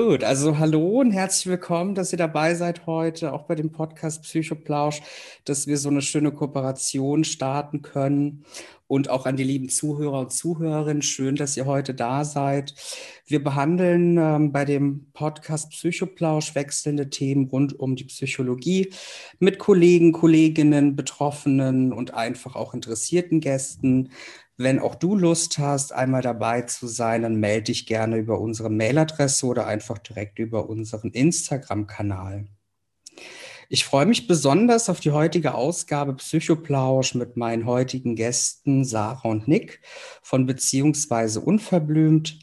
Gut, 0.00 0.22
also 0.22 0.58
hallo 0.58 1.00
und 1.00 1.10
herzlich 1.10 1.48
willkommen, 1.48 1.96
dass 1.96 2.12
ihr 2.12 2.18
dabei 2.18 2.54
seid 2.54 2.86
heute, 2.86 3.32
auch 3.32 3.46
bei 3.46 3.56
dem 3.56 3.72
Podcast 3.72 4.22
Psychoplausch, 4.22 5.02
dass 5.44 5.66
wir 5.66 5.76
so 5.76 5.88
eine 5.88 6.02
schöne 6.02 6.30
Kooperation 6.30 7.24
starten 7.24 7.82
können. 7.82 8.44
Und 8.86 9.10
auch 9.10 9.26
an 9.26 9.36
die 9.36 9.42
lieben 9.42 9.68
Zuhörer 9.68 10.20
und 10.20 10.32
Zuhörerinnen, 10.32 11.02
schön, 11.02 11.34
dass 11.34 11.56
ihr 11.56 11.66
heute 11.66 11.94
da 11.94 12.24
seid. 12.24 12.74
Wir 13.26 13.42
behandeln 13.42 14.16
ähm, 14.18 14.52
bei 14.52 14.64
dem 14.64 15.10
Podcast 15.14 15.70
Psychoplausch 15.70 16.54
wechselnde 16.54 17.10
Themen 17.10 17.48
rund 17.48 17.78
um 17.78 17.96
die 17.96 18.04
Psychologie 18.04 18.92
mit 19.40 19.58
Kollegen, 19.58 20.12
Kolleginnen, 20.12 20.94
Betroffenen 20.94 21.92
und 21.92 22.14
einfach 22.14 22.54
auch 22.54 22.72
interessierten 22.72 23.40
Gästen. 23.40 24.10
Wenn 24.60 24.80
auch 24.80 24.96
du 24.96 25.14
Lust 25.14 25.58
hast, 25.58 25.92
einmal 25.92 26.20
dabei 26.20 26.62
zu 26.62 26.88
sein, 26.88 27.22
dann 27.22 27.36
melde 27.36 27.66
dich 27.66 27.86
gerne 27.86 28.16
über 28.16 28.40
unsere 28.40 28.70
Mailadresse 28.70 29.46
oder 29.46 29.68
einfach 29.68 29.98
direkt 29.98 30.40
über 30.40 30.68
unseren 30.68 31.12
Instagram-Kanal. 31.12 32.48
Ich 33.68 33.84
freue 33.84 34.06
mich 34.06 34.26
besonders 34.26 34.88
auf 34.90 34.98
die 34.98 35.12
heutige 35.12 35.54
Ausgabe 35.54 36.14
Psychoplausch 36.14 37.14
mit 37.14 37.36
meinen 37.36 37.66
heutigen 37.66 38.16
Gästen 38.16 38.84
Sarah 38.84 39.28
und 39.28 39.46
Nick 39.46 39.80
von 40.22 40.44
Beziehungsweise 40.44 41.40
Unverblümt. 41.40 42.40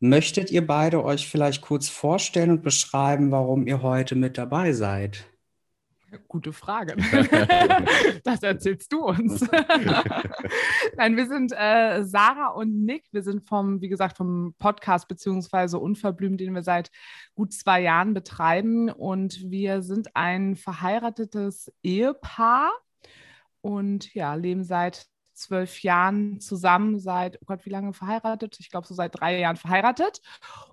Möchtet 0.00 0.50
ihr 0.50 0.66
beide 0.66 1.04
euch 1.04 1.28
vielleicht 1.28 1.60
kurz 1.60 1.90
vorstellen 1.90 2.52
und 2.52 2.62
beschreiben, 2.62 3.30
warum 3.32 3.66
ihr 3.66 3.82
heute 3.82 4.14
mit 4.14 4.38
dabei 4.38 4.72
seid? 4.72 5.26
Gute 6.28 6.52
Frage. 6.52 6.96
das 8.24 8.42
erzählst 8.42 8.92
du 8.92 9.06
uns. 9.06 9.40
Nein, 10.96 11.16
wir 11.16 11.26
sind 11.26 11.52
äh, 11.52 12.04
Sarah 12.04 12.48
und 12.48 12.84
Nick. 12.84 13.04
Wir 13.12 13.22
sind 13.22 13.48
vom, 13.48 13.80
wie 13.80 13.88
gesagt, 13.88 14.16
vom 14.16 14.54
Podcast 14.58 15.08
beziehungsweise 15.08 15.78
Unverblümt, 15.78 16.40
den 16.40 16.54
wir 16.54 16.62
seit 16.62 16.90
gut 17.34 17.52
zwei 17.52 17.82
Jahren 17.82 18.14
betreiben. 18.14 18.90
Und 18.90 19.50
wir 19.50 19.82
sind 19.82 20.14
ein 20.14 20.56
verheiratetes 20.56 21.72
Ehepaar 21.82 22.70
und 23.60 24.12
ja, 24.14 24.34
leben 24.34 24.64
seit 24.64 25.06
zwölf 25.34 25.82
Jahren 25.82 26.40
zusammen, 26.40 26.98
seit, 26.98 27.36
oh 27.40 27.44
Gott, 27.46 27.64
wie 27.66 27.70
lange 27.70 27.92
verheiratet? 27.92 28.56
Ich 28.60 28.70
glaube, 28.70 28.86
so 28.86 28.94
seit 28.94 29.18
drei 29.18 29.38
Jahren 29.38 29.56
verheiratet. 29.56 30.20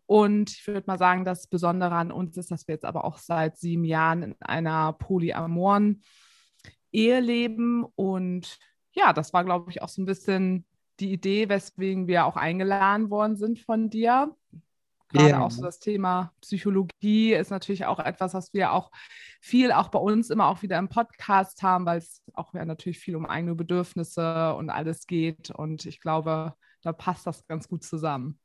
Und 0.05 0.51
ich 0.51 0.67
würde 0.67 0.83
mal 0.87 0.97
sagen, 0.97 1.25
das 1.25 1.47
Besondere 1.47 1.95
an 1.95 2.11
uns 2.11 2.37
ist, 2.37 2.51
dass 2.51 2.67
wir 2.67 2.75
jetzt 2.75 2.85
aber 2.85 3.05
auch 3.05 3.17
seit 3.17 3.57
sieben 3.57 3.83
Jahren 3.83 4.23
in 4.23 4.35
einer 4.41 4.93
polyamoren 4.93 6.03
Ehe 6.91 7.19
leben. 7.19 7.85
Und 7.95 8.59
ja, 8.93 9.13
das 9.13 9.33
war, 9.33 9.43
glaube 9.43 9.71
ich, 9.71 9.81
auch 9.81 9.89
so 9.89 10.01
ein 10.01 10.05
bisschen 10.05 10.65
die 10.99 11.11
Idee, 11.11 11.49
weswegen 11.49 12.07
wir 12.07 12.25
auch 12.25 12.37
eingeladen 12.37 13.09
worden 13.09 13.35
sind 13.35 13.59
von 13.59 13.89
dir. 13.89 14.35
Gerade 15.11 15.29
ja. 15.29 15.45
auch 15.45 15.51
so 15.51 15.61
das 15.61 15.79
Thema 15.79 16.31
Psychologie 16.41 17.33
ist 17.33 17.51
natürlich 17.51 17.85
auch 17.85 17.99
etwas, 17.99 18.33
was 18.33 18.53
wir 18.53 18.73
auch 18.73 18.91
viel 19.41 19.71
auch 19.71 19.89
bei 19.89 19.99
uns 19.99 20.29
immer 20.29 20.47
auch 20.47 20.61
wieder 20.61 20.77
im 20.77 20.89
Podcast 20.89 21.63
haben, 21.63 21.85
weil 21.85 21.97
es 21.97 22.21
auch 22.33 22.53
ja 22.53 22.65
natürlich 22.65 22.99
viel 22.99 23.15
um 23.15 23.25
eigene 23.25 23.55
Bedürfnisse 23.55 24.53
und 24.55 24.69
alles 24.69 25.07
geht. 25.07 25.49
Und 25.49 25.85
ich 25.85 25.99
glaube, 25.99 26.53
da 26.81 26.93
passt 26.93 27.27
das 27.27 27.45
ganz 27.47 27.67
gut 27.67 27.83
zusammen. 27.83 28.39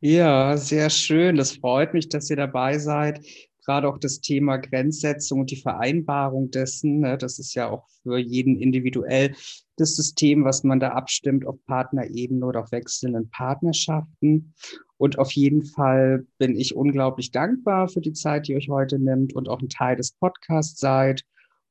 Ja, 0.00 0.56
sehr 0.56 0.90
schön. 0.90 1.36
Das 1.36 1.52
freut 1.52 1.94
mich, 1.94 2.08
dass 2.08 2.28
ihr 2.28 2.36
dabei 2.36 2.78
seid. 2.78 3.24
Gerade 3.64 3.88
auch 3.88 3.98
das 3.98 4.20
Thema 4.20 4.58
Grenzsetzung 4.58 5.40
und 5.40 5.50
die 5.50 5.60
Vereinbarung 5.60 6.50
dessen, 6.50 7.00
ne, 7.00 7.16
das 7.16 7.38
ist 7.38 7.54
ja 7.54 7.70
auch 7.70 7.86
für 8.02 8.18
jeden 8.18 8.58
individuell 8.58 9.34
das 9.76 9.96
System, 9.96 10.44
was 10.44 10.64
man 10.64 10.80
da 10.80 10.90
abstimmt 10.90 11.46
auf 11.46 11.56
Partnerebene 11.66 12.44
oder 12.44 12.60
auf 12.60 12.72
wechselnden 12.72 13.30
Partnerschaften. 13.30 14.54
Und 14.98 15.18
auf 15.18 15.32
jeden 15.32 15.64
Fall 15.64 16.26
bin 16.38 16.56
ich 16.56 16.76
unglaublich 16.76 17.32
dankbar 17.32 17.88
für 17.88 18.00
die 18.00 18.12
Zeit, 18.12 18.46
die 18.46 18.52
ihr 18.52 18.58
euch 18.58 18.68
heute 18.68 18.98
nimmt 18.98 19.34
und 19.34 19.48
auch 19.48 19.60
ein 19.60 19.68
Teil 19.68 19.96
des 19.96 20.12
Podcasts 20.12 20.78
seid. 20.78 21.22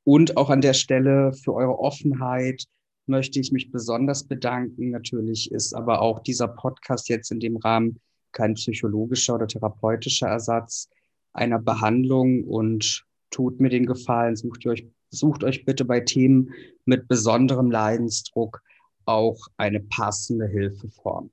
Und 0.04 0.36
auch 0.36 0.50
an 0.50 0.62
der 0.62 0.74
Stelle 0.74 1.32
für 1.34 1.54
eure 1.54 1.80
Offenheit 1.80 2.66
möchte 3.06 3.40
ich 3.40 3.52
mich 3.52 3.72
besonders 3.72 4.26
bedanken. 4.26 4.92
Natürlich 4.92 5.52
ist 5.52 5.74
aber 5.74 6.02
auch 6.02 6.20
dieser 6.20 6.48
Podcast 6.48 7.10
jetzt 7.10 7.32
in 7.32 7.40
dem 7.40 7.58
Rahmen 7.58 8.00
kein 8.32 8.56
psychologischer 8.56 9.36
oder 9.36 9.48
therapeutischer 9.48 10.28
Ersatz 10.28 10.90
einer 11.34 11.60
Behandlung 11.60 12.44
und 12.44 13.06
tut 13.32 13.60
mir 13.60 13.70
den 13.70 13.86
Gefallen, 13.86 14.36
sucht 14.36 14.66
euch, 14.68 14.88
sucht 15.10 15.44
euch 15.44 15.66
bitte 15.66 15.86
bei 15.86 16.00
Themen 16.00 16.54
mit 16.86 17.08
besonderem 17.08 17.72
Leidensdruck 17.72 18.62
auch 19.06 19.48
eine 19.58 19.80
passende 19.80 20.48
Hilfeform. 20.48 21.32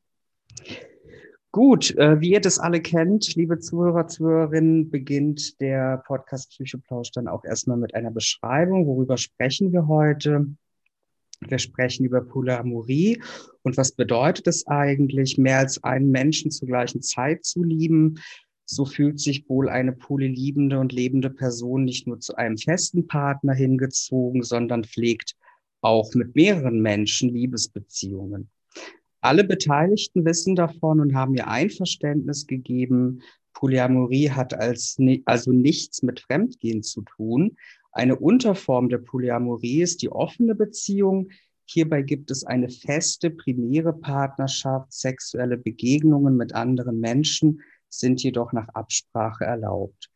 Gut, 1.53 1.97
äh, 1.97 2.21
wie 2.21 2.31
ihr 2.31 2.41
das 2.41 2.61
alle 2.61 2.81
kennt, 2.81 3.35
liebe 3.35 3.59
Zuhörer, 3.59 4.07
Zuhörerinnen, 4.07 4.89
beginnt 4.89 5.61
der 5.61 6.03
Podcast 6.07 6.51
Psychoplausch 6.51 7.11
dann 7.11 7.27
auch 7.27 7.45
erstmal 7.45 7.77
mit 7.77 7.95
einer 7.95 8.13
Beschreibung. 8.13 8.87
Worüber 8.87 9.17
sprechen 9.17 9.73
wir 9.73 9.89
heute? 9.89 10.47
Wir 11.41 11.59
sprechen 11.59 12.05
über 12.05 12.21
Polyamorie 12.21 13.21
und 13.63 13.77
was 13.77 13.93
bedeutet 13.93 14.47
es 14.47 14.67
eigentlich, 14.69 15.39
mehr 15.39 15.59
als 15.59 15.83
einen 15.83 16.11
Menschen 16.11 16.51
zur 16.53 16.69
gleichen 16.69 17.03
Zeit 17.03 17.45
zu 17.45 17.65
lieben? 17.65 18.21
So 18.73 18.85
fühlt 18.85 19.19
sich 19.19 19.49
wohl 19.49 19.69
eine 19.69 19.91
polyliebende 19.91 20.79
und 20.79 20.93
lebende 20.93 21.29
Person 21.29 21.83
nicht 21.83 22.07
nur 22.07 22.21
zu 22.21 22.37
einem 22.37 22.57
festen 22.57 23.09
Partner 23.09 23.53
hingezogen, 23.53 24.45
sondern 24.45 24.85
pflegt 24.85 25.35
auch 25.81 26.15
mit 26.15 26.37
mehreren 26.37 26.81
Menschen 26.81 27.31
Liebesbeziehungen. 27.31 28.49
Alle 29.21 29.43
Beteiligten 29.43 30.25
wissen 30.25 30.55
davon 30.55 31.01
und 31.01 31.17
haben 31.17 31.35
ihr 31.35 31.49
Einverständnis 31.49 32.47
gegeben. 32.47 33.23
Polyamorie 33.55 34.31
hat 34.31 34.55
als, 34.55 34.97
also 35.25 35.51
nichts 35.51 36.05
mit 36.05 36.21
Fremdgehen 36.21 36.85
zu 36.85 37.03
tun. 37.03 37.57
Eine 37.91 38.21
Unterform 38.21 38.89
der 38.89 38.99
Polyamorie 38.99 39.83
ist 39.83 40.01
die 40.01 40.13
offene 40.13 40.55
Beziehung. 40.55 41.31
Hierbei 41.65 42.03
gibt 42.03 42.31
es 42.31 42.45
eine 42.45 42.69
feste 42.69 43.31
primäre 43.31 43.93
Partnerschaft. 43.93 44.93
Sexuelle 44.93 45.57
Begegnungen 45.57 46.37
mit 46.37 46.55
anderen 46.55 47.01
Menschen 47.01 47.63
sind 47.91 48.23
jedoch 48.23 48.53
nach 48.53 48.69
Absprache 48.69 49.45
erlaubt. 49.45 50.11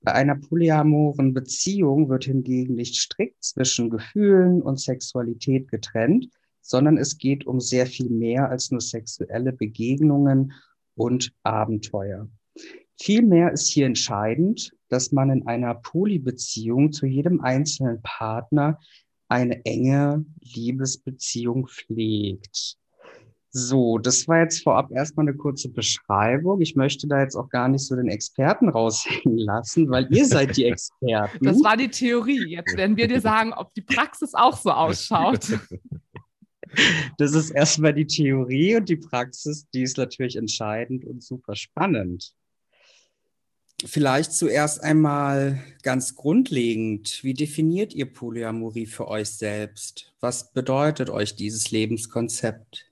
Bei 0.00 0.12
einer 0.12 0.36
polyamoren 0.36 1.34
Beziehung 1.34 2.08
wird 2.08 2.24
hingegen 2.24 2.74
nicht 2.74 2.96
strikt 2.96 3.42
zwischen 3.42 3.90
Gefühlen 3.90 4.62
und 4.62 4.80
Sexualität 4.80 5.68
getrennt, 5.68 6.28
sondern 6.60 6.96
es 6.98 7.18
geht 7.18 7.46
um 7.46 7.60
sehr 7.60 7.86
viel 7.86 8.10
mehr 8.10 8.48
als 8.48 8.70
nur 8.70 8.80
sexuelle 8.80 9.52
Begegnungen 9.52 10.52
und 10.94 11.32
Abenteuer. 11.42 12.28
Vielmehr 13.00 13.52
ist 13.52 13.68
hier 13.68 13.86
entscheidend, 13.86 14.72
dass 14.88 15.12
man 15.12 15.30
in 15.30 15.46
einer 15.46 15.74
Polybeziehung 15.74 16.92
zu 16.92 17.06
jedem 17.06 17.40
einzelnen 17.40 18.02
Partner 18.02 18.78
eine 19.28 19.64
enge 19.64 20.24
Liebesbeziehung 20.40 21.68
pflegt. 21.68 22.76
So, 23.50 23.96
das 23.96 24.28
war 24.28 24.40
jetzt 24.40 24.62
vorab 24.62 24.90
erstmal 24.92 25.26
eine 25.26 25.36
kurze 25.36 25.70
Beschreibung. 25.70 26.60
Ich 26.60 26.76
möchte 26.76 27.06
da 27.06 27.20
jetzt 27.20 27.34
auch 27.34 27.48
gar 27.48 27.68
nicht 27.68 27.86
so 27.86 27.96
den 27.96 28.08
Experten 28.08 28.68
raushängen 28.68 29.38
lassen, 29.38 29.88
weil 29.88 30.06
ihr 30.14 30.26
seid 30.26 30.56
die 30.56 30.64
Experten. 30.64 31.44
Das 31.44 31.62
war 31.62 31.76
die 31.76 31.88
Theorie. 31.88 32.44
Jetzt 32.46 32.76
werden 32.76 32.96
wir 32.96 33.08
dir 33.08 33.20
sagen, 33.20 33.54
ob 33.54 33.72
die 33.74 33.82
Praxis 33.82 34.34
auch 34.34 34.56
so 34.56 34.70
ausschaut. 34.70 35.58
Das 37.16 37.32
ist 37.32 37.50
erstmal 37.50 37.94
die 37.94 38.06
Theorie 38.06 38.76
und 38.76 38.90
die 38.90 38.96
Praxis, 38.96 39.66
die 39.72 39.82
ist 39.82 39.96
natürlich 39.96 40.36
entscheidend 40.36 41.04
und 41.06 41.22
super 41.22 41.56
spannend. 41.56 42.34
Vielleicht 43.84 44.32
zuerst 44.32 44.82
einmal 44.82 45.62
ganz 45.82 46.16
grundlegend, 46.16 47.20
wie 47.22 47.32
definiert 47.32 47.94
ihr 47.94 48.12
Polyamorie 48.12 48.86
für 48.86 49.06
euch 49.06 49.30
selbst? 49.30 50.12
Was 50.20 50.52
bedeutet 50.52 51.10
euch 51.10 51.36
dieses 51.36 51.70
Lebenskonzept? 51.70 52.87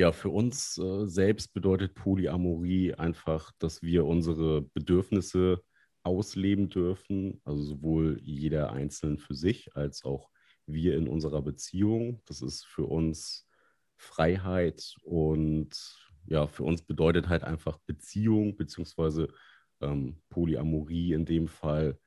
Ja, 0.00 0.12
für 0.12 0.30
uns 0.30 0.78
äh, 0.78 1.06
selbst 1.06 1.52
bedeutet 1.52 1.94
Polyamorie 1.94 2.94
einfach, 2.94 3.52
dass 3.58 3.82
wir 3.82 4.06
unsere 4.06 4.62
Bedürfnisse 4.62 5.62
ausleben 6.02 6.70
dürfen, 6.70 7.42
also 7.44 7.62
sowohl 7.62 8.18
jeder 8.22 8.72
Einzelne 8.72 9.18
für 9.18 9.34
sich 9.34 9.76
als 9.76 10.02
auch 10.06 10.30
wir 10.64 10.96
in 10.96 11.06
unserer 11.06 11.42
Beziehung. 11.42 12.22
Das 12.24 12.40
ist 12.40 12.64
für 12.64 12.86
uns 12.86 13.46
Freiheit 13.98 14.96
und 15.02 15.76
ja, 16.24 16.46
für 16.46 16.64
uns 16.64 16.80
bedeutet 16.80 17.28
halt 17.28 17.44
einfach 17.44 17.76
Beziehung 17.84 18.56
beziehungsweise 18.56 19.28
ähm, 19.82 20.22
Polyamorie 20.30 21.12
in 21.12 21.26
dem 21.26 21.46
Fall, 21.46 21.98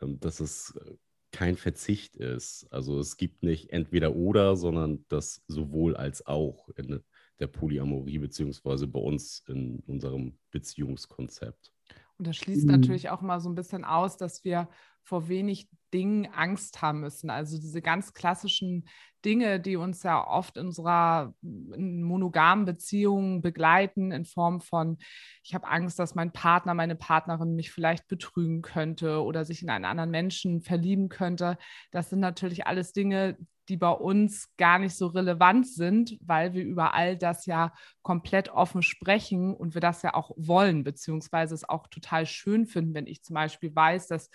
ähm, 0.00 0.18
dass 0.18 0.40
es 0.40 0.74
äh, 0.84 0.96
kein 1.34 1.56
Verzicht 1.56 2.16
ist. 2.16 2.66
Also 2.70 3.00
es 3.00 3.16
gibt 3.16 3.42
nicht 3.42 3.72
entweder 3.72 4.14
oder, 4.14 4.54
sondern 4.54 5.04
das 5.08 5.42
sowohl 5.48 5.96
als 5.96 6.24
auch 6.26 6.68
in 6.76 7.02
der 7.40 7.48
Polyamorie 7.48 8.18
beziehungsweise 8.18 8.86
bei 8.86 9.00
uns 9.00 9.42
in 9.48 9.80
unserem 9.80 10.38
Beziehungskonzept. 10.52 11.72
Und 12.18 12.28
das 12.28 12.36
schließt 12.36 12.66
mhm. 12.66 12.70
natürlich 12.70 13.10
auch 13.10 13.20
mal 13.20 13.40
so 13.40 13.48
ein 13.48 13.56
bisschen 13.56 13.84
aus, 13.84 14.16
dass 14.16 14.44
wir 14.44 14.68
vor 15.04 15.28
wenig 15.28 15.68
Dingen 15.92 16.26
Angst 16.34 16.82
haben 16.82 17.00
müssen. 17.00 17.30
Also 17.30 17.56
diese 17.56 17.80
ganz 17.80 18.12
klassischen 18.12 18.88
Dinge, 19.24 19.60
die 19.60 19.76
uns 19.76 20.02
ja 20.02 20.26
oft 20.26 20.56
in 20.56 20.66
unserer 20.66 21.32
monogamen 21.40 22.64
Beziehung 22.64 23.40
begleiten, 23.40 24.10
in 24.10 24.24
Form 24.24 24.60
von, 24.60 24.98
ich 25.42 25.54
habe 25.54 25.68
Angst, 25.68 25.98
dass 25.98 26.14
mein 26.14 26.32
Partner, 26.32 26.74
meine 26.74 26.96
Partnerin 26.96 27.54
mich 27.54 27.70
vielleicht 27.70 28.08
betrügen 28.08 28.60
könnte 28.60 29.22
oder 29.22 29.44
sich 29.44 29.62
in 29.62 29.70
einen 29.70 29.86
anderen 29.86 30.10
Menschen 30.10 30.60
verlieben 30.60 31.08
könnte. 31.08 31.56
Das 31.90 32.10
sind 32.10 32.20
natürlich 32.20 32.66
alles 32.66 32.92
Dinge, 32.92 33.38
die 33.68 33.76
bei 33.76 33.90
uns 33.90 34.54
gar 34.56 34.78
nicht 34.78 34.94
so 34.94 35.06
relevant 35.06 35.66
sind, 35.66 36.18
weil 36.20 36.52
wir 36.52 36.62
über 36.64 36.94
all 36.94 37.16
das 37.16 37.46
ja 37.46 37.72
komplett 38.02 38.50
offen 38.50 38.82
sprechen 38.82 39.54
und 39.54 39.74
wir 39.74 39.80
das 39.80 40.02
ja 40.02 40.14
auch 40.14 40.32
wollen, 40.36 40.84
beziehungsweise 40.84 41.54
es 41.54 41.66
auch 41.66 41.86
total 41.88 42.26
schön 42.26 42.66
finden, 42.66 42.94
wenn 42.94 43.06
ich 43.06 43.22
zum 43.22 43.34
Beispiel 43.34 43.74
weiß, 43.74 44.08
dass 44.08 44.28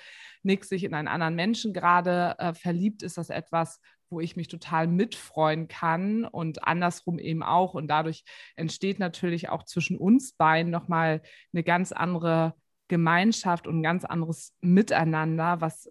Nick 0.44 0.66
sich 0.66 0.84
in 0.84 0.94
einen 0.94 1.08
anderen 1.08 1.36
Menschen 1.36 1.74
gerade 1.74 2.36
äh, 2.38 2.54
verliebt, 2.54 3.04
ist 3.04 3.18
das 3.18 3.30
etwas, 3.30 3.80
wo 4.10 4.20
ich 4.20 4.36
mich 4.36 4.48
total 4.48 4.88
mitfreuen 4.88 5.68
kann 5.68 6.26
und 6.26 6.68
andersrum 6.68 7.20
eben 7.20 7.44
auch. 7.44 7.74
Und 7.74 7.88
dadurch 7.88 8.24
entsteht 8.56 9.00
natürlich 9.00 9.50
auch 9.50 9.64
zwischen 9.64 9.98
uns 9.98 10.34
beiden 10.34 10.72
nochmal 10.72 11.22
eine 11.54 11.64
ganz 11.64 11.92
andere 11.92 12.56
Gemeinschaft 12.88 13.68
und 13.68 13.80
ein 13.80 13.84
ganz 13.84 14.04
anderes 14.06 14.56
Miteinander, 14.62 15.62
was 15.62 15.90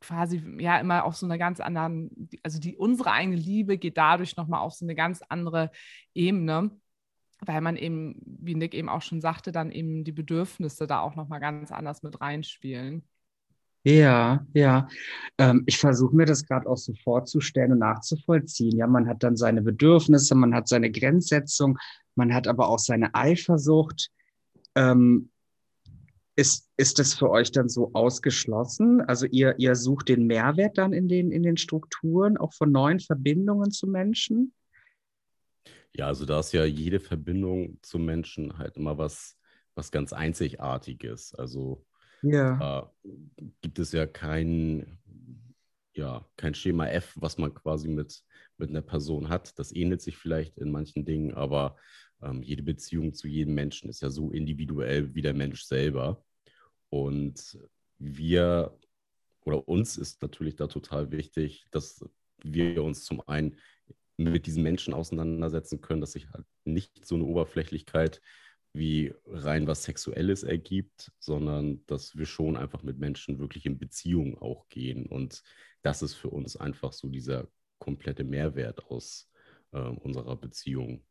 quasi 0.00 0.42
ja 0.58 0.78
immer 0.80 1.04
auf 1.04 1.16
so 1.16 1.26
einer 1.26 1.38
ganz 1.38 1.60
anderen, 1.60 2.28
also 2.42 2.58
die 2.58 2.76
unsere 2.76 3.12
eigene 3.12 3.36
Liebe 3.36 3.78
geht 3.78 3.98
dadurch 3.98 4.36
nochmal 4.36 4.60
auf 4.60 4.74
so 4.74 4.84
eine 4.84 4.94
ganz 4.94 5.22
andere 5.28 5.70
Ebene, 6.14 6.70
weil 7.40 7.60
man 7.60 7.76
eben, 7.76 8.16
wie 8.24 8.54
Nick 8.54 8.74
eben 8.74 8.88
auch 8.88 9.02
schon 9.02 9.20
sagte, 9.20 9.52
dann 9.52 9.70
eben 9.70 10.04
die 10.04 10.12
Bedürfnisse 10.12 10.86
da 10.86 11.00
auch 11.00 11.14
nochmal 11.14 11.40
ganz 11.40 11.70
anders 11.70 12.02
mit 12.02 12.20
reinspielen. 12.20 13.06
Ja, 13.82 14.46
ja. 14.52 14.88
Ähm, 15.38 15.62
ich 15.66 15.78
versuche 15.78 16.14
mir 16.14 16.26
das 16.26 16.44
gerade 16.44 16.68
auch 16.68 16.76
so 16.76 16.92
vorzustellen 17.02 17.72
und 17.72 17.78
nachzuvollziehen. 17.78 18.76
Ja, 18.76 18.86
man 18.86 19.08
hat 19.08 19.22
dann 19.22 19.36
seine 19.36 19.62
Bedürfnisse, 19.62 20.34
man 20.34 20.54
hat 20.54 20.68
seine 20.68 20.90
Grenzsetzung, 20.90 21.78
man 22.14 22.34
hat 22.34 22.46
aber 22.46 22.68
auch 22.68 22.78
seine 22.78 23.14
Eifersucht. 23.14 24.10
Ähm, 24.74 25.30
ist, 26.36 26.70
ist 26.76 26.98
das 26.98 27.14
für 27.14 27.30
euch 27.30 27.52
dann 27.52 27.68
so 27.68 27.90
ausgeschlossen? 27.94 29.00
Also 29.00 29.26
ihr, 29.26 29.58
ihr 29.58 29.74
sucht 29.74 30.08
den 30.08 30.26
Mehrwert 30.26 30.78
dann 30.78 30.92
in 30.92 31.08
den, 31.08 31.32
in 31.32 31.42
den 31.42 31.56
Strukturen, 31.56 32.36
auch 32.36 32.52
von 32.52 32.70
neuen 32.70 33.00
Verbindungen 33.00 33.70
zu 33.70 33.86
Menschen? 33.86 34.52
Ja, 35.92 36.06
also 36.06 36.24
da 36.24 36.40
ist 36.40 36.52
ja 36.52 36.64
jede 36.64 37.00
Verbindung 37.00 37.78
zu 37.82 37.98
Menschen 37.98 38.58
halt 38.58 38.76
immer 38.76 38.96
was, 38.96 39.36
was 39.74 39.90
ganz 39.90 40.12
Einzigartiges. 40.12 41.34
Also 41.34 41.84
ja. 42.22 42.92
Äh, 43.04 43.12
gibt 43.62 43.78
es 43.78 43.92
ja 43.92 44.06
kein, 44.06 44.98
ja, 45.94 46.26
kein 46.36 46.54
Schema 46.54 46.88
F, 46.88 47.14
was 47.16 47.38
man 47.38 47.54
quasi 47.54 47.88
mit, 47.88 48.22
mit 48.58 48.70
einer 48.70 48.82
Person 48.82 49.28
hat. 49.28 49.58
Das 49.58 49.72
ähnelt 49.72 50.02
sich 50.02 50.16
vielleicht 50.16 50.58
in 50.58 50.70
manchen 50.70 51.04
Dingen, 51.04 51.34
aber 51.34 51.76
ähm, 52.22 52.42
jede 52.42 52.62
Beziehung 52.62 53.14
zu 53.14 53.28
jedem 53.28 53.54
Menschen 53.54 53.88
ist 53.88 54.02
ja 54.02 54.10
so 54.10 54.30
individuell 54.30 55.14
wie 55.14 55.22
der 55.22 55.34
Mensch 55.34 55.64
selber. 55.64 56.24
Und 56.88 57.58
wir 57.98 58.76
oder 59.44 59.66
uns 59.68 59.96
ist 59.96 60.22
natürlich 60.22 60.56
da 60.56 60.66
total 60.66 61.10
wichtig, 61.10 61.66
dass 61.70 62.04
wir 62.42 62.82
uns 62.82 63.04
zum 63.04 63.26
einen 63.26 63.56
mit 64.16 64.46
diesen 64.46 64.62
Menschen 64.62 64.92
auseinandersetzen 64.92 65.80
können, 65.80 66.00
dass 66.00 66.12
sich 66.12 66.30
halt 66.30 66.44
nicht 66.64 67.06
so 67.06 67.14
eine 67.14 67.24
Oberflächlichkeit 67.24 68.20
wie 68.72 69.12
rein 69.26 69.66
was 69.66 69.82
Sexuelles 69.82 70.42
ergibt, 70.42 71.10
sondern 71.18 71.84
dass 71.86 72.16
wir 72.16 72.26
schon 72.26 72.56
einfach 72.56 72.82
mit 72.82 72.98
Menschen 72.98 73.38
wirklich 73.38 73.66
in 73.66 73.78
Beziehung 73.78 74.40
auch 74.40 74.68
gehen. 74.68 75.06
Und 75.06 75.42
das 75.82 76.02
ist 76.02 76.14
für 76.14 76.30
uns 76.30 76.56
einfach 76.56 76.92
so 76.92 77.08
dieser 77.08 77.48
komplette 77.78 78.24
Mehrwert 78.24 78.84
aus 78.86 79.30
äh, 79.72 79.78
unserer 79.80 80.36
Beziehung. 80.36 81.02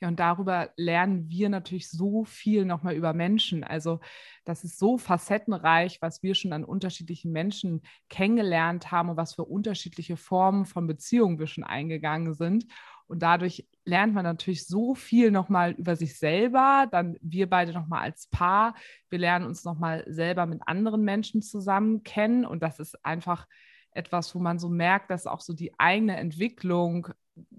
Ja, 0.00 0.06
und 0.08 0.20
darüber 0.20 0.70
lernen 0.76 1.28
wir 1.28 1.48
natürlich 1.48 1.90
so 1.90 2.24
viel 2.24 2.64
nochmal 2.64 2.94
über 2.94 3.12
Menschen. 3.14 3.64
Also 3.64 3.98
das 4.44 4.62
ist 4.62 4.78
so 4.78 4.96
facettenreich, 4.96 6.00
was 6.00 6.22
wir 6.22 6.36
schon 6.36 6.52
an 6.52 6.64
unterschiedlichen 6.64 7.32
Menschen 7.32 7.82
kennengelernt 8.08 8.92
haben 8.92 9.10
und 9.10 9.16
was 9.16 9.34
für 9.34 9.44
unterschiedliche 9.44 10.16
Formen 10.16 10.66
von 10.66 10.86
Beziehungen 10.86 11.40
wir 11.40 11.48
schon 11.48 11.64
eingegangen 11.64 12.34
sind. 12.34 12.66
Und 13.08 13.22
dadurch 13.22 13.66
lernt 13.84 14.14
man 14.14 14.24
natürlich 14.24 14.66
so 14.66 14.94
viel 14.94 15.30
nochmal 15.30 15.72
über 15.72 15.96
sich 15.96 16.18
selber, 16.18 16.86
dann 16.90 17.16
wir 17.22 17.48
beide 17.48 17.72
nochmal 17.72 18.02
als 18.02 18.28
Paar. 18.28 18.74
Wir 19.08 19.18
lernen 19.18 19.46
uns 19.46 19.64
nochmal 19.64 20.04
selber 20.06 20.46
mit 20.46 20.60
anderen 20.66 21.02
Menschen 21.02 21.42
zusammen 21.42 22.02
kennen. 22.04 22.44
Und 22.44 22.62
das 22.62 22.78
ist 22.78 23.04
einfach 23.04 23.46
etwas, 23.92 24.34
wo 24.34 24.38
man 24.38 24.58
so 24.58 24.68
merkt, 24.68 25.10
dass 25.10 25.26
auch 25.26 25.40
so 25.40 25.54
die 25.54 25.72
eigene 25.78 26.16
Entwicklung 26.16 27.08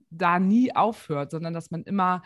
da 0.10 0.40
nie 0.40 0.76
aufhört, 0.76 1.32
sondern 1.32 1.54
dass 1.54 1.72
man 1.72 1.84
immer 1.84 2.24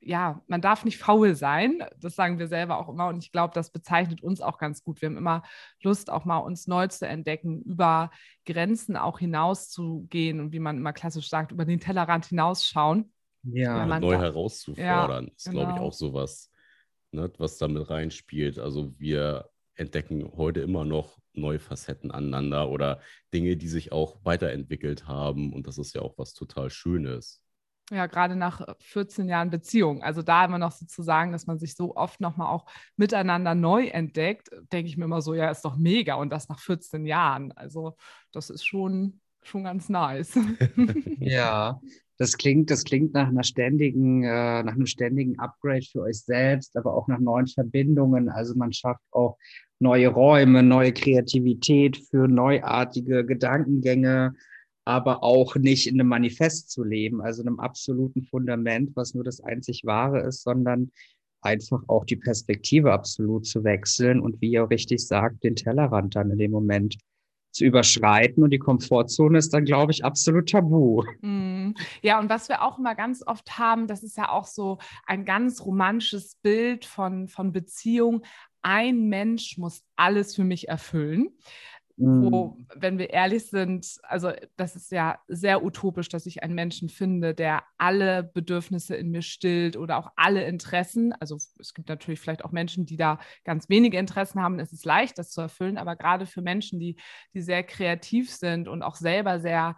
ja, 0.00 0.42
man 0.46 0.60
darf 0.60 0.84
nicht 0.84 0.98
faul 0.98 1.34
sein. 1.34 1.84
Das 1.98 2.14
sagen 2.14 2.38
wir 2.38 2.48
selber 2.48 2.78
auch 2.78 2.88
immer. 2.88 3.08
Und 3.08 3.22
ich 3.22 3.32
glaube, 3.32 3.52
das 3.54 3.70
bezeichnet 3.70 4.22
uns 4.22 4.40
auch 4.40 4.58
ganz 4.58 4.82
gut. 4.82 5.00
Wir 5.00 5.08
haben 5.08 5.16
immer 5.16 5.42
Lust, 5.82 6.10
auch 6.10 6.24
mal 6.24 6.38
uns 6.38 6.66
neu 6.66 6.86
zu 6.88 7.06
entdecken, 7.06 7.62
über 7.62 8.10
Grenzen 8.46 8.96
auch 8.96 9.18
hinauszugehen 9.18 10.40
und 10.40 10.52
wie 10.52 10.58
man 10.58 10.78
immer 10.78 10.92
klassisch 10.92 11.28
sagt, 11.28 11.52
über 11.52 11.64
den 11.64 11.80
Tellerrand 11.80 12.26
hinausschauen. 12.26 13.12
Ja, 13.42 13.86
neu 14.00 14.14
da, 14.14 14.20
herauszufordern, 14.20 15.26
ja, 15.26 15.32
ist, 15.34 15.46
genau. 15.46 15.60
glaube 15.60 15.72
ich, 15.74 15.80
auch 15.80 15.92
sowas, 15.92 16.50
ne, 17.10 17.30
was 17.38 17.58
damit 17.58 17.88
reinspielt. 17.88 18.58
Also 18.58 18.98
wir 18.98 19.50
entdecken 19.74 20.32
heute 20.36 20.60
immer 20.60 20.84
noch 20.84 21.18
neue 21.32 21.58
Facetten 21.58 22.10
aneinander 22.10 22.68
oder 22.70 23.00
Dinge, 23.32 23.56
die 23.56 23.68
sich 23.68 23.92
auch 23.92 24.18
weiterentwickelt 24.24 25.06
haben. 25.06 25.52
Und 25.52 25.66
das 25.66 25.78
ist 25.78 25.94
ja 25.94 26.02
auch 26.02 26.18
was 26.18 26.34
total 26.34 26.70
Schönes 26.70 27.42
ja, 27.90 28.06
gerade 28.06 28.36
nach 28.36 28.64
14 28.78 29.26
äh, 29.26 29.30
Jahren 29.32 29.50
Beziehung. 29.50 30.02
Also 30.02 30.22
da 30.22 30.44
immer 30.44 30.58
noch 30.58 30.72
sozusagen, 30.72 31.32
dass 31.32 31.46
man 31.46 31.58
sich 31.58 31.74
so 31.74 31.96
oft 31.96 32.20
nochmal 32.20 32.48
auch 32.48 32.66
miteinander 32.96 33.54
neu 33.54 33.86
entdeckt, 33.86 34.50
denke 34.72 34.88
ich 34.88 34.96
mir 34.96 35.04
immer 35.04 35.22
so, 35.22 35.34
ja, 35.34 35.50
ist 35.50 35.64
doch 35.64 35.76
mega 35.76 36.14
und 36.14 36.30
das 36.30 36.48
nach 36.48 36.60
14 36.60 37.04
Jahren. 37.04 37.52
Also 37.52 37.96
das 38.32 38.50
ist 38.50 38.64
schon, 38.64 39.20
schon 39.42 39.64
ganz 39.64 39.88
nice. 39.88 40.38
ja, 41.18 41.80
das 42.16 42.36
klingt, 42.36 42.70
das 42.70 42.84
klingt 42.84 43.14
nach 43.14 43.28
einer 43.28 43.42
ständigen, 43.42 44.22
äh, 44.22 44.62
nach 44.62 44.74
einem 44.74 44.86
ständigen 44.86 45.38
Upgrade 45.38 45.82
für 45.90 46.02
euch 46.02 46.20
selbst, 46.20 46.76
aber 46.76 46.94
auch 46.94 47.08
nach 47.08 47.18
neuen 47.18 47.46
Verbindungen. 47.46 48.28
Also 48.28 48.54
man 48.54 48.72
schafft 48.72 49.02
auch 49.10 49.36
neue 49.80 50.08
Räume, 50.08 50.62
neue 50.62 50.92
Kreativität 50.92 51.96
für 51.96 52.28
neuartige 52.28 53.24
Gedankengänge 53.24 54.34
aber 54.84 55.22
auch 55.22 55.56
nicht 55.56 55.86
in 55.86 56.00
einem 56.00 56.08
Manifest 56.08 56.70
zu 56.70 56.84
leben, 56.84 57.20
also 57.20 57.42
einem 57.42 57.60
absoluten 57.60 58.22
Fundament, 58.22 58.90
was 58.94 59.14
nur 59.14 59.24
das 59.24 59.40
einzig 59.40 59.84
Wahre 59.84 60.20
ist, 60.20 60.42
sondern 60.42 60.90
einfach 61.42 61.82
auch 61.88 62.04
die 62.04 62.16
Perspektive 62.16 62.92
absolut 62.92 63.46
zu 63.46 63.64
wechseln 63.64 64.20
und 64.20 64.40
wie 64.40 64.52
ihr 64.52 64.68
richtig 64.68 65.06
sagt, 65.06 65.42
den 65.44 65.56
Tellerrand 65.56 66.16
dann 66.16 66.30
in 66.30 66.38
dem 66.38 66.50
Moment 66.50 66.98
zu 67.52 67.64
überschreiten 67.64 68.44
und 68.44 68.50
die 68.50 68.58
Komfortzone 68.58 69.38
ist 69.38 69.52
dann, 69.52 69.64
glaube 69.64 69.92
ich, 69.92 70.04
absolut 70.04 70.48
tabu. 70.48 71.02
Mm. 71.20 71.74
Ja, 72.00 72.20
und 72.20 72.28
was 72.30 72.48
wir 72.48 72.62
auch 72.62 72.78
immer 72.78 72.94
ganz 72.94 73.26
oft 73.26 73.58
haben, 73.58 73.86
das 73.86 74.02
ist 74.02 74.16
ja 74.16 74.28
auch 74.30 74.46
so 74.46 74.78
ein 75.06 75.24
ganz 75.24 75.64
romantisches 75.64 76.36
Bild 76.36 76.84
von, 76.84 77.26
von 77.26 77.52
Beziehung. 77.52 78.22
Ein 78.62 79.08
Mensch 79.08 79.58
muss 79.58 79.82
alles 79.96 80.36
für 80.36 80.44
mich 80.44 80.68
erfüllen 80.68 81.30
wo, 82.00 82.56
mhm. 82.56 82.66
wenn 82.74 82.98
wir 82.98 83.10
ehrlich 83.10 83.46
sind, 83.50 83.98
also 84.02 84.32
das 84.56 84.74
ist 84.74 84.90
ja 84.90 85.18
sehr 85.28 85.62
utopisch, 85.62 86.08
dass 86.08 86.24
ich 86.24 86.42
einen 86.42 86.54
Menschen 86.54 86.88
finde, 86.88 87.34
der 87.34 87.62
alle 87.76 88.22
Bedürfnisse 88.22 88.96
in 88.96 89.10
mir 89.10 89.22
stillt 89.22 89.76
oder 89.76 89.98
auch 89.98 90.10
alle 90.16 90.44
Interessen. 90.44 91.12
Also 91.20 91.36
es 91.58 91.74
gibt 91.74 91.88
natürlich 91.88 92.18
vielleicht 92.18 92.44
auch 92.44 92.52
Menschen, 92.52 92.86
die 92.86 92.96
da 92.96 93.18
ganz 93.44 93.68
wenige 93.68 93.98
Interessen 93.98 94.40
haben. 94.40 94.58
Es 94.58 94.72
ist 94.72 94.86
leicht, 94.86 95.18
das 95.18 95.30
zu 95.30 95.42
erfüllen, 95.42 95.76
aber 95.76 95.94
gerade 95.94 96.24
für 96.24 96.40
Menschen, 96.40 96.80
die, 96.80 96.96
die 97.34 97.42
sehr 97.42 97.62
kreativ 97.62 98.30
sind 98.30 98.66
und 98.66 98.82
auch 98.82 98.96
selber 98.96 99.38
sehr 99.38 99.76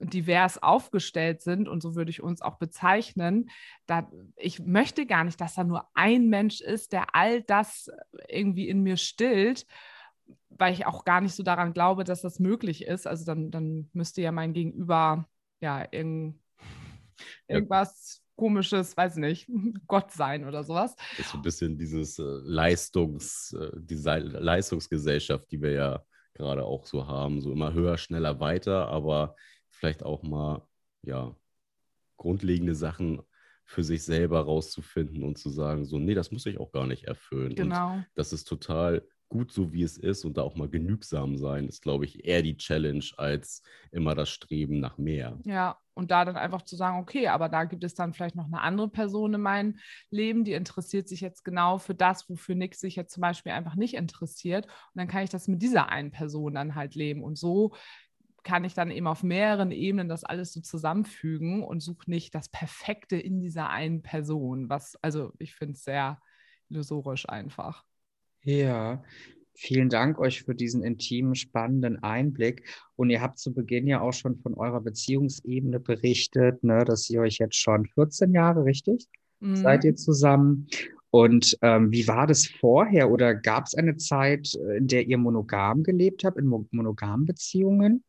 divers 0.00 0.62
aufgestellt 0.62 1.42
sind 1.42 1.68
und 1.68 1.82
so 1.82 1.94
würde 1.94 2.10
ich 2.10 2.22
uns 2.22 2.42
auch 2.42 2.58
bezeichnen. 2.58 3.50
Da, 3.86 4.10
ich 4.36 4.58
möchte 4.58 5.06
gar 5.06 5.24
nicht, 5.24 5.40
dass 5.40 5.54
da 5.54 5.62
nur 5.62 5.86
ein 5.94 6.28
Mensch 6.28 6.60
ist, 6.60 6.92
der 6.92 7.14
all 7.14 7.42
das 7.42 7.90
irgendwie 8.28 8.68
in 8.68 8.82
mir 8.82 8.96
stillt 8.96 9.66
weil 10.48 10.72
ich 10.72 10.86
auch 10.86 11.04
gar 11.04 11.20
nicht 11.20 11.34
so 11.34 11.42
daran 11.42 11.72
glaube, 11.72 12.04
dass 12.04 12.22
das 12.22 12.38
möglich 12.38 12.84
ist. 12.84 13.06
Also 13.06 13.24
dann, 13.24 13.50
dann 13.50 13.88
müsste 13.92 14.22
ja 14.22 14.32
mein 14.32 14.52
Gegenüber 14.52 15.28
ja 15.60 15.86
irgend, 15.90 16.40
irgendwas 17.46 18.22
komisches, 18.36 18.96
weiß 18.96 19.16
nicht, 19.16 19.48
Gott 19.86 20.10
sein 20.12 20.46
oder 20.46 20.64
sowas. 20.64 20.96
Das 20.96 21.26
ist 21.26 21.32
so 21.32 21.38
ein 21.38 21.42
bisschen 21.42 21.76
dieses 21.76 22.18
äh, 22.18 22.22
Leistungs, 22.22 23.52
äh, 23.52 23.70
diese 23.76 24.18
Leistungsgesellschaft, 24.18 25.50
die 25.50 25.60
wir 25.60 25.72
ja 25.72 26.04
gerade 26.34 26.64
auch 26.64 26.86
so 26.86 27.06
haben, 27.06 27.40
so 27.40 27.52
immer 27.52 27.72
höher, 27.74 27.98
schneller, 27.98 28.40
weiter, 28.40 28.88
aber 28.88 29.36
vielleicht 29.68 30.02
auch 30.02 30.22
mal 30.22 30.66
ja 31.02 31.36
grundlegende 32.16 32.74
Sachen 32.74 33.22
für 33.64 33.84
sich 33.84 34.02
selber 34.02 34.40
rauszufinden 34.40 35.22
und 35.22 35.38
zu 35.38 35.48
sagen, 35.48 35.84
so, 35.84 35.98
nee, 35.98 36.14
das 36.14 36.32
muss 36.32 36.46
ich 36.46 36.58
auch 36.58 36.72
gar 36.72 36.86
nicht 36.86 37.04
erfüllen. 37.04 37.54
Genau. 37.54 37.94
Und 37.94 38.06
das 38.14 38.32
ist 38.32 38.44
total 38.44 39.06
gut 39.30 39.52
so, 39.52 39.72
wie 39.72 39.82
es 39.82 39.96
ist 39.96 40.24
und 40.24 40.36
da 40.36 40.42
auch 40.42 40.56
mal 40.56 40.68
genügsam 40.68 41.38
sein, 41.38 41.66
ist, 41.68 41.80
glaube 41.80 42.04
ich, 42.04 42.26
eher 42.26 42.42
die 42.42 42.56
Challenge 42.56 43.04
als 43.16 43.62
immer 43.92 44.14
das 44.14 44.28
Streben 44.28 44.80
nach 44.80 44.98
mehr. 44.98 45.38
Ja, 45.44 45.78
und 45.94 46.10
da 46.10 46.24
dann 46.24 46.36
einfach 46.36 46.62
zu 46.62 46.76
sagen, 46.76 46.98
okay, 46.98 47.28
aber 47.28 47.48
da 47.48 47.64
gibt 47.64 47.84
es 47.84 47.94
dann 47.94 48.12
vielleicht 48.12 48.34
noch 48.34 48.46
eine 48.46 48.60
andere 48.60 48.88
Person 48.88 49.32
in 49.32 49.40
meinem 49.40 49.78
Leben, 50.10 50.44
die 50.44 50.52
interessiert 50.52 51.08
sich 51.08 51.20
jetzt 51.20 51.44
genau 51.44 51.78
für 51.78 51.94
das, 51.94 52.28
wofür 52.28 52.54
Nick 52.54 52.74
sich 52.74 52.96
jetzt 52.96 53.14
zum 53.14 53.22
Beispiel 53.22 53.52
einfach 53.52 53.76
nicht 53.76 53.94
interessiert. 53.94 54.66
Und 54.66 54.96
dann 54.96 55.08
kann 55.08 55.22
ich 55.22 55.30
das 55.30 55.48
mit 55.48 55.62
dieser 55.62 55.88
einen 55.88 56.10
Person 56.10 56.54
dann 56.54 56.74
halt 56.74 56.94
leben. 56.94 57.22
Und 57.22 57.38
so 57.38 57.72
kann 58.42 58.64
ich 58.64 58.74
dann 58.74 58.90
eben 58.90 59.06
auf 59.06 59.22
mehreren 59.22 59.70
Ebenen 59.70 60.08
das 60.08 60.24
alles 60.24 60.52
so 60.52 60.60
zusammenfügen 60.60 61.62
und 61.62 61.80
suche 61.80 62.10
nicht 62.10 62.34
das 62.34 62.48
Perfekte 62.48 63.16
in 63.16 63.40
dieser 63.40 63.68
einen 63.68 64.02
Person, 64.02 64.68
was, 64.68 64.96
also 65.02 65.32
ich 65.38 65.54
finde 65.54 65.74
es 65.74 65.84
sehr 65.84 66.20
illusorisch 66.68 67.28
einfach. 67.28 67.84
Ja, 68.42 69.02
vielen 69.54 69.90
Dank 69.90 70.18
euch 70.18 70.42
für 70.42 70.54
diesen 70.54 70.82
intimen, 70.82 71.34
spannenden 71.34 72.02
Einblick. 72.02 72.66
Und 72.96 73.10
ihr 73.10 73.20
habt 73.20 73.38
zu 73.38 73.52
Beginn 73.52 73.86
ja 73.86 74.00
auch 74.00 74.12
schon 74.12 74.36
von 74.36 74.54
eurer 74.54 74.80
Beziehungsebene 74.80 75.80
berichtet, 75.80 76.64
ne, 76.64 76.84
dass 76.84 77.08
ihr 77.10 77.20
euch 77.20 77.38
jetzt 77.38 77.56
schon 77.56 77.86
14 77.86 78.32
Jahre, 78.32 78.64
richtig? 78.64 79.06
Mhm. 79.40 79.56
Seid 79.56 79.84
ihr 79.84 79.94
zusammen? 79.94 80.68
Und 81.10 81.58
ähm, 81.60 81.90
wie 81.90 82.06
war 82.06 82.26
das 82.26 82.46
vorher? 82.46 83.10
Oder 83.10 83.34
gab 83.34 83.66
es 83.66 83.74
eine 83.74 83.96
Zeit, 83.96 84.54
in 84.54 84.86
der 84.86 85.06
ihr 85.06 85.18
monogam 85.18 85.82
gelebt 85.82 86.24
habt, 86.24 86.38
in 86.38 86.46
monogamen 86.46 87.26
Beziehungen? 87.26 88.04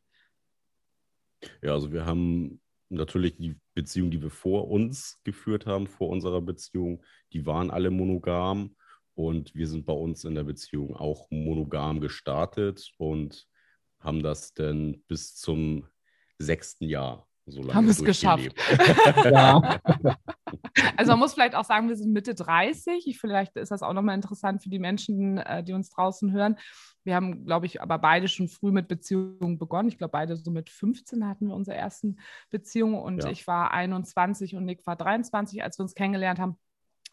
Ja, 1.62 1.74
also 1.74 1.92
wir 1.92 2.06
haben 2.06 2.62
natürlich 2.90 3.36
die 3.38 3.56
Beziehungen, 3.74 4.12
die 4.12 4.22
wir 4.22 4.30
vor 4.30 4.70
uns 4.70 5.20
geführt 5.24 5.66
haben, 5.66 5.88
vor 5.88 6.10
unserer 6.10 6.42
Beziehung, 6.42 7.02
die 7.34 7.46
waren 7.46 7.72
alle 7.72 7.90
monogam. 7.90 8.76
Und 9.15 9.53
wir 9.56 9.68
sind 9.68 9.86
bei 9.86 9.94
uns 9.94 10.24
in 10.24 10.36
der 10.36 10.44
Beziehung 10.44 10.96
auch 10.96 11.30
monogam 11.30 12.00
gestartet 12.00 12.91
und 12.98 13.48
haben 14.00 14.24
das 14.24 14.53
dann 14.53 15.03
bis 15.08 15.36
zum 15.36 15.88
sechsten 16.39 16.86
Jahr 16.86 17.27
so 17.46 17.62
lange 17.62 17.74
Haben 17.74 17.89
es 17.89 18.03
geschafft. 18.03 18.53
ja. 19.25 19.80
Also 20.96 21.12
man 21.13 21.20
muss 21.20 21.34
vielleicht 21.34 21.56
auch 21.56 21.63
sagen, 21.63 21.89
wir 21.89 21.96
sind 21.96 22.13
Mitte 22.13 22.36
30. 22.36 23.08
Ich, 23.08 23.20
vielleicht 23.20 23.56
ist 23.56 23.72
das 23.72 23.82
auch 23.82 23.94
nochmal 23.94 24.15
interessant 24.15 24.63
für 24.63 24.70
die 24.70 24.80
Menschen, 24.80 25.38
äh, 25.38 25.63
die 25.63 25.74
uns 25.74 25.89
draußen 25.89 26.32
hören. 26.32 26.58
Wir 27.03 27.15
haben, 27.15 27.46
glaube 27.46 27.65
ich, 27.65 27.82
aber 27.82 27.98
beide 27.98 28.27
schon 28.27 28.48
früh 28.48 28.72
mit 28.72 28.88
Beziehungen 28.88 29.58
begonnen. 29.58 29.89
Ich 29.89 29.98
glaube, 29.98 30.12
beide 30.12 30.36
so 30.38 30.51
mit 30.51 30.70
15 30.70 31.27
hatten 31.27 31.48
wir 31.48 31.56
unsere 31.56 31.75
ersten 31.75 32.20
Beziehungen 32.50 32.96
und 32.96 33.24
ja. 33.24 33.30
ich 33.30 33.48
war 33.48 33.72
21 33.72 34.56
und 34.56 34.65
Nick 34.65 34.86
war 34.86 34.96
23, 34.96 35.63
als 35.63 35.80
wir 35.80 35.84
uns 35.84 35.96
kennengelernt 35.96 36.39
haben. 36.39 36.58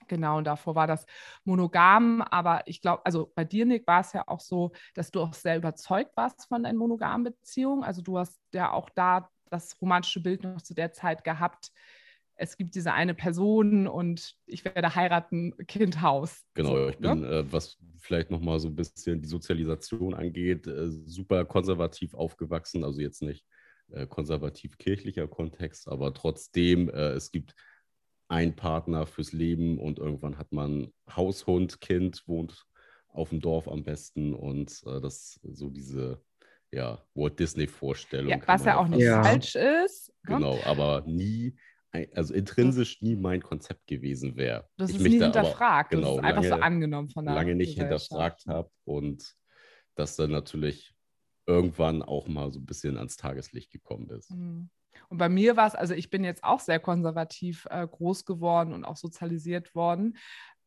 Genau, 0.08 0.38
und 0.38 0.44
davor 0.44 0.74
war 0.74 0.86
das 0.86 1.06
monogam, 1.44 2.22
aber 2.22 2.62
ich 2.66 2.80
glaube, 2.80 3.04
also 3.04 3.30
bei 3.34 3.44
dir, 3.44 3.66
Nick, 3.66 3.86
war 3.86 4.00
es 4.00 4.12
ja 4.12 4.24
auch 4.26 4.40
so, 4.40 4.72
dass 4.94 5.10
du 5.10 5.20
auch 5.20 5.34
sehr 5.34 5.56
überzeugt 5.56 6.16
warst 6.16 6.48
von 6.48 6.62
deinen 6.62 6.78
monogamen 6.78 7.24
Beziehungen. 7.24 7.84
Also 7.84 8.02
du 8.02 8.18
hast 8.18 8.40
ja 8.52 8.72
auch 8.72 8.90
da 8.90 9.30
das 9.50 9.80
romantische 9.80 10.20
Bild 10.20 10.42
noch 10.42 10.60
zu 10.60 10.74
der 10.74 10.92
Zeit 10.92 11.24
gehabt, 11.24 11.70
es 12.38 12.56
gibt 12.56 12.74
diese 12.76 12.92
eine 12.92 13.14
Person 13.14 13.88
und 13.88 14.36
ich 14.46 14.64
werde 14.64 14.94
heiraten, 14.94 15.54
Kind, 15.66 16.00
Haus. 16.02 16.44
Genau, 16.54 16.70
so, 16.70 16.88
ich 16.88 16.98
bin, 16.98 17.20
ne? 17.20 17.26
äh, 17.26 17.52
was 17.52 17.78
vielleicht 17.98 18.30
nochmal 18.30 18.60
so 18.60 18.68
ein 18.68 18.76
bisschen 18.76 19.20
die 19.20 19.28
Sozialisation 19.28 20.14
angeht, 20.14 20.66
äh, 20.66 20.88
super 20.88 21.44
konservativ 21.44 22.14
aufgewachsen, 22.14 22.84
also 22.84 23.00
jetzt 23.00 23.22
nicht 23.22 23.44
äh, 23.90 24.06
konservativ-kirchlicher 24.06 25.26
Kontext, 25.26 25.88
aber 25.88 26.14
trotzdem, 26.14 26.88
äh, 26.88 27.10
es 27.10 27.32
gibt 27.32 27.54
einen 28.28 28.54
Partner 28.54 29.06
fürs 29.06 29.32
Leben 29.32 29.78
und 29.78 29.98
irgendwann 29.98 30.38
hat 30.38 30.52
man 30.52 30.92
Haushund, 31.10 31.80
Kind, 31.80 32.22
wohnt 32.26 32.66
auf 33.08 33.30
dem 33.30 33.40
Dorf 33.40 33.68
am 33.68 33.84
besten 33.84 34.34
und 34.34 34.82
äh, 34.86 35.00
das 35.00 35.40
so 35.42 35.70
diese 35.70 36.22
ja, 36.70 37.02
Walt 37.14 37.38
Disney-Vorstellung. 37.38 38.30
Ja, 38.30 38.38
was 38.46 38.64
ja 38.64 38.76
auch 38.76 38.88
nicht 38.88 39.00
ja. 39.00 39.22
falsch 39.22 39.54
ist. 39.54 40.12
Ne? 40.28 40.36
Genau, 40.36 40.58
aber 40.64 41.02
nie, 41.06 41.56
also 42.12 42.34
intrinsisch 42.34 43.00
nie 43.00 43.16
mein 43.16 43.42
Konzept 43.42 43.86
gewesen 43.86 44.36
wäre. 44.36 44.68
Das 44.76 44.90
ist 44.90 45.00
nie 45.00 45.18
hinterfragt, 45.18 45.94
aber, 45.94 46.02
genau, 46.02 46.16
das 46.16 46.18
ist 46.18 46.24
einfach 46.24 46.42
lange, 46.42 46.56
so 46.56 46.62
angenommen 46.62 47.08
von 47.08 47.24
der 47.24 47.34
Lange 47.34 47.54
nicht 47.54 47.78
hinterfragt 47.78 48.46
habe 48.46 48.70
und 48.84 49.34
das 49.94 50.16
dann 50.16 50.30
natürlich 50.30 50.94
irgendwann 51.46 52.02
auch 52.02 52.28
mal 52.28 52.52
so 52.52 52.60
ein 52.60 52.66
bisschen 52.66 52.98
ans 52.98 53.16
Tageslicht 53.16 53.72
gekommen 53.72 54.10
ist. 54.10 54.30
Mhm. 54.30 54.68
Und 55.08 55.18
bei 55.18 55.28
mir 55.28 55.56
war 55.56 55.66
es, 55.66 55.74
also 55.74 55.94
ich 55.94 56.10
bin 56.10 56.24
jetzt 56.24 56.44
auch 56.44 56.60
sehr 56.60 56.80
konservativ 56.80 57.66
äh, 57.70 57.86
groß 57.86 58.24
geworden 58.24 58.72
und 58.72 58.84
auch 58.84 58.96
sozialisiert 58.96 59.74
worden. 59.74 60.16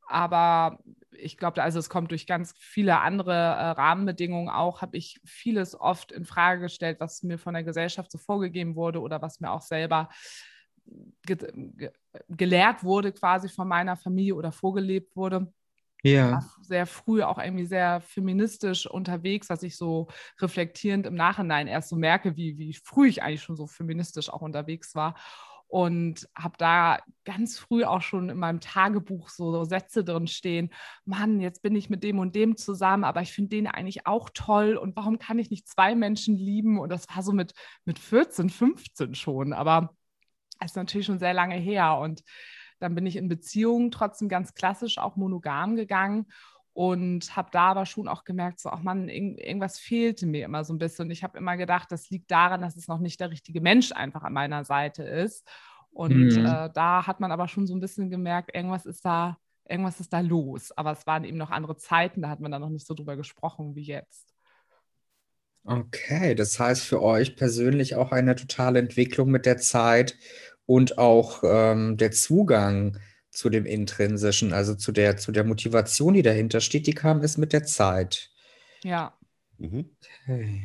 Aber 0.07 0.79
ich 1.11 1.37
glaube, 1.37 1.63
also 1.63 1.79
es 1.79 1.89
kommt 1.89 2.11
durch 2.11 2.27
ganz 2.27 2.53
viele 2.57 2.99
andere 2.99 3.33
äh, 3.33 3.69
Rahmenbedingungen 3.69 4.49
auch, 4.49 4.81
habe 4.81 4.97
ich 4.97 5.21
vieles 5.23 5.79
oft 5.79 6.11
in 6.11 6.25
Frage 6.25 6.61
gestellt, 6.61 6.99
was 6.99 7.23
mir 7.23 7.37
von 7.37 7.53
der 7.53 7.63
Gesellschaft 7.63 8.11
so 8.11 8.17
vorgegeben 8.17 8.75
wurde 8.75 8.99
oder 8.99 9.21
was 9.21 9.39
mir 9.39 9.51
auch 9.51 9.61
selber 9.61 10.09
ge 11.25 11.37
ge 11.77 11.91
gelehrt 12.27 12.83
wurde, 12.83 13.11
quasi 13.13 13.47
von 13.47 13.67
meiner 13.67 13.95
Familie 13.95 14.35
oder 14.35 14.51
vorgelebt 14.51 15.15
wurde 15.15 15.53
ja. 16.03 16.31
war 16.31 16.51
sehr 16.61 16.85
früh 16.85 17.21
auch 17.21 17.37
irgendwie 17.37 17.65
sehr 17.65 18.01
feministisch 18.01 18.87
unterwegs, 18.87 19.49
was 19.49 19.63
ich 19.63 19.77
so 19.77 20.07
reflektierend 20.39 21.05
im 21.05 21.15
Nachhinein 21.15 21.67
erst 21.67 21.89
so 21.89 21.95
merke, 21.95 22.35
wie, 22.37 22.57
wie 22.57 22.73
früh 22.73 23.07
ich 23.07 23.21
eigentlich 23.21 23.43
schon 23.43 23.57
so 23.57 23.67
feministisch 23.67 24.29
auch 24.29 24.41
unterwegs 24.41 24.95
war. 24.95 25.15
Und 25.67 26.27
habe 26.37 26.55
da 26.57 26.99
ganz 27.23 27.57
früh 27.57 27.85
auch 27.85 28.01
schon 28.01 28.29
in 28.29 28.37
meinem 28.37 28.59
Tagebuch 28.59 29.29
so, 29.29 29.53
so 29.53 29.63
Sätze 29.63 30.03
drin 30.03 30.27
stehen. 30.27 30.73
Mann, 31.05 31.39
jetzt 31.39 31.61
bin 31.61 31.77
ich 31.77 31.89
mit 31.89 32.03
dem 32.03 32.19
und 32.19 32.35
dem 32.35 32.57
zusammen, 32.57 33.05
aber 33.05 33.21
ich 33.21 33.31
finde 33.31 33.55
den 33.55 33.67
eigentlich 33.67 34.05
auch 34.05 34.29
toll. 34.33 34.75
Und 34.75 34.97
warum 34.97 35.17
kann 35.17 35.39
ich 35.39 35.49
nicht 35.49 35.69
zwei 35.69 35.95
Menschen 35.95 36.35
lieben? 36.35 36.77
Und 36.77 36.89
das 36.89 37.07
war 37.07 37.23
so 37.23 37.31
mit, 37.31 37.53
mit 37.85 37.99
14, 37.99 38.49
15 38.49 39.15
schon. 39.15 39.53
Aber 39.53 39.95
es 40.59 40.71
ist 40.71 40.75
natürlich 40.75 41.07
schon 41.07 41.19
sehr 41.19 41.33
lange 41.33 41.55
her. 41.55 41.97
Und 41.97 42.21
dann 42.81 42.95
bin 42.95 43.05
ich 43.05 43.15
in 43.15 43.29
Beziehungen 43.29 43.91
trotzdem 43.91 44.29
ganz 44.29 44.53
klassisch 44.53 44.97
auch 44.97 45.15
monogam 45.15 45.75
gegangen 45.75 46.25
und 46.73 47.35
habe 47.35 47.49
da 47.51 47.71
aber 47.71 47.85
schon 47.85 48.07
auch 48.07 48.23
gemerkt, 48.23 48.59
so, 48.59 48.69
ach 48.69 48.81
Mann, 48.81 49.09
irgendwas 49.09 49.77
fehlte 49.77 50.25
mir 50.25 50.45
immer 50.45 50.63
so 50.63 50.73
ein 50.73 50.77
bisschen. 50.77 51.05
Und 51.05 51.11
ich 51.11 51.23
habe 51.23 51.37
immer 51.37 51.57
gedacht, 51.57 51.91
das 51.91 52.09
liegt 52.09 52.31
daran, 52.31 52.61
dass 52.61 52.77
es 52.77 52.87
noch 52.87 52.99
nicht 52.99 53.19
der 53.19 53.29
richtige 53.29 53.61
Mensch 53.61 53.91
einfach 53.91 54.23
an 54.23 54.33
meiner 54.33 54.63
Seite 54.63 55.03
ist. 55.03 55.47
Und 55.91 56.35
mhm. 56.35 56.45
äh, 56.45 56.69
da 56.73 57.05
hat 57.05 57.19
man 57.19 57.31
aber 57.31 57.49
schon 57.49 57.67
so 57.67 57.75
ein 57.75 57.81
bisschen 57.81 58.09
gemerkt, 58.09 58.55
irgendwas 58.55 58.85
ist 58.85 59.03
da, 59.03 59.37
irgendwas 59.67 59.99
ist 59.99 60.13
da 60.13 60.21
los. 60.21 60.71
Aber 60.71 60.93
es 60.93 61.05
waren 61.05 61.25
eben 61.25 61.37
noch 61.37 61.51
andere 61.51 61.75
Zeiten, 61.75 62.21
da 62.21 62.29
hat 62.29 62.39
man 62.39 62.51
da 62.51 62.59
noch 62.59 62.69
nicht 62.69 62.87
so 62.87 62.93
drüber 62.93 63.17
gesprochen 63.17 63.75
wie 63.75 63.83
jetzt. 63.83 64.33
Okay, 65.63 66.33
das 66.33 66.59
heißt 66.59 66.83
für 66.83 67.03
euch 67.03 67.35
persönlich 67.35 67.95
auch 67.95 68.11
eine 68.11 68.35
totale 68.35 68.79
Entwicklung 68.79 69.29
mit 69.29 69.45
der 69.45 69.57
Zeit 69.57 70.15
und 70.71 70.97
auch 70.97 71.43
ähm, 71.43 71.97
der 71.97 72.11
Zugang 72.11 72.97
zu 73.29 73.49
dem 73.49 73.65
Intrinsischen, 73.65 74.53
also 74.53 74.73
zu 74.73 74.93
der, 74.93 75.17
zu 75.17 75.33
der 75.33 75.43
Motivation, 75.43 76.13
die 76.13 76.21
dahinter 76.21 76.61
steht, 76.61 76.87
die 76.87 76.93
kam 76.93 77.19
es 77.19 77.37
mit 77.37 77.51
der 77.51 77.65
Zeit. 77.65 78.29
Ja. 78.81 79.13
Mhm. 79.57 79.89
Okay. 80.23 80.63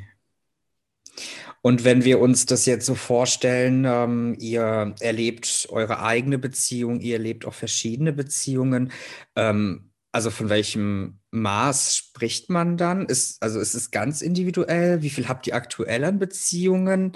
Und 1.60 1.82
wenn 1.82 2.04
wir 2.04 2.20
uns 2.20 2.46
das 2.46 2.66
jetzt 2.66 2.86
so 2.86 2.94
vorstellen, 2.94 3.84
ähm, 3.84 4.36
ihr 4.38 4.94
erlebt 5.00 5.66
eure 5.70 6.00
eigene 6.00 6.38
Beziehung, 6.38 7.00
ihr 7.00 7.14
erlebt 7.14 7.44
auch 7.44 7.54
verschiedene 7.54 8.12
Beziehungen. 8.12 8.92
Ähm, 9.34 9.90
also 10.12 10.30
von 10.30 10.48
welchem 10.48 11.18
Maß 11.32 11.96
spricht 11.96 12.48
man 12.48 12.76
dann? 12.76 13.06
Ist, 13.06 13.42
also 13.42 13.58
ist 13.58 13.74
es 13.74 13.90
ganz 13.90 14.20
individuell? 14.20 15.02
Wie 15.02 15.10
viel 15.10 15.26
habt 15.26 15.48
ihr 15.48 15.56
aktuell 15.56 16.04
an 16.04 16.20
Beziehungen? 16.20 17.10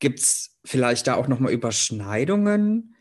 Gibt 0.00 0.20
es 0.20 0.49
vielleicht 0.64 1.06
da 1.06 1.14
auch 1.14 1.28
nochmal 1.28 1.52
Überschneidungen, 1.52 2.94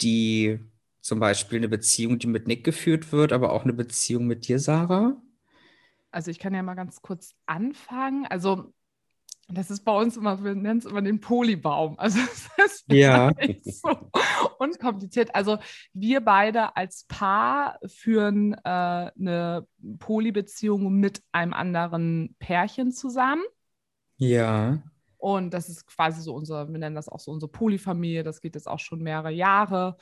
die 0.00 0.60
zum 1.00 1.20
Beispiel 1.20 1.58
eine 1.58 1.68
Beziehung, 1.68 2.18
die 2.18 2.26
mit 2.26 2.46
Nick 2.46 2.64
geführt 2.64 3.12
wird, 3.12 3.32
aber 3.32 3.52
auch 3.52 3.64
eine 3.64 3.72
Beziehung 3.72 4.26
mit 4.26 4.46
dir, 4.48 4.58
Sarah? 4.58 5.20
Also 6.10 6.30
ich 6.30 6.38
kann 6.38 6.54
ja 6.54 6.62
mal 6.62 6.74
ganz 6.74 7.02
kurz 7.02 7.34
anfangen. 7.46 8.26
Also 8.26 8.72
das 9.50 9.70
ist 9.70 9.84
bei 9.84 9.92
uns 9.92 10.16
immer, 10.16 10.44
wir 10.44 10.54
nennen 10.54 10.78
es 10.78 10.84
immer 10.84 11.00
den 11.00 11.20
Polybaum. 11.20 11.96
Also 11.98 12.18
das 12.56 12.72
ist 12.72 12.84
ja. 12.92 13.32
so 13.64 14.10
unkompliziert. 14.58 15.34
Also 15.34 15.58
wir 15.94 16.20
beide 16.20 16.76
als 16.76 17.04
Paar 17.04 17.78
führen 17.86 18.54
äh, 18.54 18.58
eine 18.64 19.66
Polybeziehung 19.98 20.92
mit 20.92 21.22
einem 21.32 21.54
anderen 21.54 22.36
Pärchen 22.38 22.92
zusammen. 22.92 23.42
Ja. 24.16 24.82
Und 25.18 25.52
das 25.52 25.68
ist 25.68 25.86
quasi 25.86 26.22
so 26.22 26.34
unser, 26.34 26.68
wir 26.70 26.78
nennen 26.78 26.96
das 26.96 27.08
auch 27.08 27.18
so 27.20 27.32
unsere 27.32 27.50
Polyfamilie, 27.50 28.22
das 28.22 28.40
geht 28.40 28.54
jetzt 28.54 28.68
auch 28.68 28.78
schon 28.78 29.02
mehrere 29.02 29.30
Jahre. 29.30 29.96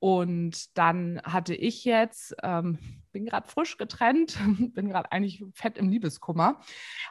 Und 0.00 0.78
dann 0.78 1.20
hatte 1.24 1.54
ich 1.54 1.84
jetzt, 1.84 2.36
ähm, 2.42 2.78
bin 3.10 3.26
gerade 3.26 3.48
frisch 3.48 3.78
getrennt, 3.78 4.38
bin 4.74 4.90
gerade 4.90 5.10
eigentlich 5.10 5.44
fett 5.54 5.76
im 5.76 5.88
Liebeskummer, 5.88 6.60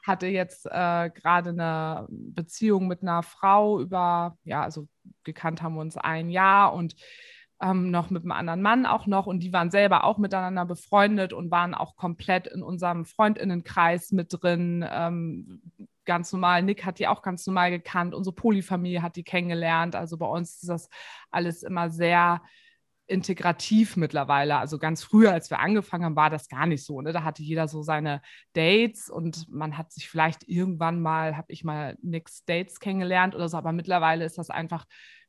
hatte 0.03 0.27
jetzt 0.27 0.65
äh, 0.67 1.09
gerade 1.09 1.49
eine 1.49 2.07
Beziehung 2.09 2.87
mit 2.87 3.01
einer 3.01 3.23
Frau 3.23 3.81
über, 3.81 4.37
ja, 4.43 4.61
also 4.61 4.87
gekannt 5.23 5.61
haben 5.61 5.75
wir 5.75 5.81
uns 5.81 5.97
ein 5.97 6.29
Jahr 6.29 6.73
und 6.73 6.95
ähm, 7.59 7.89
noch 7.91 8.09
mit 8.09 8.21
einem 8.21 8.31
anderen 8.31 8.61
Mann 8.61 8.85
auch 8.85 9.07
noch 9.07 9.25
und 9.25 9.41
die 9.41 9.51
waren 9.51 9.71
selber 9.71 10.03
auch 10.03 10.17
miteinander 10.17 10.63
befreundet 10.63 11.33
und 11.33 11.51
waren 11.51 11.73
auch 11.73 11.95
komplett 11.95 12.47
in 12.47 12.61
unserem 12.61 13.03
Freundinnenkreis 13.03 14.11
mit 14.11 14.27
drin. 14.29 14.85
Ähm, 14.89 15.61
ganz 16.07 16.33
normal. 16.33 16.63
Nick 16.63 16.83
hat 16.85 16.97
die 16.97 17.07
auch 17.07 17.21
ganz 17.21 17.45
normal 17.45 17.69
gekannt. 17.69 18.15
Unsere 18.15 18.35
Polyfamilie 18.35 19.03
hat 19.03 19.15
die 19.15 19.23
kennengelernt. 19.23 19.95
Also 19.95 20.17
bei 20.17 20.25
uns 20.25 20.63
ist 20.63 20.69
das 20.69 20.89
alles 21.29 21.61
immer 21.61 21.91
sehr 21.91 22.41
integrativ 23.05 23.95
mittlerweile. 23.95 24.57
Also 24.57 24.79
ganz 24.79 25.03
früher, 25.03 25.31
als 25.31 25.49
wir 25.49 25.59
angefangen 25.59 26.03
haben, 26.03 26.15
war 26.15 26.29
das 26.29 26.49
gar 26.49 26.65
nicht 26.65 26.83
so. 26.83 27.01
Ne? 27.01 27.13
Da 27.13 27.23
hatte 27.23 27.43
jeder 27.43 27.67
so 27.67 27.83
seine 27.83 28.21
Dates 28.53 29.09
und 29.09 29.47
man 29.49 29.77
hat 29.77 29.91
sich 29.91 30.09
vielleicht 30.09 30.47
irgendwann 30.47 30.99
mal, 31.01 31.37
habe 31.37 31.53
ich 31.53 31.63
mal 31.63 31.97
Nicks 32.01 32.43
Dates 32.45 32.79
kennengelernt 32.79 33.35
oder 33.35 33.47
so, 33.47 33.57
aber 33.57 33.71
mittlerweile 33.71 34.25
ist 34.25 34.37
das 34.37 34.49
einfach 34.49 34.85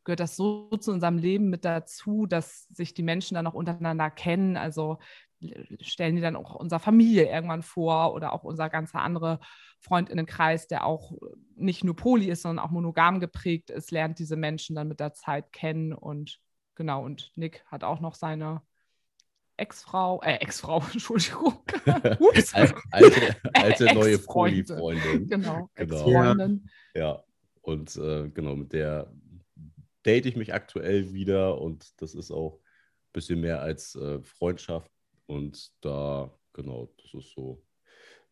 gehört 0.08 0.20
das 0.20 0.36
so 0.36 0.70
zu 0.70 0.92
unserem 0.92 1.18
Leben 1.18 1.50
mit 1.50 1.66
dazu, 1.66 2.24
dass 2.24 2.64
sich 2.68 2.94
die 2.94 3.02
Menschen 3.02 3.34
dann 3.34 3.46
auch 3.46 3.52
untereinander 3.52 4.10
kennen. 4.10 4.56
Also 4.56 4.96
stellen 5.80 6.16
die 6.16 6.22
dann 6.22 6.36
auch 6.36 6.54
unserer 6.54 6.80
Familie 6.80 7.30
irgendwann 7.30 7.62
vor 7.62 8.14
oder 8.14 8.32
auch 8.32 8.44
unser 8.44 8.68
ganzer 8.68 9.00
andere 9.00 9.38
Freundinnenkreis, 9.80 10.66
der 10.66 10.84
auch 10.84 11.12
nicht 11.54 11.84
nur 11.84 11.96
poly 11.96 12.30
ist, 12.30 12.42
sondern 12.42 12.64
auch 12.64 12.70
monogam 12.70 13.20
geprägt 13.20 13.70
ist, 13.70 13.90
lernt 13.90 14.18
diese 14.18 14.36
Menschen 14.36 14.74
dann 14.74 14.88
mit 14.88 15.00
der 15.00 15.14
Zeit 15.14 15.52
kennen 15.52 15.92
und 15.92 16.40
genau, 16.74 17.04
und 17.04 17.32
Nick 17.36 17.64
hat 17.66 17.84
auch 17.84 18.00
noch 18.00 18.14
seine 18.14 18.62
Ex-Frau, 19.56 20.22
äh, 20.22 20.36
Ex-Frau, 20.36 20.82
Entschuldigung. 20.92 21.62
Ups. 22.18 22.54
alte, 22.54 23.36
alte 23.52 23.94
neue 23.94 24.18
Poly-Freundin. 24.18 25.28
Genau, 25.28 25.68
genau. 25.74 25.96
Ex-Freundin. 25.96 26.70
Ja. 26.94 27.00
ja, 27.00 27.24
und 27.62 27.96
äh, 27.96 28.28
genau, 28.30 28.56
mit 28.56 28.72
der 28.72 29.12
date 30.04 30.26
ich 30.26 30.36
mich 30.36 30.54
aktuell 30.54 31.12
wieder 31.12 31.60
und 31.60 32.00
das 32.00 32.14
ist 32.14 32.30
auch 32.30 32.60
ein 32.60 33.12
bisschen 33.12 33.40
mehr 33.40 33.60
als 33.60 33.94
äh, 33.96 34.22
Freundschaft. 34.22 34.90
Und 35.28 35.72
da, 35.82 36.32
genau, 36.54 36.90
das 37.02 37.14
ist 37.14 37.32
so 37.34 37.62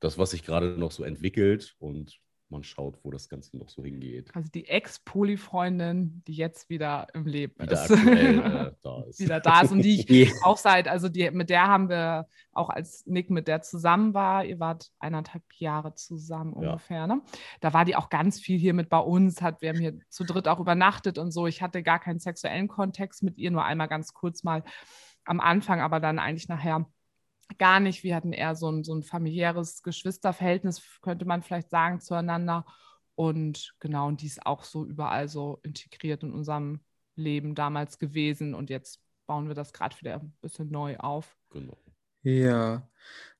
das, 0.00 0.18
was 0.18 0.30
sich 0.30 0.44
gerade 0.44 0.78
noch 0.78 0.92
so 0.92 1.04
entwickelt. 1.04 1.76
Und 1.78 2.20
man 2.48 2.62
schaut, 2.62 2.98
wo 3.02 3.10
das 3.10 3.28
Ganze 3.28 3.56
noch 3.56 3.68
so 3.68 3.82
hingeht. 3.82 4.30
Also 4.34 4.48
die 4.50 4.68
Ex-Poly-Freundin, 4.68 6.22
die 6.26 6.34
jetzt 6.34 6.70
wieder 6.70 7.08
im 7.12 7.26
Leben 7.26 7.54
wieder 7.60 7.72
ist. 7.72 7.90
Aktuell, 7.90 8.38
äh, 8.38 8.72
da 8.82 9.02
ist. 9.02 9.20
wieder 9.20 9.40
da 9.40 9.60
ist 9.62 9.72
und 9.72 9.82
die 9.82 10.00
ich 10.22 10.32
auch 10.44 10.56
seit, 10.56 10.86
also 10.86 11.08
die, 11.08 11.30
mit 11.32 11.50
der 11.50 11.66
haben 11.66 11.88
wir 11.88 12.28
auch 12.52 12.70
als 12.70 13.04
Nick 13.06 13.30
mit 13.30 13.48
der 13.48 13.62
zusammen 13.62 14.14
war, 14.14 14.44
ihr 14.44 14.60
wart 14.60 14.90
eineinhalb 14.98 15.42
Jahre 15.54 15.94
zusammen 15.94 16.52
ungefähr, 16.52 16.98
ja. 16.98 17.06
ne? 17.06 17.22
Da 17.60 17.72
war 17.72 17.84
die 17.84 17.96
auch 17.96 18.10
ganz 18.10 18.40
viel 18.40 18.58
hier 18.58 18.74
mit 18.74 18.88
bei 18.88 18.98
uns, 18.98 19.42
hat, 19.42 19.60
wir 19.60 19.70
haben 19.70 19.80
hier 19.80 19.98
zu 20.08 20.24
dritt 20.24 20.46
auch 20.46 20.60
übernachtet 20.60 21.18
und 21.18 21.32
so. 21.32 21.46
Ich 21.46 21.62
hatte 21.62 21.82
gar 21.82 21.98
keinen 21.98 22.20
sexuellen 22.20 22.68
Kontext 22.68 23.22
mit 23.22 23.38
ihr, 23.38 23.50
nur 23.50 23.64
einmal 23.64 23.88
ganz 23.88 24.14
kurz 24.14 24.44
mal 24.44 24.62
am 25.26 25.40
Anfang, 25.40 25.80
aber 25.80 26.00
dann 26.00 26.18
eigentlich 26.18 26.48
nachher 26.48 26.86
gar 27.58 27.80
nicht. 27.80 28.02
Wir 28.02 28.16
hatten 28.16 28.32
eher 28.32 28.54
so 28.54 28.70
ein, 28.70 28.84
so 28.84 28.94
ein 28.94 29.02
familiäres 29.02 29.82
Geschwisterverhältnis, 29.82 30.82
könnte 31.02 31.24
man 31.24 31.42
vielleicht 31.42 31.70
sagen, 31.70 32.00
zueinander. 32.00 32.64
Und 33.14 33.74
genau, 33.80 34.08
und 34.08 34.20
die 34.22 34.26
ist 34.26 34.44
auch 34.44 34.64
so 34.64 34.84
überall 34.84 35.28
so 35.28 35.60
integriert 35.62 36.22
in 36.22 36.32
unserem 36.32 36.80
Leben 37.14 37.54
damals 37.54 37.98
gewesen. 37.98 38.54
Und 38.54 38.70
jetzt 38.70 39.00
bauen 39.26 39.48
wir 39.48 39.54
das 39.54 39.72
gerade 39.72 39.98
wieder 40.00 40.20
ein 40.20 40.36
bisschen 40.40 40.70
neu 40.70 40.96
auf. 40.98 41.36
Genau. 41.50 41.76
Ja, 42.22 42.88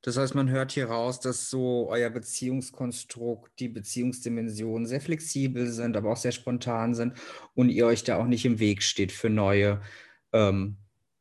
das 0.01 0.17
heißt, 0.17 0.37
man 0.37 0.49
hört 0.49 0.71
hier 0.71 0.87
raus, 0.87 1.19
dass 1.19 1.51
so 1.51 1.89
euer 1.91 2.09
Beziehungskonstrukt, 2.09 3.59
die 3.59 3.69
Beziehungsdimensionen 3.69 4.87
sehr 4.87 5.01
flexibel 5.01 5.67
sind, 5.67 5.97
aber 5.97 6.13
auch 6.13 6.17
sehr 6.17 6.31
spontan 6.31 6.95
sind 6.95 7.15
und 7.55 7.69
ihr 7.71 7.85
euch 7.87 8.05
da 8.05 8.17
auch 8.17 8.27
nicht 8.27 8.45
im 8.45 8.61
Weg 8.61 8.85
steht 8.85 9.11
für 9.11 9.29
neue 9.29 9.83
ähm, 10.33 10.77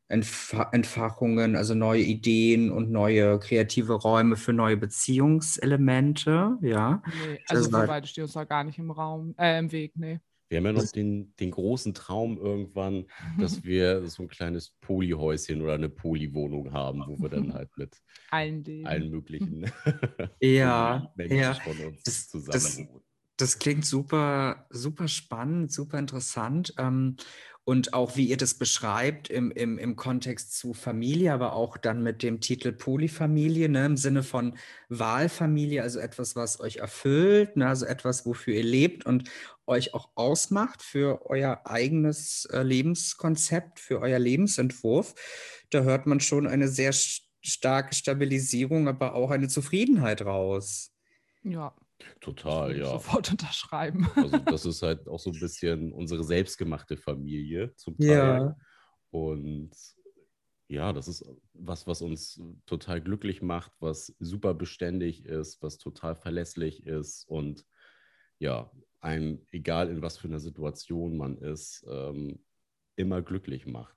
Entf 0.08 0.54
Entfachungen, 0.72 1.56
also 1.56 1.74
neue 1.74 2.02
Ideen 2.02 2.70
und 2.70 2.90
neue 2.90 3.38
kreative 3.40 3.94
Räume 3.94 4.36
für 4.36 4.52
neue 4.52 4.76
Beziehungselemente, 4.76 6.58
ja. 6.60 7.02
Nee, 7.26 7.40
also 7.48 7.64
so 7.64 7.72
weit 7.72 8.06
steht 8.06 8.22
uns 8.22 8.34
da 8.34 8.44
gar 8.44 8.62
nicht 8.62 8.78
im 8.78 8.92
Raum, 8.92 9.34
äh, 9.36 9.58
im 9.58 9.72
Weg, 9.72 9.96
nee. 9.96 10.20
Wir 10.48 10.58
haben 10.58 10.66
ja 10.66 10.72
noch 10.72 10.92
den, 10.92 11.34
den 11.40 11.50
großen 11.50 11.92
Traum 11.92 12.38
irgendwann, 12.38 13.06
dass 13.40 13.64
wir 13.64 14.06
so 14.06 14.22
ein 14.22 14.28
kleines 14.28 14.70
Polyhäuschen 14.80 15.60
oder 15.60 15.74
eine 15.74 15.88
Polywohnung 15.88 16.72
haben, 16.72 17.02
wo 17.06 17.18
wir 17.18 17.28
dann 17.28 17.52
halt 17.52 17.76
mit 17.76 17.96
allen, 18.30 18.64
allen 18.86 19.10
möglichen 19.10 19.70
ja, 20.40 21.12
Menschen 21.16 21.36
ja. 21.36 21.54
von 21.54 21.76
uns 21.78 22.02
das, 22.04 22.28
zusammen 22.28 22.52
das, 22.52 22.80
das, 23.36 23.58
klingt 23.58 23.84
super, 23.84 24.66
super 24.70 25.08
spannend, 25.08 25.72
super 25.72 25.98
interessant. 25.98 26.74
Ähm, 26.78 27.16
und 27.66 27.94
auch 27.94 28.16
wie 28.16 28.26
ihr 28.26 28.36
das 28.36 28.54
beschreibt 28.54 29.28
im, 29.28 29.50
im, 29.50 29.76
im 29.76 29.96
Kontext 29.96 30.56
zu 30.56 30.72
Familie, 30.72 31.32
aber 31.32 31.54
auch 31.54 31.76
dann 31.76 32.00
mit 32.00 32.22
dem 32.22 32.40
Titel 32.40 32.70
Polyfamilie, 32.70 33.68
ne, 33.68 33.86
im 33.86 33.96
Sinne 33.96 34.22
von 34.22 34.56
Wahlfamilie, 34.88 35.82
also 35.82 35.98
etwas, 35.98 36.36
was 36.36 36.60
euch 36.60 36.76
erfüllt, 36.76 37.56
ne, 37.56 37.66
also 37.66 37.84
etwas, 37.84 38.24
wofür 38.24 38.54
ihr 38.54 38.62
lebt 38.62 39.04
und 39.04 39.28
euch 39.66 39.94
auch 39.94 40.10
ausmacht 40.14 40.80
für 40.80 41.26
euer 41.28 41.62
eigenes 41.64 42.44
äh, 42.52 42.62
Lebenskonzept, 42.62 43.80
für 43.80 44.00
euer 44.00 44.20
Lebensentwurf. 44.20 45.16
Da 45.70 45.82
hört 45.82 46.06
man 46.06 46.20
schon 46.20 46.46
eine 46.46 46.68
sehr 46.68 46.92
starke 46.92 47.96
Stabilisierung, 47.96 48.86
aber 48.86 49.16
auch 49.16 49.32
eine 49.32 49.48
Zufriedenheit 49.48 50.22
raus. 50.24 50.92
Ja, 51.42 51.74
Total, 52.20 52.76
ja. 52.76 52.86
Sofort 52.86 53.30
unterschreiben. 53.32 54.08
Also 54.16 54.38
das 54.38 54.66
ist 54.66 54.82
halt 54.82 55.08
auch 55.08 55.18
so 55.18 55.30
ein 55.30 55.40
bisschen 55.40 55.92
unsere 55.92 56.24
selbstgemachte 56.24 56.96
Familie 56.96 57.74
zum 57.76 57.96
Teil. 57.98 58.08
Ja. 58.08 58.56
Und 59.10 59.70
ja, 60.68 60.92
das 60.92 61.08
ist 61.08 61.24
was, 61.52 61.86
was 61.86 62.02
uns 62.02 62.40
total 62.66 63.00
glücklich 63.00 63.40
macht, 63.42 63.72
was 63.80 64.14
super 64.18 64.54
beständig 64.54 65.24
ist, 65.24 65.62
was 65.62 65.78
total 65.78 66.16
verlässlich 66.16 66.86
ist 66.86 67.24
und 67.28 67.64
ja, 68.38 68.70
ein, 69.00 69.46
egal 69.52 69.88
in 69.88 70.02
was 70.02 70.18
für 70.18 70.28
einer 70.28 70.40
Situation 70.40 71.16
man 71.16 71.38
ist, 71.38 71.86
ähm, 71.88 72.44
immer 72.96 73.22
glücklich 73.22 73.66
macht. 73.66 73.96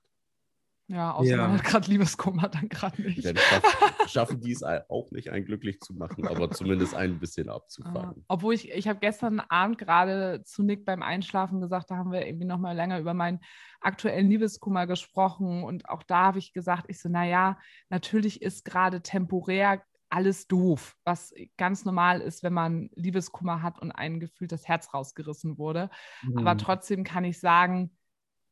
Ja, 0.90 1.12
außer 1.12 1.30
ja. 1.30 1.36
man 1.36 1.52
hat 1.52 1.62
gerade 1.62 1.88
Liebeskummer, 1.88 2.48
dann 2.48 2.68
gerade 2.68 3.00
nicht. 3.00 3.24
Dann 3.24 3.36
schaffen, 3.36 3.68
schaffen 4.08 4.40
die 4.40 4.50
es 4.50 4.64
auch 4.64 5.12
nicht, 5.12 5.30
einen 5.30 5.44
glücklich 5.44 5.78
zu 5.78 5.94
machen, 5.94 6.26
aber 6.26 6.50
zumindest 6.50 6.96
ein 6.96 7.20
bisschen 7.20 7.48
abzufangen. 7.48 8.16
Uh, 8.16 8.24
obwohl 8.26 8.54
ich, 8.54 8.72
ich 8.72 8.88
habe 8.88 8.98
gestern 8.98 9.38
Abend 9.38 9.78
gerade 9.78 10.42
zu 10.42 10.64
Nick 10.64 10.84
beim 10.84 11.02
Einschlafen 11.02 11.60
gesagt, 11.60 11.92
da 11.92 11.96
haben 11.96 12.10
wir 12.10 12.26
irgendwie 12.26 12.46
nochmal 12.46 12.74
länger 12.74 12.98
über 12.98 13.14
meinen 13.14 13.38
aktuellen 13.80 14.28
Liebeskummer 14.28 14.88
gesprochen 14.88 15.62
und 15.62 15.88
auch 15.88 16.02
da 16.02 16.24
habe 16.24 16.40
ich 16.40 16.52
gesagt, 16.52 16.86
ich 16.88 17.00
so, 17.00 17.08
naja, 17.08 17.56
natürlich 17.88 18.42
ist 18.42 18.64
gerade 18.64 19.00
temporär 19.00 19.84
alles 20.08 20.48
doof, 20.48 20.96
was 21.04 21.32
ganz 21.56 21.84
normal 21.84 22.20
ist, 22.20 22.42
wenn 22.42 22.52
man 22.52 22.90
Liebeskummer 22.96 23.62
hat 23.62 23.80
und 23.80 23.92
ein 23.92 24.18
Gefühl 24.18 24.48
das 24.48 24.66
Herz 24.66 24.92
rausgerissen 24.92 25.56
wurde. 25.56 25.88
Mhm. 26.22 26.38
Aber 26.38 26.56
trotzdem 26.56 27.04
kann 27.04 27.22
ich 27.22 27.38
sagen, 27.38 27.92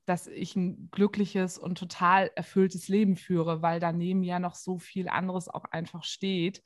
dass 0.08 0.26
ich 0.26 0.56
ein 0.56 0.88
glückliches 0.90 1.58
und 1.58 1.76
total 1.76 2.30
erfülltes 2.34 2.88
Leben 2.88 3.16
führe, 3.16 3.60
weil 3.60 3.78
daneben 3.78 4.22
ja 4.22 4.38
noch 4.38 4.54
so 4.54 4.78
viel 4.78 5.08
anderes 5.08 5.48
auch 5.48 5.64
einfach 5.64 6.02
steht. 6.02 6.62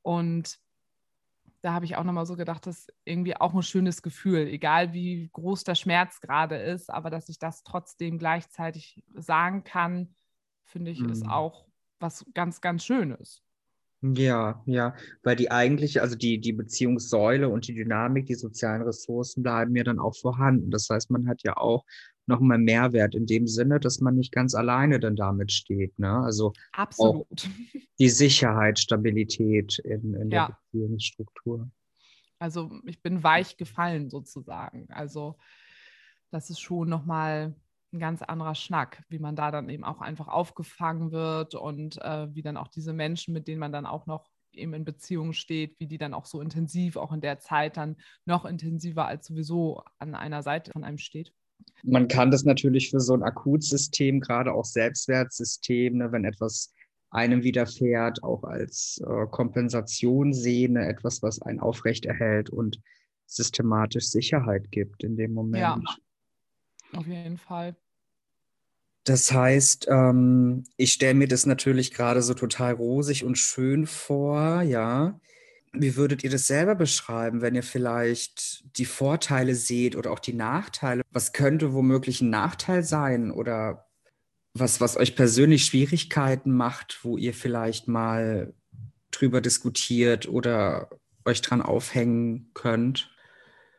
Und 0.00 0.58
da 1.60 1.74
habe 1.74 1.84
ich 1.84 1.96
auch 1.96 2.04
nochmal 2.04 2.26
so 2.26 2.36
gedacht, 2.36 2.66
das 2.66 2.80
ist 2.80 2.92
irgendwie 3.04 3.36
auch 3.36 3.54
ein 3.54 3.62
schönes 3.62 4.00
Gefühl, 4.00 4.46
egal 4.46 4.94
wie 4.94 5.28
groß 5.32 5.64
der 5.64 5.74
Schmerz 5.74 6.20
gerade 6.20 6.56
ist, 6.56 6.90
aber 6.90 7.10
dass 7.10 7.28
ich 7.28 7.38
das 7.38 7.64
trotzdem 7.64 8.18
gleichzeitig 8.18 9.02
sagen 9.14 9.64
kann, 9.64 10.14
finde 10.62 10.90
ich, 10.90 11.00
mhm. 11.00 11.10
ist 11.10 11.26
auch 11.28 11.66
was 12.00 12.24
ganz, 12.32 12.60
ganz 12.62 12.84
Schönes. 12.84 13.42
Ja, 14.02 14.62
ja, 14.66 14.94
weil 15.22 15.36
die 15.36 15.50
eigentliche, 15.50 16.02
also 16.02 16.16
die, 16.16 16.38
die 16.38 16.52
Beziehungssäule 16.52 17.48
und 17.48 17.68
die 17.68 17.74
Dynamik, 17.74 18.26
die 18.26 18.34
sozialen 18.34 18.82
Ressourcen 18.82 19.42
bleiben 19.42 19.74
ja 19.76 19.84
dann 19.84 19.98
auch 19.98 20.14
vorhanden. 20.14 20.70
Das 20.70 20.88
heißt, 20.90 21.10
man 21.10 21.26
hat 21.26 21.42
ja 21.42 21.56
auch 21.56 21.86
nochmal 22.26 22.58
Mehrwert 22.58 23.14
in 23.14 23.26
dem 23.26 23.46
Sinne, 23.46 23.80
dass 23.80 24.00
man 24.00 24.14
nicht 24.16 24.32
ganz 24.32 24.54
alleine 24.54 25.00
dann 25.00 25.16
damit 25.16 25.52
steht. 25.52 25.98
Ne? 25.98 26.10
Also 26.10 26.52
Absolut. 26.72 27.22
auch 27.22 27.36
die 27.98 28.08
Sicherheit, 28.08 28.78
Stabilität 28.78 29.78
in, 29.80 30.14
in 30.14 30.30
ja. 30.30 30.46
der 30.46 30.58
Beziehungsstruktur. 30.72 31.70
Also 32.38 32.70
ich 32.84 33.02
bin 33.02 33.22
weich 33.22 33.56
gefallen 33.56 34.10
sozusagen. 34.10 34.86
Also 34.90 35.36
das 36.30 36.50
ist 36.50 36.60
schon 36.60 36.88
nochmal 36.88 37.54
ein 37.92 37.98
ganz 38.00 38.22
anderer 38.22 38.54
Schnack, 38.54 39.04
wie 39.08 39.20
man 39.20 39.36
da 39.36 39.50
dann 39.50 39.68
eben 39.68 39.84
auch 39.84 40.00
einfach 40.00 40.28
aufgefangen 40.28 41.12
wird 41.12 41.54
und 41.54 42.00
äh, 42.02 42.34
wie 42.34 42.42
dann 42.42 42.56
auch 42.56 42.68
diese 42.68 42.92
Menschen, 42.92 43.32
mit 43.32 43.46
denen 43.46 43.60
man 43.60 43.72
dann 43.72 43.86
auch 43.86 44.06
noch 44.06 44.28
eben 44.52 44.74
in 44.74 44.84
Beziehung 44.84 45.32
steht, 45.32 45.78
wie 45.78 45.86
die 45.86 45.98
dann 45.98 46.14
auch 46.14 46.26
so 46.26 46.40
intensiv, 46.40 46.96
auch 46.96 47.12
in 47.12 47.20
der 47.20 47.38
Zeit 47.38 47.76
dann 47.76 47.96
noch 48.24 48.44
intensiver 48.44 49.06
als 49.06 49.26
sowieso 49.26 49.82
an 49.98 50.14
einer 50.14 50.42
Seite 50.42 50.72
von 50.72 50.84
einem 50.84 50.98
steht. 50.98 51.32
Man 51.82 52.08
kann 52.08 52.30
das 52.30 52.44
natürlich 52.44 52.90
für 52.90 53.00
so 53.00 53.14
ein 53.14 53.22
Akutsystem, 53.22 54.20
gerade 54.20 54.52
auch 54.52 54.64
Selbstwertsystem, 54.64 55.98
ne, 55.98 56.12
wenn 56.12 56.24
etwas 56.24 56.72
einem 57.10 57.42
widerfährt, 57.42 58.22
auch 58.22 58.42
als 58.44 59.00
äh, 59.06 59.26
Kompensation 59.30 60.32
sehen, 60.32 60.74
ne, 60.74 60.86
etwas, 60.88 61.22
was 61.22 61.42
einen 61.42 61.60
aufrechterhält 61.60 62.50
und 62.50 62.80
systematisch 63.26 64.06
Sicherheit 64.06 64.70
gibt 64.70 65.04
in 65.04 65.16
dem 65.16 65.32
Moment. 65.32 65.60
Ja, 65.60 65.80
auf 66.98 67.06
jeden 67.06 67.38
Fall. 67.38 67.76
Das 69.04 69.32
heißt, 69.32 69.86
ähm, 69.90 70.64
ich 70.76 70.94
stelle 70.94 71.14
mir 71.14 71.28
das 71.28 71.44
natürlich 71.44 71.92
gerade 71.92 72.22
so 72.22 72.32
total 72.32 72.72
rosig 72.72 73.24
und 73.24 73.36
schön 73.36 73.86
vor, 73.86 74.62
ja. 74.62 75.20
Wie 75.76 75.96
würdet 75.96 76.22
ihr 76.24 76.30
das 76.30 76.46
selber 76.46 76.74
beschreiben, 76.74 77.40
wenn 77.40 77.54
ihr 77.54 77.62
vielleicht 77.62 78.64
die 78.78 78.84
Vorteile 78.84 79.54
seht 79.54 79.96
oder 79.96 80.12
auch 80.12 80.18
die 80.18 80.32
Nachteile? 80.32 81.02
Was 81.10 81.32
könnte 81.32 81.72
womöglich 81.72 82.20
ein 82.20 82.30
Nachteil 82.30 82.82
sein 82.82 83.30
oder 83.30 83.86
was, 84.54 84.80
was 84.80 84.96
euch 84.96 85.16
persönlich 85.16 85.64
Schwierigkeiten 85.64 86.52
macht, 86.52 87.00
wo 87.02 87.16
ihr 87.16 87.34
vielleicht 87.34 87.88
mal 87.88 88.54
drüber 89.10 89.40
diskutiert 89.40 90.28
oder 90.28 90.90
euch 91.24 91.42
dran 91.42 91.60
aufhängen 91.60 92.50
könnt? 92.54 93.13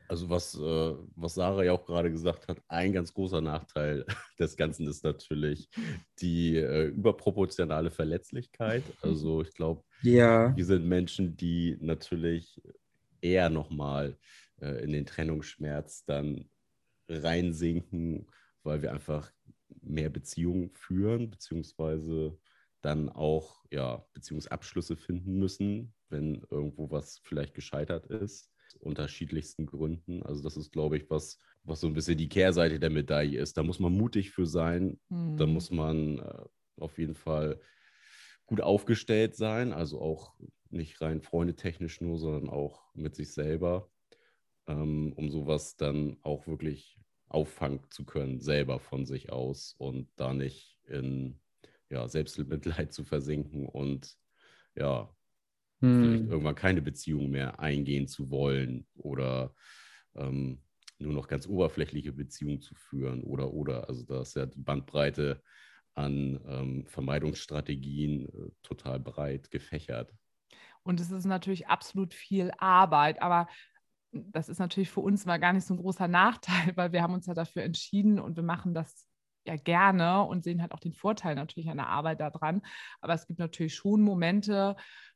Also 0.08 0.30
was, 0.30 0.56
äh, 0.56 0.94
was 1.16 1.36
Sarah 1.36 1.64
ja 1.64 1.74
auch 1.74 1.86
gerade 1.86 2.12
gesagt 2.12 2.48
hat, 2.48 2.62
ein 2.68 2.94
ganz 2.94 3.14
großer 3.14 3.42
Nachteil 3.42 4.06
des 4.40 4.56
Ganzen 4.56 4.88
ist 4.88 5.04
natürlich 5.04 5.70
die 6.20 6.58
äh, 6.58 6.88
überproportionale 6.88 7.92
Verletzlichkeit. 7.92 8.84
Also 9.02 9.42
ich 9.42 9.54
glaube, 9.54 9.84
ja. 10.02 10.56
wir 10.56 10.66
sind 10.66 10.88
Menschen, 10.88 11.36
die 11.36 11.78
natürlich 11.80 12.62
eher 13.22 13.50
nochmal 13.50 14.18
äh, 14.62 14.84
in 14.84 14.92
den 14.92 15.06
Trennungsschmerz 15.06 16.06
dann 16.06 16.50
reinsinken, 17.08 18.28
weil 18.64 18.82
wir 18.82 18.92
einfach 18.92 19.32
mehr 19.82 20.10
Beziehungen 20.10 20.72
führen, 20.72 21.30
beziehungsweise 21.30 22.38
dann 22.82 23.10
auch 23.10 23.66
ja, 23.72 24.06
Beziehungsabschlüsse 24.14 24.96
finden 24.96 25.40
müssen, 25.40 25.94
wenn 26.10 26.46
irgendwo 26.52 26.92
was 26.92 27.20
vielleicht 27.24 27.56
gescheitert 27.56 28.06
ist 28.08 28.52
unterschiedlichsten 28.80 29.66
Gründen. 29.66 30.24
Also 30.24 30.44
das 30.44 30.58
ist, 30.58 30.72
glaube 30.72 30.98
ich, 30.98 31.10
was, 31.10 31.40
was 31.64 31.80
so 31.80 31.88
ein 31.88 31.94
bisschen 31.94 32.18
die 32.18 32.30
Kehrseite 32.30 32.80
der 32.80 32.90
Medaille 32.90 33.40
ist. 33.40 33.58
Da 33.58 33.64
muss 33.64 33.80
man 33.80 33.94
mutig 33.94 34.32
für 34.32 34.46
sein. 34.46 35.00
Mhm. 35.10 35.38
Da 35.38 35.46
muss 35.46 35.72
man 35.72 36.20
äh, 36.20 36.44
auf 36.78 36.98
jeden 36.98 37.16
Fall 37.16 37.60
gut 38.46 38.62
aufgestellt 38.62 39.36
sein. 39.36 39.74
Also 39.74 40.02
auch 40.02 40.34
nicht 40.70 41.02
rein 41.02 41.22
freundetechnisch 41.22 42.02
nur, 42.02 42.18
sondern 42.18 42.50
auch 42.50 42.94
mit 42.94 43.16
sich 43.16 43.34
selber, 43.34 43.90
ähm, 44.68 45.14
um 45.16 45.30
sowas 45.30 45.78
dann 45.78 46.18
auch 46.22 46.48
wirklich 46.48 47.00
auffangen 47.28 47.82
zu 47.90 48.06
können, 48.06 48.40
selber 48.40 48.80
von 48.80 49.06
sich 49.06 49.32
aus 49.32 49.74
und 49.78 50.08
da 50.16 50.34
nicht 50.34 50.80
in 50.88 51.40
ja, 51.90 52.08
Selbstmitleid 52.08 52.94
zu 52.94 53.04
versinken 53.04 53.68
und 53.68 54.18
ja, 54.76 55.10
vielleicht 55.80 56.24
hm. 56.24 56.32
irgendwann 56.32 56.56
keine 56.56 56.82
Beziehung 56.82 57.30
mehr 57.30 57.60
eingehen 57.60 58.08
zu 58.08 58.30
wollen 58.30 58.88
oder 58.96 59.54
ähm, 60.16 60.62
nur 61.00 61.14
noch 61.14 61.28
ganz 61.28 61.48
oberflächliche 61.48 62.14
Beziehungen 62.14 62.62
zu 62.62 62.76
führen 62.76 63.24
oder 63.24 63.52
oder. 63.52 63.90
Also 63.90 64.04
da 64.04 64.22
ist 64.22 64.36
ja 64.36 64.46
die 64.46 64.62
Bandbreite 64.62 65.42
an 65.94 66.40
ähm, 66.48 66.86
Vermeidungsstrategien 66.88 68.28
äh, 68.28 68.52
total 68.64 69.00
breit 69.00 69.52
gefächert. 69.52 70.14
Und 70.84 71.00
es 71.00 71.12
ist 71.12 71.26
natürlich 71.26 71.68
absolut 71.68 72.14
viel 72.14 72.52
Arbeit, 72.60 73.22
aber 73.22 73.48
das 74.12 74.50
ist 74.50 74.60
natürlich 74.60 74.90
für 74.90 75.02
uns 75.02 75.26
mal 75.26 75.40
gar 75.40 75.52
nicht 75.52 75.66
so 75.66 75.74
ein 75.74 75.80
großer 75.80 76.08
Nachteil, 76.08 76.76
weil 76.76 76.92
wir 76.92 77.02
haben 77.02 77.14
uns 77.14 77.26
ja 77.26 77.34
dafür 77.34 77.64
entschieden 77.64 78.20
und 78.20 78.36
wir 78.36 78.44
machen 78.44 78.74
das 78.74 79.08
ja 79.48 79.56
gerne 79.58 80.24
und 80.24 80.44
sehen 80.44 80.62
halt 80.62 80.72
auch 80.72 80.80
den 80.80 80.94
Vorteil 80.94 81.36
natürlich 81.36 81.70
an 81.70 81.78
der 81.78 81.88
Arbeit 81.88 82.20
daran. 82.20 82.62
Aber 83.00 83.14
es 83.14 83.28
gibt 83.28 83.40
natürlich 83.40 83.76
schon 83.76 84.02
Momente, 84.02 84.76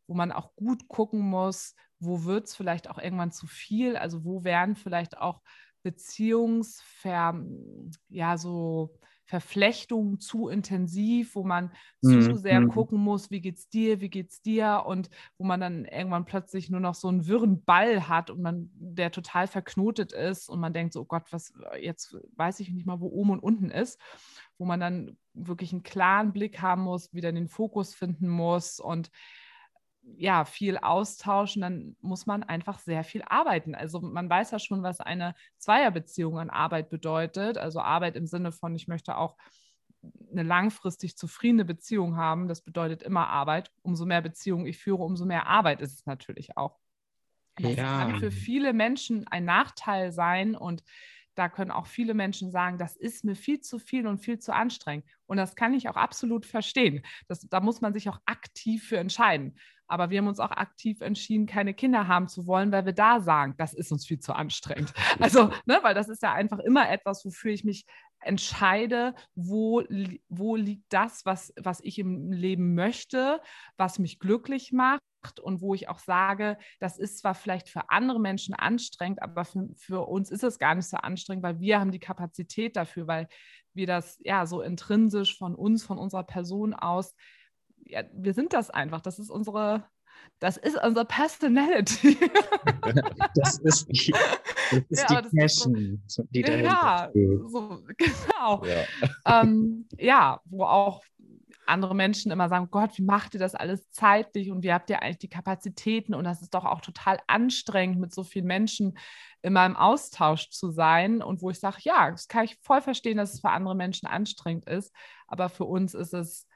wo 0.10 0.16
man 0.16 0.32
auch 0.32 0.56
gut 0.56 0.88
gucken 0.88 1.22
muss, 1.22 1.76
wo 2.00 2.24
wird 2.24 2.48
es 2.48 2.56
vielleicht 2.56 2.90
auch 2.90 2.98
irgendwann 2.98 3.32
zu 3.32 3.46
viel, 3.46 3.96
also 3.96 4.26
wo 4.26 4.44
werden 4.44 4.76
vielleicht 4.76 5.20
auch 5.20 5.42
Beziehungsver, 5.84 7.46
ja, 8.10 8.38
so 8.38 8.98
Verflechtungen 9.26 10.20
zu 10.20 10.50
intensiv, 10.50 11.36
wo 11.36 11.44
man 11.44 11.72
mhm. 12.02 12.22
zu 12.24 12.36
sehr 12.36 12.60
mhm. 12.60 12.70
gucken 12.70 12.98
muss, 12.98 13.30
wie 13.30 13.40
geht's 13.40 13.70
dir, 13.70 14.02
wie 14.02 14.10
geht's 14.10 14.42
dir 14.42 14.84
und 14.88 15.12
wo 15.38 15.46
man 15.46 15.62
dann 15.62 15.86
irgendwann 15.86 16.26
plötzlich 16.26 16.72
nur 16.72 16.80
noch 16.80 16.96
so 16.96 17.08
einen 17.08 17.28
wirren 17.28 17.64
Ball 17.64 18.10
hat 18.10 18.32
und 18.32 18.42
man 18.42 18.72
der 18.74 19.12
total 19.12 19.46
verknotet 19.46 20.12
ist 20.12 20.50
und 20.50 20.60
man 20.60 20.74
denkt 20.74 20.94
so, 20.94 21.02
oh 21.02 21.06
Gott, 21.06 21.32
was 21.32 21.54
jetzt 21.80 22.18
weiß 22.36 22.60
ich 22.62 22.72
nicht 22.72 22.88
mal, 22.88 23.00
wo 23.00 23.06
oben 23.06 23.30
und 23.30 23.40
unten 23.40 23.70
ist, 23.70 24.02
wo 24.58 24.66
man 24.66 24.80
dann 24.80 25.16
wirklich 25.36 25.72
einen 25.72 25.84
klaren 25.84 26.34
Blick 26.34 26.60
haben 26.60 26.82
muss, 26.82 27.14
wieder 27.14 27.32
den 27.32 27.48
Fokus 27.48 27.94
finden 27.94 28.28
muss 28.28 28.80
und 28.80 29.12
ja, 30.18 30.46
viel 30.46 30.78
austauschen, 30.78 31.62
dann 31.62 31.96
muss 32.02 32.26
man 32.26 32.44
einfach 32.44 32.80
sehr 32.80 33.04
viel 33.04 33.24
arbeiten. 33.26 33.76
Also 33.76 34.02
man 34.02 34.30
weiß 34.30 34.52
ja 34.52 34.60
schon, 34.60 34.84
was 34.84 35.00
eine 35.00 35.36
Zweierbeziehung 35.58 36.40
an 36.40 36.50
Arbeit 36.50 36.90
bedeutet. 36.90 37.58
Also 37.58 37.80
Arbeit 37.82 38.16
im 38.16 38.26
Sinne 38.26 38.52
von, 38.52 38.76
ich 38.76 38.88
möchte 38.88 39.18
auch 39.18 39.38
eine 40.32 40.44
langfristig 40.44 41.18
zufriedene 41.18 41.66
Beziehung 41.66 42.18
haben. 42.18 42.48
Das 42.48 42.62
bedeutet 42.62 43.04
immer 43.04 43.28
Arbeit. 43.28 43.72
Umso 43.82 44.06
mehr 44.06 44.22
Beziehungen 44.22 44.66
ich 44.66 44.78
führe, 44.78 45.04
umso 45.04 45.26
mehr 45.26 45.48
Arbeit 45.48 45.82
ist 45.82 45.94
es 45.94 46.06
natürlich 46.06 46.58
auch. 46.58 46.78
Das 47.56 47.76
ja. 47.76 48.00
kann 48.00 48.20
für 48.20 48.32
viele 48.32 48.74
Menschen 48.74 49.28
ein 49.28 49.46
Nachteil 49.46 50.12
sein 50.12 50.56
und 50.56 50.84
da 51.36 51.48
können 51.48 51.72
auch 51.72 51.88
viele 51.88 52.14
Menschen 52.14 52.52
sagen, 52.52 52.78
das 52.78 52.98
ist 52.98 53.24
mir 53.24 53.36
viel 53.36 53.62
zu 53.62 53.80
viel 53.80 54.08
und 54.08 54.20
viel 54.20 54.40
zu 54.40 54.54
anstrengend. 54.54 55.06
Und 55.26 55.38
das 55.38 55.56
kann 55.56 55.74
ich 55.74 55.88
auch 55.88 55.96
absolut 55.96 56.46
verstehen. 56.46 57.04
Das, 57.28 57.48
da 57.48 57.62
muss 57.62 57.80
man 57.80 57.94
sich 57.94 58.10
auch 58.10 58.20
aktiv 58.26 58.86
für 58.86 58.98
entscheiden. 58.98 59.58
Aber 59.90 60.10
wir 60.10 60.20
haben 60.20 60.28
uns 60.28 60.40
auch 60.40 60.52
aktiv 60.52 61.02
entschieden, 61.02 61.48
keine 61.48 61.74
Kinder 61.74 62.08
haben 62.08 62.28
zu 62.28 62.48
wollen, 62.48 62.72
weil 62.72 62.86
wir 62.86 62.94
da 62.94 63.20
sagen, 63.20 63.56
das 63.58 63.74
ist 63.74 63.92
uns 63.92 64.06
viel 64.06 64.20
zu 64.20 64.34
anstrengend. 64.34 64.94
Also, 65.20 65.52
ne, 65.66 65.80
weil 65.82 65.94
das 65.94 66.08
ist 66.08 66.24
ja 66.24 66.34
einfach 66.34 66.60
immer 66.60 66.90
etwas, 66.90 67.26
wofür 67.26 67.52
ich 67.52 67.64
mich 67.64 67.86
entscheide, 68.22 69.16
wo, 69.36 69.84
wo 70.28 70.56
liegt 70.56 70.92
das, 70.94 71.26
was, 71.26 71.54
was 71.60 71.82
ich 71.82 72.00
im 72.00 72.32
Leben 72.32 72.76
möchte, 72.76 73.42
was 73.78 74.00
mich 74.00 74.20
glücklich 74.20 74.72
macht 74.72 75.02
und 75.42 75.62
wo 75.62 75.74
ich 75.74 75.90
auch 75.90 76.00
sage, 76.00 76.58
das 76.80 76.98
ist 76.98 77.20
zwar 77.20 77.36
vielleicht 77.36 77.70
für 77.70 77.90
andere 77.90 78.20
Menschen 78.20 78.54
anstrengend, 78.54 79.22
aber 79.22 79.46
für, 79.46 79.70
für 79.76 80.08
uns 80.08 80.32
ist 80.32 80.44
es 80.44 80.60
gar 80.60 80.76
nicht 80.76 80.90
so 80.90 80.98
anstrengend, 80.98 81.44
weil 81.44 81.60
wir 81.60 81.80
haben 81.80 81.92
die 81.92 82.00
Kapazität 82.00 82.76
dafür, 82.76 83.08
weil 83.08 83.28
wir 83.74 83.88
das 83.88 84.20
ja 84.24 84.46
so 84.46 84.62
intrinsisch 84.62 85.38
von 85.38 85.56
uns, 85.56 85.84
von 85.84 85.98
unserer 85.98 86.24
Person 86.24 86.74
aus 86.74 87.16
ja, 87.90 88.04
wir 88.14 88.34
sind 88.34 88.54
das 88.54 88.70
einfach. 88.70 89.02
Das 89.02 89.20
ist 89.20 89.30
unsere, 89.30 89.84
das 90.40 90.58
ist 90.58 90.82
unsere 90.82 91.06
Personality. 91.06 92.18
das 93.36 93.58
ist 93.60 93.88
die, 93.88 94.12
das 94.72 94.84
ist 94.90 95.10
ja, 95.10 95.22
die 95.22 95.38
Passion, 95.38 96.04
so, 96.08 96.24
die 96.30 96.42
dahinter 96.44 96.66
ja, 96.66 97.12
so, 97.48 97.84
genau. 97.98 98.64
Ja. 98.66 98.84
Ähm, 99.42 99.88
ja, 99.98 100.42
wo 100.46 100.64
auch 100.64 101.04
andere 101.66 101.94
Menschen 101.94 102.32
immer 102.32 102.50
sagen, 102.50 102.70
Gott, 102.72 102.98
wie 102.98 103.04
macht 103.04 103.36
ihr 103.36 103.40
das 103.40 103.54
alles 103.54 103.92
zeitlich 103.92 104.50
und 104.50 104.64
wie 104.64 104.74
habt 104.74 104.90
ihr 104.90 105.02
eigentlich 105.02 105.20
die 105.20 105.30
Kapazitäten 105.30 106.16
und 106.16 106.24
das 106.24 106.42
ist 106.42 106.54
doch 106.56 106.66
auch 106.66 106.82
total 106.82 107.20
anstrengend, 107.28 108.00
mit 108.00 108.14
so 108.14 108.24
vielen 108.24 108.48
Menschen 108.48 108.98
immer 109.44 109.66
im 109.68 109.76
Austausch 109.76 110.50
zu 110.50 110.72
sein 110.72 111.22
und 111.22 111.44
wo 111.44 111.52
ich 111.52 111.60
sage, 111.60 111.78
ja, 111.82 112.10
das 112.10 112.28
kann 112.28 112.46
ich 112.46 112.58
voll 112.62 112.82
verstehen, 112.82 113.18
dass 113.18 113.34
es 113.34 113.42
für 113.42 113.52
andere 113.52 113.76
Menschen 113.76 114.08
anstrengend 114.08 114.68
ist, 114.68 114.92
aber 115.28 115.48
für 115.48 115.66
uns 115.66 115.94
ist 115.94 116.14
es 116.14 116.49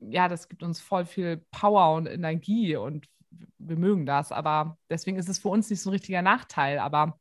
ja, 0.00 0.28
das 0.28 0.48
gibt 0.48 0.62
uns 0.62 0.80
voll 0.80 1.04
viel 1.04 1.44
Power 1.50 1.94
und 1.94 2.06
Energie 2.06 2.76
und 2.76 3.06
wir 3.58 3.76
mögen 3.76 4.06
das. 4.06 4.32
Aber 4.32 4.78
deswegen 4.88 5.18
ist 5.18 5.28
es 5.28 5.38
für 5.38 5.48
uns 5.48 5.70
nicht 5.70 5.80
so 5.80 5.90
ein 5.90 5.92
richtiger 5.92 6.22
Nachteil. 6.22 6.78
Aber 6.78 7.18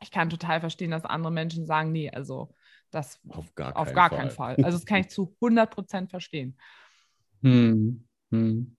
ich 0.00 0.10
kann 0.10 0.30
total 0.30 0.60
verstehen, 0.60 0.90
dass 0.90 1.04
andere 1.04 1.32
Menschen 1.32 1.66
sagen, 1.66 1.92
nee, 1.92 2.10
also 2.10 2.54
das 2.90 3.20
auf 3.28 3.54
gar, 3.54 3.76
auf 3.76 3.86
keinen, 3.86 3.94
gar 3.94 4.08
Fall. 4.08 4.18
keinen 4.18 4.30
Fall. 4.30 4.56
Also 4.56 4.78
das 4.78 4.86
kann 4.86 5.00
ich 5.00 5.08
zu 5.08 5.34
100 5.40 5.70
Prozent 5.70 6.10
verstehen. 6.10 6.56
Hm, 7.42 8.04
hm. 8.30 8.76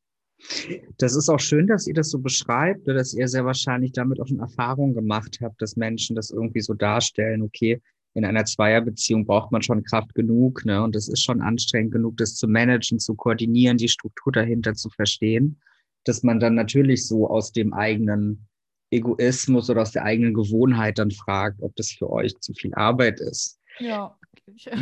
Das 0.97 1.15
ist 1.15 1.29
auch 1.29 1.39
schön, 1.39 1.67
dass 1.67 1.85
ihr 1.87 1.93
das 1.93 2.09
so 2.09 2.19
beschreibt, 2.19 2.87
dass 2.87 3.13
ihr 3.13 3.27
sehr 3.27 3.45
wahrscheinlich 3.45 3.91
damit 3.91 4.19
auch 4.19 4.27
schon 4.27 4.39
Erfahrung 4.39 4.95
gemacht 4.95 5.39
habt, 5.41 5.61
dass 5.61 5.75
Menschen 5.75 6.15
das 6.15 6.31
irgendwie 6.31 6.61
so 6.61 6.73
darstellen, 6.73 7.43
okay, 7.43 7.79
in 8.13 8.25
einer 8.25 8.45
Zweierbeziehung 8.45 9.25
braucht 9.25 9.51
man 9.51 9.61
schon 9.61 9.83
Kraft 9.83 10.13
genug, 10.15 10.65
ne? 10.65 10.83
Und 10.83 10.95
es 10.95 11.07
ist 11.07 11.23
schon 11.23 11.41
anstrengend 11.41 11.93
genug, 11.93 12.17
das 12.17 12.35
zu 12.35 12.47
managen, 12.47 12.99
zu 12.99 13.15
koordinieren, 13.15 13.77
die 13.77 13.87
Struktur 13.87 14.33
dahinter 14.33 14.73
zu 14.73 14.89
verstehen, 14.89 15.61
dass 16.03 16.23
man 16.23 16.39
dann 16.39 16.55
natürlich 16.55 17.07
so 17.07 17.29
aus 17.29 17.51
dem 17.51 17.73
eigenen 17.73 18.47
Egoismus 18.91 19.69
oder 19.69 19.81
aus 19.83 19.91
der 19.91 20.03
eigenen 20.03 20.33
Gewohnheit 20.33 20.97
dann 20.99 21.11
fragt, 21.11 21.61
ob 21.61 21.75
das 21.77 21.91
für 21.91 22.09
euch 22.09 22.37
zu 22.39 22.53
viel 22.53 22.73
Arbeit 22.75 23.21
ist. 23.21 23.59
Ja. 23.79 24.17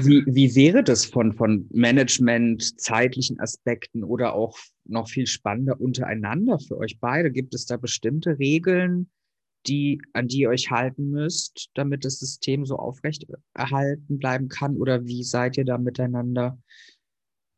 Wie, 0.02 0.24
wie 0.26 0.56
wäre 0.56 0.84
das 0.84 1.06
von, 1.06 1.34
von 1.34 1.68
Management, 1.72 2.82
zeitlichen 2.82 3.40
Aspekten 3.40 4.04
oder 4.04 4.34
auch 4.34 4.58
noch 4.86 5.08
viel 5.10 5.28
spannender 5.28 5.80
untereinander 5.80 6.60
für 6.60 6.78
euch 6.78 7.00
beide? 7.00 7.32
Gibt 7.32 7.54
es 7.54 7.66
da 7.66 7.78
bestimmte 7.78 8.40
Regeln, 8.40 9.10
die, 9.68 10.02
an 10.14 10.28
die 10.28 10.40
ihr 10.40 10.50
euch 10.50 10.72
halten 10.72 11.10
müsst, 11.10 11.70
damit 11.74 12.06
das 12.06 12.20
System 12.20 12.66
so 12.66 12.78
aufrecht 12.78 13.26
erhalten 13.54 14.20
bleiben 14.20 14.48
kann? 14.48 14.78
Oder 14.78 15.06
wie 15.06 15.24
seid 15.24 15.58
ihr 15.58 15.66
da 15.66 15.78
miteinander? 15.78 16.58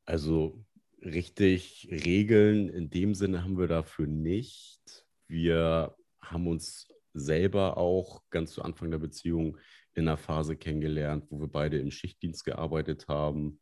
Also 0.06 0.64
richtig 1.04 1.88
Regeln 1.92 2.70
in 2.70 2.90
dem 2.90 3.16
Sinne 3.16 3.44
haben 3.44 3.58
wir 3.58 3.68
dafür 3.68 4.08
nicht. 4.08 5.06
Wir 5.28 5.96
haben 6.22 6.48
uns 6.48 6.88
selber 7.14 7.78
auch 7.78 8.24
ganz 8.30 8.54
zu 8.54 8.62
Anfang 8.62 8.92
der 8.92 9.00
Beziehung 9.00 9.58
in 9.94 10.08
einer 10.08 10.18
Phase 10.18 10.56
kennengelernt, 10.56 11.26
wo 11.30 11.42
wir 11.42 11.48
beide 11.48 11.78
im 11.80 11.92
Schichtdienst 11.92 12.46
gearbeitet 12.46 13.08
haben. 13.08 13.60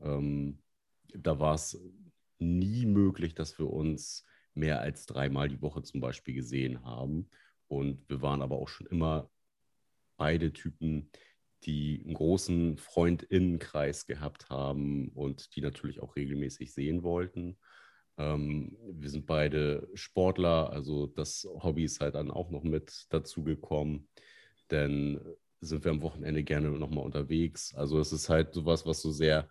Ähm, 0.00 0.62
da 1.14 1.38
war 1.38 1.54
es 1.54 1.78
nie 2.38 2.86
möglich, 2.86 3.34
dass 3.34 3.58
wir 3.58 3.70
uns 3.70 4.24
mehr 4.54 4.80
als 4.80 5.06
dreimal 5.06 5.48
die 5.48 5.60
Woche 5.60 5.82
zum 5.82 6.00
Beispiel 6.00 6.34
gesehen 6.34 6.84
haben. 6.84 7.28
Und 7.68 8.08
wir 8.08 8.22
waren 8.22 8.42
aber 8.42 8.56
auch 8.56 8.68
schon 8.68 8.86
immer 8.86 9.30
beide 10.16 10.52
Typen, 10.52 11.10
die 11.64 12.02
einen 12.04 12.14
großen 12.14 12.76
Freundinnenkreis 12.78 14.06
gehabt 14.06 14.48
haben 14.48 15.08
und 15.08 15.54
die 15.56 15.60
natürlich 15.60 16.00
auch 16.00 16.16
regelmäßig 16.16 16.72
sehen 16.72 17.02
wollten. 17.02 17.58
Ähm, 18.16 18.76
wir 18.90 19.10
sind 19.10 19.26
beide 19.26 19.88
Sportler, 19.94 20.70
also 20.70 21.06
das 21.06 21.48
Hobby 21.62 21.84
ist 21.84 22.00
halt 22.00 22.14
dann 22.14 22.30
auch 22.30 22.50
noch 22.50 22.62
mit 22.62 23.06
dazu 23.10 23.42
gekommen. 23.44 24.08
Denn 24.70 25.20
sind 25.60 25.84
wir 25.84 25.90
am 25.90 26.02
Wochenende 26.02 26.44
gerne 26.44 26.70
nochmal 26.70 27.04
unterwegs. 27.04 27.74
Also 27.74 27.98
es 27.98 28.12
ist 28.12 28.28
halt 28.28 28.54
sowas, 28.54 28.86
was 28.86 29.00
so 29.02 29.10
sehr, 29.10 29.48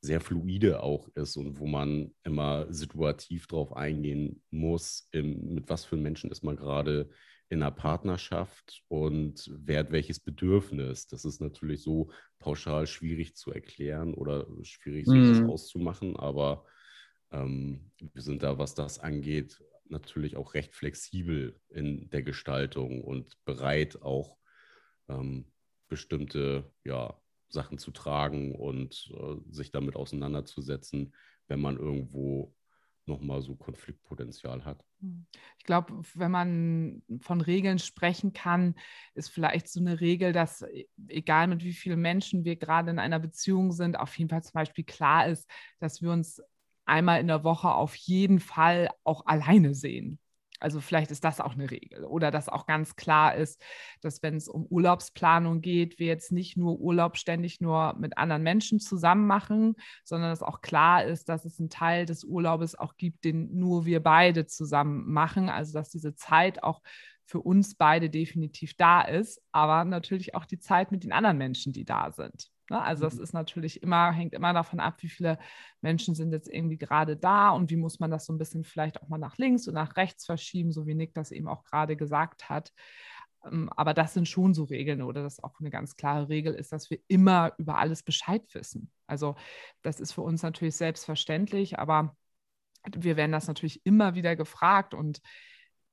sehr 0.00 0.20
fluide 0.20 0.82
auch 0.82 1.08
ist 1.14 1.36
und 1.36 1.58
wo 1.58 1.66
man 1.66 2.14
immer 2.22 2.72
situativ 2.72 3.46
drauf 3.46 3.74
eingehen 3.74 4.42
muss, 4.50 5.08
im, 5.12 5.54
mit 5.54 5.68
was 5.68 5.84
für 5.84 5.96
Menschen 5.96 6.30
ist 6.30 6.44
man 6.44 6.56
gerade 6.56 7.08
in 7.50 7.62
einer 7.62 7.70
Partnerschaft 7.70 8.82
und 8.88 9.50
wer 9.52 9.80
hat 9.80 9.90
welches 9.90 10.20
Bedürfnis. 10.20 11.06
Das 11.06 11.24
ist 11.24 11.40
natürlich 11.40 11.82
so 11.82 12.10
pauschal 12.38 12.86
schwierig 12.86 13.36
zu 13.36 13.52
erklären 13.52 14.14
oder 14.14 14.46
schwierig 14.62 15.06
mhm. 15.06 15.48
auszumachen, 15.48 16.16
aber 16.16 16.66
ähm, 17.30 17.90
wir 18.12 18.22
sind 18.22 18.42
da, 18.42 18.58
was 18.58 18.74
das 18.74 18.98
angeht, 18.98 19.62
natürlich 19.88 20.36
auch 20.36 20.54
recht 20.54 20.74
flexibel 20.74 21.58
in 21.70 22.10
der 22.10 22.22
Gestaltung 22.22 23.02
und 23.02 23.42
bereit 23.44 24.02
auch 24.02 24.36
ähm, 25.08 25.50
bestimmte 25.88 26.70
ja, 26.84 27.18
Sachen 27.48 27.78
zu 27.78 27.90
tragen 27.90 28.54
und 28.54 29.10
äh, 29.14 29.36
sich 29.50 29.70
damit 29.70 29.96
auseinanderzusetzen, 29.96 31.14
wenn 31.46 31.60
man 31.60 31.78
irgendwo 31.78 32.54
nochmal 33.08 33.42
so 33.42 33.56
Konfliktpotenzial 33.56 34.64
hat. 34.64 34.84
Hm. 35.00 35.26
Ich 35.58 35.64
glaube, 35.64 36.02
wenn 36.14 36.30
man 36.30 37.02
von 37.20 37.40
Regeln 37.40 37.78
sprechen 37.78 38.32
kann, 38.32 38.74
ist 39.14 39.28
vielleicht 39.28 39.68
so 39.68 39.80
eine 39.80 40.00
Regel, 40.00 40.32
dass 40.32 40.62
e, 40.62 40.86
egal 41.08 41.48
mit 41.48 41.64
wie 41.64 41.72
vielen 41.72 42.00
Menschen 42.00 42.44
wir 42.44 42.56
gerade 42.56 42.90
in 42.90 42.98
einer 42.98 43.18
Beziehung 43.18 43.72
sind, 43.72 43.98
auf 43.98 44.16
jeden 44.18 44.30
Fall 44.30 44.42
zum 44.42 44.52
Beispiel 44.52 44.84
klar 44.84 45.26
ist, 45.26 45.48
dass 45.80 46.02
wir 46.02 46.10
uns 46.10 46.42
einmal 46.84 47.20
in 47.20 47.28
der 47.28 47.44
Woche 47.44 47.70
auf 47.72 47.94
jeden 47.96 48.40
Fall 48.40 48.88
auch 49.04 49.26
alleine 49.26 49.74
sehen. 49.74 50.18
Also 50.60 50.80
vielleicht 50.80 51.10
ist 51.10 51.24
das 51.24 51.40
auch 51.40 51.54
eine 51.54 51.70
Regel 51.70 52.04
oder 52.04 52.30
dass 52.30 52.48
auch 52.48 52.66
ganz 52.66 52.96
klar 52.96 53.34
ist, 53.34 53.62
dass 54.00 54.22
wenn 54.22 54.36
es 54.36 54.48
um 54.48 54.66
Urlaubsplanung 54.66 55.60
geht, 55.60 55.98
wir 55.98 56.06
jetzt 56.06 56.32
nicht 56.32 56.56
nur 56.56 56.78
Urlaub 56.80 57.16
ständig 57.16 57.60
nur 57.60 57.94
mit 57.98 58.18
anderen 58.18 58.42
Menschen 58.42 58.80
zusammen 58.80 59.26
machen, 59.26 59.74
sondern 60.04 60.30
dass 60.30 60.42
auch 60.42 60.60
klar 60.60 61.04
ist, 61.04 61.28
dass 61.28 61.44
es 61.44 61.58
einen 61.58 61.70
Teil 61.70 62.06
des 62.06 62.24
Urlaubes 62.24 62.78
auch 62.78 62.96
gibt, 62.96 63.24
den 63.24 63.54
nur 63.58 63.86
wir 63.86 64.02
beide 64.02 64.46
zusammen 64.46 65.10
machen. 65.12 65.48
Also 65.48 65.72
dass 65.72 65.90
diese 65.90 66.14
Zeit 66.14 66.62
auch 66.62 66.82
für 67.24 67.40
uns 67.40 67.74
beide 67.74 68.08
definitiv 68.08 68.74
da 68.74 69.02
ist, 69.02 69.40
aber 69.52 69.84
natürlich 69.84 70.34
auch 70.34 70.46
die 70.46 70.58
Zeit 70.58 70.90
mit 70.90 71.04
den 71.04 71.12
anderen 71.12 71.36
Menschen, 71.36 71.72
die 71.72 71.84
da 71.84 72.10
sind. 72.10 72.50
Ne? 72.70 72.82
Also 72.82 73.04
das 73.04 73.16
mhm. 73.16 73.22
ist 73.22 73.32
natürlich 73.32 73.82
immer, 73.82 74.12
hängt 74.12 74.34
immer 74.34 74.52
davon 74.52 74.80
ab, 74.80 74.96
wie 75.02 75.08
viele 75.08 75.38
Menschen 75.80 76.14
sind 76.14 76.32
jetzt 76.32 76.48
irgendwie 76.48 76.78
gerade 76.78 77.16
da 77.16 77.50
und 77.50 77.70
wie 77.70 77.76
muss 77.76 78.00
man 78.00 78.10
das 78.10 78.26
so 78.26 78.32
ein 78.32 78.38
bisschen 78.38 78.64
vielleicht 78.64 79.02
auch 79.02 79.08
mal 79.08 79.18
nach 79.18 79.38
links 79.38 79.68
und 79.68 79.74
nach 79.74 79.96
rechts 79.96 80.26
verschieben, 80.26 80.72
so 80.72 80.86
wie 80.86 80.94
Nick 80.94 81.14
das 81.14 81.30
eben 81.30 81.48
auch 81.48 81.64
gerade 81.64 81.96
gesagt 81.96 82.48
hat. 82.48 82.72
Ähm, 83.44 83.70
aber 83.76 83.94
das 83.94 84.14
sind 84.14 84.28
schon 84.28 84.54
so 84.54 84.64
Regeln 84.64 85.02
oder 85.02 85.22
das 85.22 85.42
auch 85.42 85.60
eine 85.60 85.70
ganz 85.70 85.96
klare 85.96 86.28
Regel 86.28 86.54
ist, 86.54 86.72
dass 86.72 86.90
wir 86.90 86.98
immer 87.08 87.52
über 87.58 87.78
alles 87.78 88.02
Bescheid 88.02 88.42
wissen. 88.54 88.90
Also 89.06 89.36
das 89.82 90.00
ist 90.00 90.12
für 90.12 90.22
uns 90.22 90.42
natürlich 90.42 90.76
selbstverständlich, 90.76 91.78
aber 91.78 92.16
wir 92.96 93.16
werden 93.16 93.32
das 93.32 93.48
natürlich 93.48 93.84
immer 93.84 94.14
wieder 94.14 94.36
gefragt 94.36 94.94
und 94.94 95.20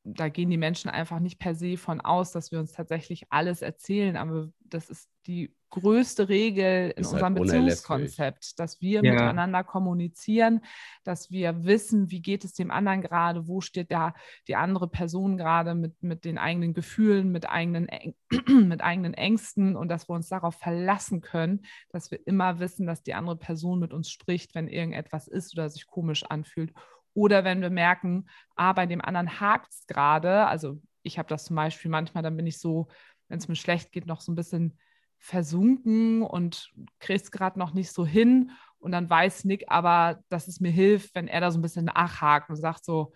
da 0.06 0.30
gehen 0.30 0.52
die 0.52 0.58
Menschen 0.58 0.90
einfach 0.90 1.20
nicht 1.20 1.40
per 1.40 1.56
se 1.56 1.78
von 1.78 2.00
aus, 2.00 2.32
dass 2.32 2.52
wir 2.52 2.60
uns 2.60 2.72
tatsächlich 2.72 3.26
alles 3.32 3.64
erzählen, 3.64 4.16
aber 4.18 4.50
das 4.64 4.90
ist 4.90 5.10
die 5.26 5.56
größte 5.72 6.30
Regel 6.30 6.92
in 6.92 7.02
ist 7.02 7.12
halt 7.12 7.24
unserem 7.24 7.36
halt 7.36 7.44
Beziehungskonzept, 7.44 8.60
dass 8.60 8.82
wir 8.82 9.04
ja. 9.04 9.14
miteinander 9.14 9.64
kommunizieren, 9.64 10.62
dass 11.04 11.32
wir 11.32 11.66
wissen, 11.66 12.12
wie 12.12 12.22
geht 12.22 12.46
es 12.46 12.54
dem 12.54 12.70
anderen 12.70 13.02
gerade, 13.02 13.48
wo 13.48 13.62
steht 13.62 13.92
da 13.92 14.14
die 14.48 14.56
andere 14.56 14.88
Person 14.88 15.38
gerade 15.38 15.74
mit, 15.74 16.02
mit 16.04 16.24
den 16.24 16.38
eigenen 16.38 16.76
Gefühlen, 16.76 17.32
mit 17.32 17.50
eigenen, 17.50 17.88
mit 18.48 18.82
eigenen 18.82 19.16
Ängsten 19.16 19.76
und 19.76 19.90
dass 19.90 20.08
wir 20.08 20.16
uns 20.16 20.30
darauf 20.30 20.56
verlassen 20.56 21.22
können, 21.22 21.66
dass 21.90 22.12
wir 22.12 22.26
immer 22.28 22.60
wissen, 22.60 22.86
dass 22.86 23.02
die 23.02 23.16
andere 23.16 23.38
Person 23.38 23.80
mit 23.80 23.92
uns 23.92 24.10
spricht, 24.10 24.54
wenn 24.54 24.68
irgendetwas 24.68 25.28
ist 25.28 25.58
oder 25.58 25.68
sich 25.70 25.88
komisch 25.88 26.24
anfühlt. 26.24 26.74
Oder 27.16 27.44
wenn 27.44 27.62
wir 27.62 27.72
merken, 27.72 28.28
ah, 28.56 28.74
bei 28.74 28.86
dem 28.86 29.02
anderen 29.02 29.40
hakt 29.40 29.72
es 29.72 29.88
gerade. 29.88 30.46
Also 30.46 30.80
ich 31.02 31.18
habe 31.18 31.30
das 31.30 31.46
zum 31.46 31.56
Beispiel 31.56 31.90
manchmal, 31.90 32.24
dann 32.24 32.38
bin 32.38 32.46
ich 32.46 32.60
so, 32.60 32.88
wenn 33.30 33.40
es 33.40 33.48
mir 33.48 33.56
schlecht 33.56 33.92
geht, 33.92 34.06
noch 34.06 34.22
so 34.22 34.32
ein 34.32 34.36
bisschen 34.36 34.78
versunken 35.18 36.22
und 36.22 36.72
kriege 37.00 37.20
es 37.20 37.32
gerade 37.32 37.58
noch 37.58 37.74
nicht 37.74 37.92
so 37.92 38.06
hin. 38.06 38.52
Und 38.80 38.92
dann 38.92 39.10
weiß 39.10 39.46
Nick 39.46 39.64
aber, 39.68 40.20
dass 40.30 40.48
es 40.48 40.60
mir 40.60 40.72
hilft, 40.72 41.16
wenn 41.16 41.28
er 41.28 41.42
da 41.42 41.50
so 41.50 41.58
ein 41.58 41.64
bisschen 41.64 41.86
nachhakt 41.86 42.50
und 42.50 42.58
sagt 42.58 42.86
so, 42.86 43.14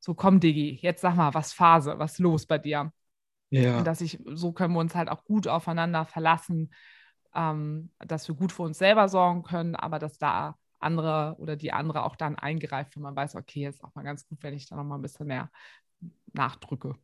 so 0.00 0.14
komm 0.14 0.40
Diggi, 0.40 0.78
jetzt 0.82 1.02
sag 1.02 1.14
mal, 1.14 1.34
was 1.34 1.52
Phase, 1.52 1.98
was 1.98 2.18
los 2.18 2.46
bei 2.46 2.58
dir? 2.58 2.92
Ja. 3.50 3.78
Und 3.78 3.86
dass 3.86 4.00
ich, 4.00 4.18
so 4.32 4.52
können 4.52 4.72
wir 4.72 4.80
uns 4.80 4.94
halt 4.94 5.10
auch 5.10 5.24
gut 5.24 5.46
aufeinander 5.46 6.06
verlassen, 6.06 6.72
ähm, 7.34 7.92
dass 7.98 8.26
wir 8.26 8.34
gut 8.34 8.50
für 8.50 8.62
uns 8.62 8.78
selber 8.78 9.08
sorgen 9.08 9.42
können, 9.42 9.76
aber 9.76 9.98
dass 9.98 10.18
da 10.18 10.56
andere 10.82 11.36
oder 11.38 11.56
die 11.56 11.72
andere 11.72 12.04
auch 12.04 12.16
dann 12.16 12.36
eingreift, 12.36 12.96
wenn 12.96 13.02
man 13.02 13.16
weiß, 13.16 13.36
okay, 13.36 13.66
ist 13.66 13.82
auch 13.82 13.94
mal 13.94 14.02
ganz 14.02 14.26
gut, 14.26 14.42
wenn 14.42 14.54
ich 14.54 14.66
da 14.68 14.76
noch 14.76 14.84
mal 14.84 14.96
ein 14.96 15.02
bisschen 15.02 15.26
mehr 15.26 15.50
nachdrücke. 16.32 16.94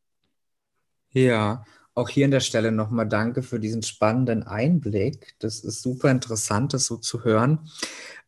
Ja, 1.11 1.65
auch 1.95 2.09
hier 2.09 2.27
an 2.27 2.31
der 2.31 2.41
Stelle 2.41 2.71
nochmal 2.71 3.09
danke 3.09 3.43
für 3.43 3.59
diesen 3.59 3.83
spannenden 3.83 4.45
Einblick. 4.45 5.35
Das 5.41 5.61
ist 5.61 5.83
super 5.83 6.11
interessant, 6.11 6.73
das 6.73 6.87
so 6.87 6.97
zu 6.97 7.25
hören. 7.25 7.69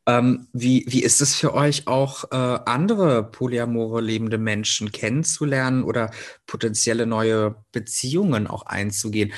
Ähm, 0.07 0.49
wie, 0.53 0.85
wie 0.89 1.03
ist 1.03 1.21
es 1.21 1.37
für 1.37 1.55
euch 1.55 1.87
auch, 1.87 2.25
äh, 2.33 2.37
andere 2.37 3.23
polyamore 3.31 4.01
lebende 4.01 4.39
Menschen 4.39 4.91
kennenzulernen 4.93 5.85
oder 5.85 6.11
potenzielle 6.47 7.07
neue 7.07 7.65
Beziehungen 7.71 8.47
auch 8.47 8.65
einzugehen? 8.67 9.33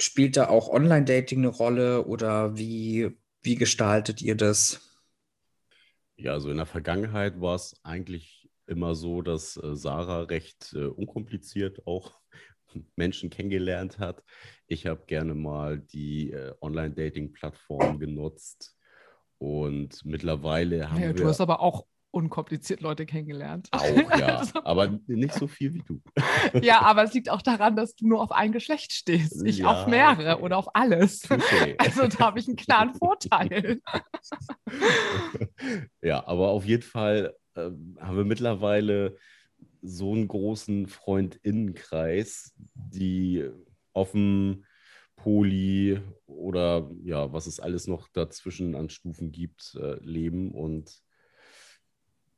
Spielt 0.00 0.36
da 0.36 0.48
auch 0.48 0.68
Online-Dating 0.68 1.40
eine 1.40 1.48
Rolle 1.48 2.04
oder 2.06 2.56
wie, 2.56 3.16
wie 3.42 3.54
gestaltet 3.54 4.22
ihr 4.22 4.34
das? 4.34 4.80
Ja, 6.16 6.32
also 6.32 6.50
in 6.50 6.56
der 6.56 6.66
Vergangenheit 6.66 7.40
war 7.40 7.54
es 7.54 7.78
eigentlich 7.84 8.50
immer 8.66 8.94
so, 8.94 9.22
dass 9.22 9.56
äh, 9.56 9.74
Sarah 9.74 10.22
recht 10.22 10.72
äh, 10.74 10.86
unkompliziert 10.86 11.86
auch 11.86 12.18
Menschen 12.96 13.30
kennengelernt 13.30 13.98
hat. 13.98 14.22
Ich 14.66 14.86
habe 14.86 15.04
gerne 15.06 15.34
mal 15.34 15.78
die 15.78 16.32
äh, 16.32 16.54
Online-Dating-Plattform 16.60 17.98
genutzt 17.98 18.76
und 19.38 20.04
mittlerweile 20.04 20.90
haben 20.90 21.00
ja, 21.00 21.08
wir. 21.08 21.14
Du 21.14 21.28
hast 21.28 21.40
aber 21.40 21.60
auch 21.60 21.86
unkompliziert 22.10 22.80
Leute 22.80 23.06
kennengelernt. 23.06 23.68
Auch, 23.70 23.84
ja, 24.18 24.42
aber 24.64 24.98
nicht 25.06 25.34
so 25.34 25.46
viel 25.46 25.74
wie 25.74 25.82
du. 25.82 26.00
ja, 26.62 26.80
aber 26.82 27.04
es 27.04 27.12
liegt 27.12 27.30
auch 27.30 27.42
daran, 27.42 27.76
dass 27.76 27.94
du 27.94 28.08
nur 28.08 28.22
auf 28.22 28.32
ein 28.32 28.52
Geschlecht 28.52 28.92
stehst. 28.92 29.44
Ich 29.44 29.58
ja, 29.58 29.66
auf 29.68 29.86
mehrere 29.86 30.34
okay. 30.34 30.42
oder 30.42 30.56
auf 30.56 30.74
alles. 30.74 31.30
Okay. 31.30 31.76
Also 31.78 32.06
da 32.06 32.26
habe 32.26 32.38
ich 32.38 32.48
einen 32.48 32.56
klaren 32.56 32.94
Vorteil. 32.94 33.80
ja, 36.02 36.26
aber 36.26 36.48
auf 36.48 36.64
jeden 36.64 36.82
Fall 36.82 37.34
äh, 37.54 37.70
haben 38.00 38.16
wir 38.16 38.24
mittlerweile 38.24 39.16
so 39.80 40.12
einen 40.12 40.28
großen 40.28 40.86
Freundinnenkreis, 40.86 42.54
die 42.74 43.48
offen, 43.92 44.64
Poli 45.16 46.00
oder 46.26 46.90
ja, 47.02 47.32
was 47.32 47.46
es 47.46 47.60
alles 47.60 47.86
noch 47.86 48.08
dazwischen 48.08 48.74
an 48.74 48.88
Stufen 48.88 49.32
gibt, 49.32 49.76
äh, 49.80 49.98
leben. 50.00 50.52
Und 50.52 51.02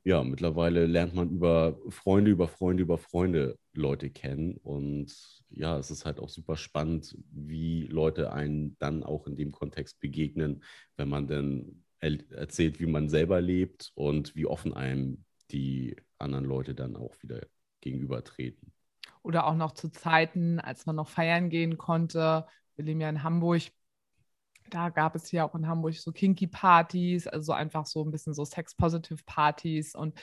ja, 0.03 0.25
mittlerweile 0.25 0.87
lernt 0.87 1.15
man 1.15 1.31
über 1.31 1.79
Freunde, 1.89 2.31
über 2.31 2.49
Freunde, 2.49 2.83
über 2.83 2.99
Freunde 2.99 3.59
Leute 3.75 4.11
kennen. 4.11 4.57
Und 4.57 5.15
ja, 5.51 5.79
es 5.79 5.91
ist 5.91 6.07
halt 6.07 6.21
auch 6.21 6.31
super 6.31 6.57
spannend, 6.57 7.17
wie 7.31 7.87
Leute 7.87 8.33
einen 8.33 8.77
dann 8.79 9.03
auch 9.03 9.27
in 9.27 9.37
dem 9.37 9.53
Kontext 9.53 10.01
begegnen, 10.01 10.63
wenn 10.97 11.09
man 11.09 11.27
dann 11.27 11.85
erzählt, 12.01 12.81
wie 12.81 12.87
man 12.87 13.11
selber 13.11 13.41
lebt 13.43 13.93
und 13.95 14.35
wie 14.35 14.47
offen 14.47 14.73
einem 14.73 15.25
die 15.51 15.97
anderen 16.19 16.47
Leute 16.47 16.75
dann 16.75 16.97
auch 16.97 17.15
wieder 17.23 17.47
gegenübertreten. 17.83 18.73
Oder 19.23 19.47
auch 19.47 19.55
noch 19.55 19.73
zu 19.73 19.91
Zeiten, 19.91 20.61
als 20.61 20.87
man 20.87 20.97
noch 20.97 21.09
feiern 21.09 21.51
gehen 21.51 21.77
konnte. 21.77 22.47
Wir 22.77 22.85
leben 22.87 23.01
ja 23.01 23.11
in 23.11 23.23
Hamburg. 23.23 23.63
Da 24.69 24.91
gab 24.91 25.15
es 25.17 25.33
ja 25.33 25.45
auch 25.45 25.55
in 25.55 25.67
Hamburg 25.67 25.95
so 25.95 26.13
Kinky-Partys, 26.13 27.27
also 27.27 27.53
einfach 27.53 27.87
so 27.87 28.05
ein 28.05 28.11
bisschen 28.11 28.35
so 28.35 28.45
Sex-Positive-Partys. 28.45 29.95
Und 29.95 30.21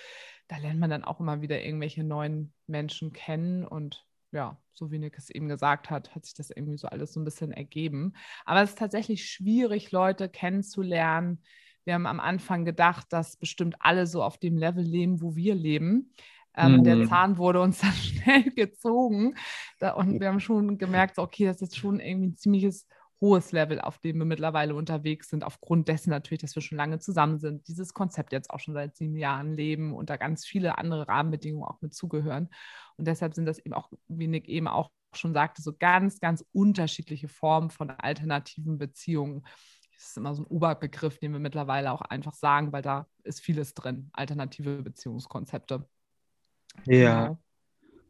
da 0.47 0.58
lernt 0.58 0.80
man 0.80 0.89
dann 0.89 1.04
auch 1.04 1.19
immer 1.19 1.41
wieder 1.41 1.62
irgendwelche 1.63 2.04
neuen 2.04 2.54
Menschen 2.67 3.12
kennen. 3.12 3.65
Und 3.65 4.06
ja, 4.32 4.58
so 4.73 4.91
wie 4.91 5.00
Nick 5.00 5.17
es 5.17 5.30
eben 5.30 5.47
gesagt 5.47 5.89
hat, 5.89 6.13
hat 6.15 6.26
sich 6.26 6.36
das 6.36 6.50
irgendwie 6.50 6.78
so 6.78 6.88
alles 6.88 7.13
so 7.13 7.19
ein 7.19 7.26
bisschen 7.26 7.52
ergeben. 7.52 8.13
Aber 8.45 8.62
es 8.62 8.69
ist 8.69 8.78
tatsächlich 8.78 9.30
schwierig, 9.30 9.91
Leute 9.91 10.30
kennenzulernen. 10.30 11.41
Wir 11.84 11.93
haben 11.93 12.06
am 12.06 12.19
Anfang 12.19 12.65
gedacht, 12.65 13.08
dass 13.10 13.38
bestimmt 13.38 13.76
alle 13.80 14.08
so 14.08 14.21
auf 14.21 14.38
dem 14.38 14.58
Level 14.58 14.84
leben, 14.84 15.21
wo 15.21 15.36
wir 15.36 15.56
leben. 15.56 16.13
Ähm, 16.58 16.78
mhm. 16.78 16.84
Der 16.84 17.08
Zahn 17.08 17.38
wurde 17.38 17.62
uns 17.62 17.80
dann 17.82 17.93
schnell 17.93 18.43
gezogen. 18.52 19.36
Da, 19.80 19.91
und 19.93 20.19
wir 20.19 20.28
haben 20.28 20.39
schon 20.39 20.78
gemerkt, 20.78 21.17
okay, 21.17 21.45
das 21.45 21.62
ist 21.62 21.78
schon 21.78 22.00
irgendwie 22.00 22.30
ein 22.30 22.38
ziemliches 22.38 22.88
hohes 23.19 23.51
Level, 23.51 23.82
auf 23.82 23.97
dem 23.97 24.17
wir 24.19 24.25
mittlerweile 24.25 24.75
unterwegs 24.75 25.30
sind, 25.30 25.43
aufgrund 25.43 25.88
dessen 25.88 26.12
natürlich, 26.12 26.41
dass 26.41 26.56
wir 26.56 26.62
schon 26.62 26.77
lange 26.77 26.99
zusammen 26.99 27.39
sind, 27.39 27.67
dieses 27.67 27.93
Konzept 27.93 28.32
jetzt 28.32 28.49
auch 28.51 28.60
schon 28.60 28.73
seit 28.73 28.95
sieben 28.95 29.17
Jahren 29.17 29.53
leben 29.53 29.93
und 29.93 30.10
da 30.10 30.17
ganz 30.17 30.45
viele 30.45 30.77
andere 30.77 31.08
Rahmenbedingungen 31.08 31.67
auch 31.67 31.82
mit 31.82 31.93
zugehören. 31.93 32.49
Und 32.95 33.08
deshalb 33.08 33.34
sind 33.34 33.45
das 33.45 33.60
eben 33.60 33.73
auch, 33.73 33.91
wie 34.08 34.27
Nick 34.27 34.47
eben 34.47 34.67
auch 34.67 34.91
schon 35.13 35.34
sagte, 35.34 35.62
so 35.62 35.73
ganz, 35.77 36.19
ganz 36.19 36.45
unterschiedliche 36.51 37.27
Formen 37.27 37.71
von 37.71 37.89
alternativen 37.89 38.77
Beziehungen. 38.77 39.43
Das 39.95 40.10
ist 40.10 40.17
immer 40.17 40.36
so 40.36 40.43
ein 40.43 40.47
Oberbegriff, 40.47 41.17
den 41.17 41.34
wir 41.34 41.39
mittlerweile 41.39 41.91
auch 41.91 42.01
einfach 42.01 42.36
sagen, 42.36 42.71
weil 42.71 42.84
da 42.84 43.08
ist 43.23 43.41
vieles 43.41 43.73
drin, 43.73 44.10
alternative 44.13 44.84
Beziehungskonzepte. 44.84 45.88
Ja. 46.86 47.27
Genau. 47.27 47.39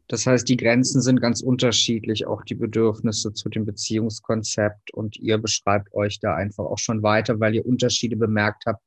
Das 0.08 0.26
heißt, 0.26 0.48
die 0.48 0.56
Grenzen 0.56 1.02
sind 1.02 1.20
ganz 1.20 1.42
unterschiedlich, 1.42 2.26
auch 2.26 2.42
die 2.42 2.54
Bedürfnisse 2.54 3.34
zu 3.34 3.50
dem 3.50 3.66
Beziehungskonzept. 3.66 4.92
Und 4.94 5.16
ihr 5.18 5.36
beschreibt 5.36 5.92
euch 5.94 6.18
da 6.18 6.34
einfach 6.34 6.64
auch 6.64 6.78
schon 6.78 7.02
weiter, 7.02 7.38
weil 7.40 7.54
ihr 7.54 7.66
Unterschiede 7.66 8.16
bemerkt 8.16 8.64
habt 8.66 8.82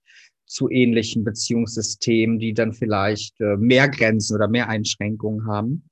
zu 0.48 0.70
ähnlichen 0.70 1.24
Beziehungssystemen, 1.24 2.40
die 2.40 2.54
dann 2.54 2.74
vielleicht 2.74 3.40
äh, 3.40 3.56
mehr 3.56 3.88
Grenzen 3.88 4.36
oder 4.36 4.48
mehr 4.48 4.68
Einschränkungen 4.68 5.48
haben. 5.48 5.88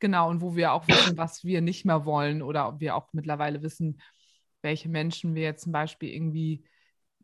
Genau, 0.00 0.28
und 0.28 0.40
wo 0.40 0.56
wir 0.56 0.72
auch 0.72 0.86
wissen, 0.88 1.16
was 1.16 1.44
wir 1.44 1.60
nicht 1.60 1.84
mehr 1.84 2.04
wollen 2.04 2.42
oder 2.42 2.68
ob 2.68 2.80
wir 2.80 2.96
auch 2.96 3.08
mittlerweile 3.12 3.62
wissen, 3.62 4.00
welche 4.60 4.88
Menschen 4.88 5.34
wir 5.34 5.42
jetzt 5.42 5.62
zum 5.62 5.72
Beispiel 5.72 6.10
irgendwie 6.10 6.64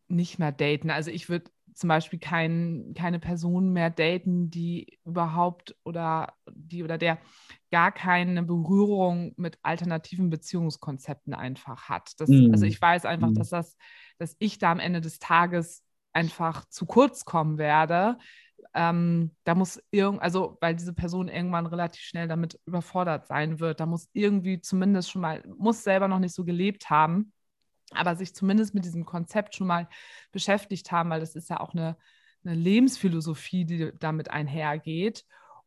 nicht 0.08 0.38
mehr 0.38 0.52
daten. 0.52 0.90
Also 0.90 1.10
ich 1.10 1.28
würde 1.28 1.50
zum 1.74 1.88
Beispiel 1.88 2.18
kein, 2.18 2.94
keine 2.96 3.18
Person 3.18 3.72
mehr 3.72 3.90
daten, 3.90 4.50
die 4.50 4.98
überhaupt 5.04 5.76
oder 5.84 6.32
die 6.50 6.84
oder 6.84 6.98
der 6.98 7.18
gar 7.70 7.92
keine 7.92 8.42
Berührung 8.44 9.34
mit 9.36 9.58
alternativen 9.62 10.30
Beziehungskonzepten 10.30 11.34
einfach 11.34 11.88
hat. 11.88 12.12
Das, 12.18 12.28
mm. 12.28 12.50
Also 12.52 12.64
ich 12.64 12.80
weiß 12.80 13.04
einfach, 13.04 13.30
mm. 13.30 13.34
dass 13.34 13.50
das, 13.50 13.76
dass 14.18 14.36
ich 14.38 14.58
da 14.58 14.70
am 14.70 14.78
Ende 14.78 15.00
des 15.00 15.18
Tages 15.18 15.82
einfach 16.12 16.64
zu 16.68 16.86
kurz 16.86 17.24
kommen 17.24 17.58
werde. 17.58 18.18
Ähm, 18.72 19.32
da 19.42 19.54
muss 19.54 19.82
irgend, 19.90 20.22
also 20.22 20.56
weil 20.60 20.76
diese 20.76 20.94
Person 20.94 21.28
irgendwann 21.28 21.66
relativ 21.66 22.00
schnell 22.00 22.28
damit 22.28 22.58
überfordert 22.66 23.26
sein 23.26 23.58
wird, 23.60 23.80
da 23.80 23.86
muss 23.86 24.08
irgendwie 24.12 24.60
zumindest 24.60 25.10
schon 25.10 25.22
mal, 25.22 25.42
muss 25.58 25.82
selber 25.82 26.08
noch 26.08 26.20
nicht 26.20 26.34
so 26.34 26.44
gelebt 26.44 26.88
haben 26.88 27.33
aber 27.96 28.16
sich 28.16 28.34
zumindest 28.34 28.74
mit 28.74 28.84
diesem 28.84 29.04
Konzept 29.04 29.54
schon 29.54 29.66
mal 29.66 29.88
beschäftigt 30.32 30.92
haben, 30.92 31.10
weil 31.10 31.20
das 31.20 31.34
ist 31.34 31.50
ja 31.50 31.60
auch 31.60 31.74
eine, 31.74 31.96
eine 32.44 32.54
Lebensphilosophie, 32.54 33.64
die 33.64 33.92
damit 33.98 34.30
einhergeht. 34.30 35.24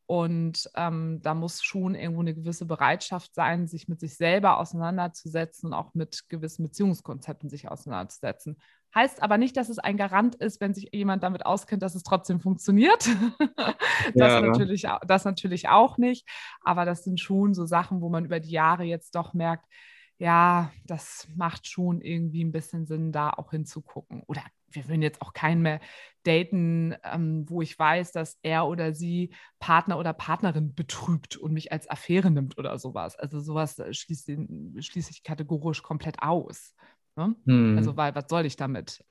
Und 0.10 0.70
ähm, 0.76 1.20
da 1.22 1.34
muss 1.34 1.62
schon 1.62 1.94
irgendwo 1.94 2.22
eine 2.22 2.34
gewisse 2.34 2.66
Bereitschaft 2.66 3.36
sein, 3.36 3.68
sich 3.68 3.90
mit 3.90 4.00
sich 4.00 4.16
selber 4.16 4.58
auseinanderzusetzen 4.58 5.68
und 5.68 5.74
auch 5.74 5.94
mit 5.96 6.30
gewissen 6.30 6.64
Beziehungskonzepten 6.64 7.50
sich 7.50 7.70
auseinanderzusetzen. 7.70 8.58
Heißt 8.96 9.22
aber 9.22 9.38
nicht, 9.38 9.58
dass 9.58 9.68
es 9.68 9.80
ein 9.80 9.98
Garant 9.98 10.36
ist, 10.36 10.62
wenn 10.62 10.74
sich 10.74 10.90
jemand 10.94 11.24
damit 11.24 11.46
auskennt, 11.46 11.84
dass 11.84 11.94
es 11.94 12.04
trotzdem 12.04 12.40
funktioniert. 12.40 13.06
das, 14.16 14.32
ja. 14.32 14.42
natürlich, 14.42 14.88
das 15.06 15.26
natürlich 15.26 15.68
auch 15.68 15.98
nicht. 15.98 16.26
Aber 16.62 16.86
das 16.86 17.04
sind 17.04 17.20
schon 17.20 17.54
so 17.54 17.66
Sachen, 17.66 18.00
wo 18.00 18.08
man 18.08 18.24
über 18.24 18.40
die 18.40 18.52
Jahre 18.52 18.86
jetzt 18.86 19.14
doch 19.14 19.34
merkt, 19.34 19.66
ja, 20.20 20.72
das 20.86 21.28
macht 21.36 21.68
schon 21.68 22.02
irgendwie 22.02 22.44
ein 22.44 22.52
bisschen 22.52 22.86
Sinn, 22.88 23.12
da 23.12 23.30
auch 23.30 23.52
hinzugucken. 23.52 24.24
Oder 24.28 24.44
wir 24.70 24.88
würden 24.88 25.02
jetzt 25.02 25.22
auch 25.22 25.34
keinen 25.34 25.62
mehr 25.62 25.80
daten, 26.24 26.96
ähm, 27.04 27.46
wo 27.48 27.62
ich 27.62 27.78
weiß, 27.78 28.12
dass 28.12 28.38
er 28.42 28.68
oder 28.68 28.94
sie 28.94 29.32
Partner 29.60 29.98
oder 29.98 30.14
Partnerin 30.14 30.74
betrügt 30.74 31.38
und 31.38 31.54
mich 31.54 31.72
als 31.72 31.90
Affäre 31.90 32.32
nimmt 32.32 32.58
oder 32.58 32.78
sowas. 32.80 33.16
Also 33.16 33.40
sowas 33.40 33.80
äh, 33.80 33.94
schließt, 33.94 34.32
schließe 34.80 35.12
ich 35.12 35.24
kategorisch 35.24 35.84
komplett 35.84 36.22
aus. 36.22 36.74
Ne? 37.16 37.36
Hm. 37.46 37.78
Also 37.78 37.96
weil, 37.96 38.16
was 38.16 38.26
soll 38.28 38.46
ich 38.46 38.56
damit? 38.56 39.04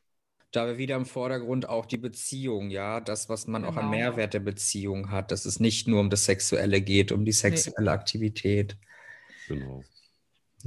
Da 0.53 0.67
wir 0.67 0.79
wieder 0.79 0.97
im 0.97 1.07
Vordergrund 1.07 1.69
auch 1.69 1.87
die 1.87 1.99
Beziehung, 1.99 2.71
ja, 2.71 3.01
das, 3.01 3.29
was 3.29 3.47
man 3.47 3.63
genau. 3.63 3.73
auch 3.73 3.77
an 3.77 3.91
genau. 3.91 3.97
Mehrwert 3.97 4.35
der 4.35 4.41
Beziehung 4.41 5.11
hat, 5.11 5.31
dass 5.31 5.45
es 5.45 5.61
nicht 5.61 5.89
nur 5.89 6.01
um 6.01 6.11
das 6.11 6.25
Sexuelle 6.25 6.81
geht, 6.81 7.13
um 7.13 7.25
die 7.25 7.33
sexuelle 7.33 7.91
nee. 7.91 7.95
Aktivität. 7.95 8.77
Genau. 9.49 9.83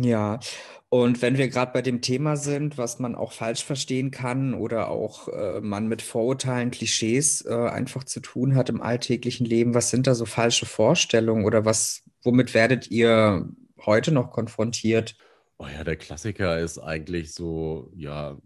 Ja, 0.01 0.39
und 0.87 1.21
wenn 1.21 1.37
wir 1.37 1.49
gerade 1.49 1.73
bei 1.73 1.81
dem 1.81 2.01
Thema 2.01 2.37
sind, 2.37 2.77
was 2.77 2.99
man 2.99 3.15
auch 3.15 3.33
falsch 3.33 3.65
verstehen 3.65 4.11
kann 4.11 4.53
oder 4.53 4.89
auch 4.89 5.27
äh, 5.27 5.59
man 5.59 5.87
mit 5.87 6.01
Vorurteilen, 6.01 6.71
Klischees 6.71 7.45
äh, 7.45 7.53
einfach 7.53 8.05
zu 8.05 8.21
tun 8.21 8.55
hat 8.55 8.69
im 8.69 8.81
alltäglichen 8.81 9.45
Leben, 9.45 9.73
was 9.73 9.89
sind 9.89 10.07
da 10.07 10.15
so 10.15 10.25
falsche 10.25 10.65
Vorstellungen 10.65 11.43
oder 11.43 11.65
was, 11.65 12.03
womit 12.23 12.53
werdet 12.53 12.89
ihr 12.89 13.49
heute 13.85 14.13
noch 14.13 14.31
konfrontiert? 14.31 15.15
Oh 15.57 15.67
ja, 15.67 15.83
der 15.83 15.97
Klassiker 15.97 16.59
ist 16.59 16.79
eigentlich 16.79 17.33
so, 17.33 17.91
ja, 17.93 18.37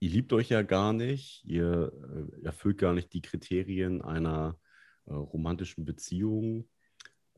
ihr 0.00 0.10
liebt 0.10 0.32
euch 0.32 0.48
ja 0.48 0.62
gar 0.62 0.94
nicht, 0.94 1.44
ihr 1.44 1.92
äh, 2.42 2.46
erfüllt 2.46 2.78
gar 2.78 2.94
nicht 2.94 3.12
die 3.12 3.20
Kriterien 3.20 4.00
einer 4.00 4.56
äh, 5.04 5.12
romantischen 5.12 5.84
Beziehung 5.84 6.64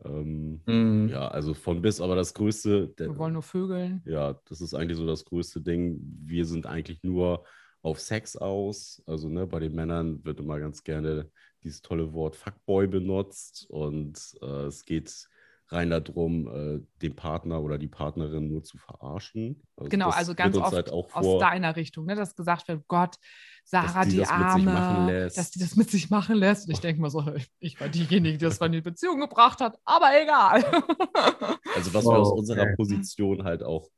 ähm, 0.04 0.60
mhm. 0.66 1.08
Ja, 1.08 1.28
also 1.28 1.54
von 1.54 1.82
bis, 1.82 2.00
aber 2.00 2.16
das 2.16 2.34
Größte. 2.34 2.88
Der, 2.98 3.08
Wir 3.08 3.18
wollen 3.18 3.34
nur 3.34 3.42
Vögeln. 3.42 4.02
Ja, 4.04 4.40
das 4.48 4.60
ist 4.60 4.74
eigentlich 4.74 4.98
so 4.98 5.06
das 5.06 5.24
größte 5.24 5.60
Ding. 5.60 5.98
Wir 6.24 6.44
sind 6.44 6.66
eigentlich 6.66 7.02
nur 7.02 7.44
auf 7.82 8.00
Sex 8.00 8.36
aus. 8.36 9.02
Also 9.06 9.28
ne, 9.28 9.46
bei 9.46 9.60
den 9.60 9.74
Männern 9.74 10.24
wird 10.24 10.40
immer 10.40 10.58
ganz 10.58 10.84
gerne 10.84 11.30
dieses 11.62 11.82
tolle 11.82 12.12
Wort 12.12 12.36
Fuckboy 12.36 12.86
benutzt 12.86 13.66
und 13.68 14.18
äh, 14.42 14.66
es 14.66 14.84
geht 14.84 15.28
rein 15.72 15.90
darum, 15.90 16.48
äh, 16.48 16.80
den 17.00 17.16
Partner 17.16 17.62
oder 17.62 17.78
die 17.78 17.88
Partnerin 17.88 18.48
nur 18.48 18.62
zu 18.62 18.78
verarschen. 18.78 19.62
Also 19.76 19.88
genau, 19.88 20.10
also 20.10 20.34
ganz 20.34 20.56
oft 20.56 20.72
halt 20.72 20.90
aus 20.90 21.40
deiner 21.40 21.76
Richtung, 21.76 22.06
ne, 22.06 22.14
dass 22.14 22.34
gesagt 22.34 22.68
wird, 22.68 22.86
Gott, 22.88 23.16
Sarah, 23.64 24.04
die, 24.04 24.16
die 24.16 24.26
Arme, 24.26 25.30
dass 25.34 25.50
die 25.50 25.58
das 25.58 25.76
mit 25.76 25.90
sich 25.90 26.10
machen 26.10 26.36
lässt. 26.36 26.66
Und 26.66 26.74
ich 26.74 26.80
denke 26.80 27.00
mal 27.00 27.10
so, 27.10 27.24
ich 27.58 27.80
war 27.80 27.88
diejenige, 27.88 28.38
die 28.38 28.44
das 28.44 28.58
in 28.58 28.72
die 28.72 28.80
Beziehung 28.80 29.20
gebracht 29.20 29.60
hat, 29.60 29.78
aber 29.84 30.10
egal. 30.20 30.64
Also 31.74 31.94
was 31.94 32.04
wow, 32.04 32.12
wir 32.12 32.18
aus 32.18 32.32
unserer 32.32 32.62
okay. 32.62 32.74
Position 32.76 33.44
halt 33.44 33.62
auch 33.62 33.88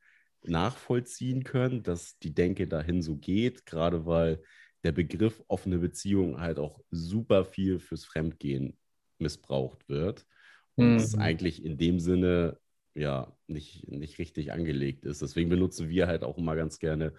nachvollziehen 0.43 1.43
können, 1.43 1.83
dass 1.83 2.19
die 2.19 2.33
Denke 2.33 2.69
dahin 2.69 3.03
so 3.03 3.17
geht, 3.17 3.67
gerade 3.67 4.07
weil 4.07 4.43
der 4.85 4.93
Begriff 4.93 5.43
offene 5.49 5.79
Beziehung 5.79 6.41
halt 6.41 6.59
auch 6.59 6.81
super 6.91 7.45
viel 7.45 7.81
fürs 7.81 8.05
Fremdgehen 8.05 8.79
missbraucht 9.19 9.89
wird. 9.89 10.25
Und 10.77 10.93
mhm. 10.93 10.97
es 10.97 11.17
eigentlich 11.17 11.65
in 11.65 11.77
dem 11.77 12.01
Sinne 12.01 12.59
ja 12.95 13.37
nicht, 13.47 13.89
nicht 13.89 14.19
richtig 14.19 14.53
angelegt 14.53 15.05
ist. 15.05 15.23
Deswegen 15.23 15.51
benutzen 15.51 15.89
wir 15.89 16.07
halt 16.07 16.23
auch 16.23 16.39
immer 16.39 16.57
ganz 16.57 16.79
gerne 16.79 17.13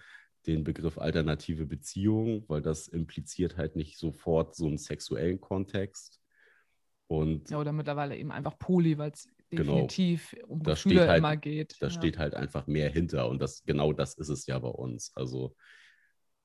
den 0.46 0.64
Begriff 0.64 0.98
alternative 0.98 1.66
Beziehung, 1.66 2.44
weil 2.48 2.62
das 2.62 2.88
impliziert 2.88 3.56
halt 3.56 3.76
nicht 3.76 3.98
sofort 3.98 4.54
so 4.54 4.66
einen 4.66 4.78
sexuellen 4.78 5.40
Kontext. 5.40 6.20
Und 7.08 7.50
ja, 7.50 7.58
oder 7.58 7.72
mittlerweile 7.72 8.16
eben 8.16 8.32
einfach 8.32 8.58
Poly, 8.58 8.98
weil 8.98 9.12
es 9.12 9.28
genau. 9.50 9.74
definitiv 9.74 10.30
genau, 10.30 10.46
um 10.48 10.62
Gefühle 10.62 11.08
halt, 11.08 11.18
immer 11.18 11.36
geht. 11.36 11.76
Da 11.80 11.86
ja. 11.86 11.90
steht 11.90 12.18
halt 12.18 12.34
einfach 12.34 12.66
mehr 12.66 12.90
hinter 12.90 13.28
und 13.28 13.40
das 13.40 13.64
genau 13.64 13.92
das 13.92 14.14
ist 14.14 14.28
es 14.28 14.46
ja 14.46 14.58
bei 14.58 14.68
uns. 14.68 15.12
Also 15.14 15.54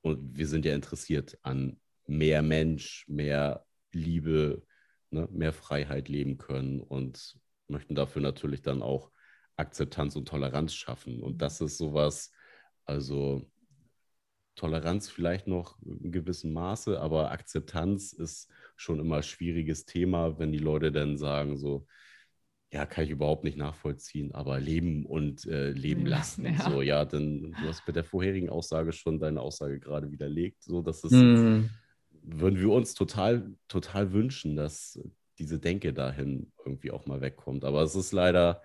und 0.02 0.36
wir 0.38 0.48
sind 0.48 0.66
ja 0.66 0.74
interessiert 0.74 1.38
an 1.44 1.80
mehr 2.08 2.42
Mensch, 2.42 3.06
mehr 3.08 3.66
Liebe, 3.92 4.64
ne, 5.12 5.28
mehr 5.32 5.54
Freiheit 5.54 6.10
leben 6.10 6.38
können 6.38 6.80
und 6.80 7.38
möchten 7.68 7.96
dafür 7.96 8.22
natürlich 8.22 8.62
dann 8.62 8.82
auch 8.82 9.12
Akzeptanz 9.56 10.16
und 10.16 10.28
Toleranz 10.28 10.74
schaffen. 10.74 11.22
Und 11.22 11.42
das 11.42 11.62
ist 11.62 11.78
sowas, 11.78 12.32
also 12.86 13.50
Toleranz 14.56 15.10
vielleicht 15.10 15.48
noch 15.48 15.82
in 15.82 16.12
gewissem 16.12 16.54
Maße, 16.54 17.00
aber 17.00 17.32
Akzeptanz 17.32 18.14
ist 18.14 18.52
schon 18.76 19.00
immer 19.00 19.18
ein 19.18 19.24
schwieriges 19.24 19.86
Thema, 19.86 20.40
wenn 20.40 20.52
die 20.52 20.58
Leute 20.60 20.92
dann 20.92 21.18
sagen 21.18 21.58
so, 21.58 21.88
ja, 22.74 22.86
kann 22.86 23.04
ich 23.04 23.10
überhaupt 23.10 23.44
nicht 23.44 23.58
nachvollziehen, 23.58 24.34
aber 24.34 24.60
leben 24.60 25.06
und 25.06 25.46
äh, 25.46 25.72
leben 25.72 26.06
lassen. 26.06 26.46
Ja. 26.46 26.70
So, 26.70 26.82
ja, 26.82 27.04
dann 27.04 27.52
du 27.62 27.68
hast 27.68 27.86
mit 27.86 27.98
der 27.98 28.06
vorherigen 28.06 28.50
Aussage 28.50 28.94
schon 28.94 29.20
deine 29.20 29.42
Aussage 29.42 29.80
gerade 29.80 30.10
widerlegt, 30.12 30.64
so 30.64 30.82
dass 30.82 31.04
es 31.04 31.12
mm 31.12 31.66
würden 32.24 32.60
wir 32.60 32.70
uns 32.72 32.94
total, 32.94 33.54
total 33.68 34.14
wünschen, 34.14 34.56
dass 34.56 35.00
diese 35.40 35.60
Denke 35.60 35.94
dahin 35.94 36.52
irgendwie 36.66 36.92
auch 36.92 37.06
mal 37.06 37.22
wegkommt. 37.22 37.66
Aber 37.66 37.82
es 37.82 37.96
ist 37.96 38.12
leider, 38.12 38.62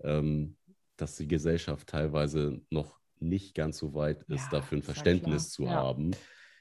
ähm, 0.00 0.56
dass 0.96 1.16
die 1.16 1.28
Gesellschaft 1.28 1.88
teilweise 1.88 2.60
noch 2.70 2.98
nicht 3.18 3.54
ganz 3.54 3.78
so 3.78 3.94
weit 3.94 4.22
ist, 4.24 4.44
ja, 4.44 4.58
dafür 4.58 4.78
ein 4.78 4.82
Verständnis 4.82 5.50
zu 5.50 5.64
ja. 5.64 5.70
haben. 5.70 6.12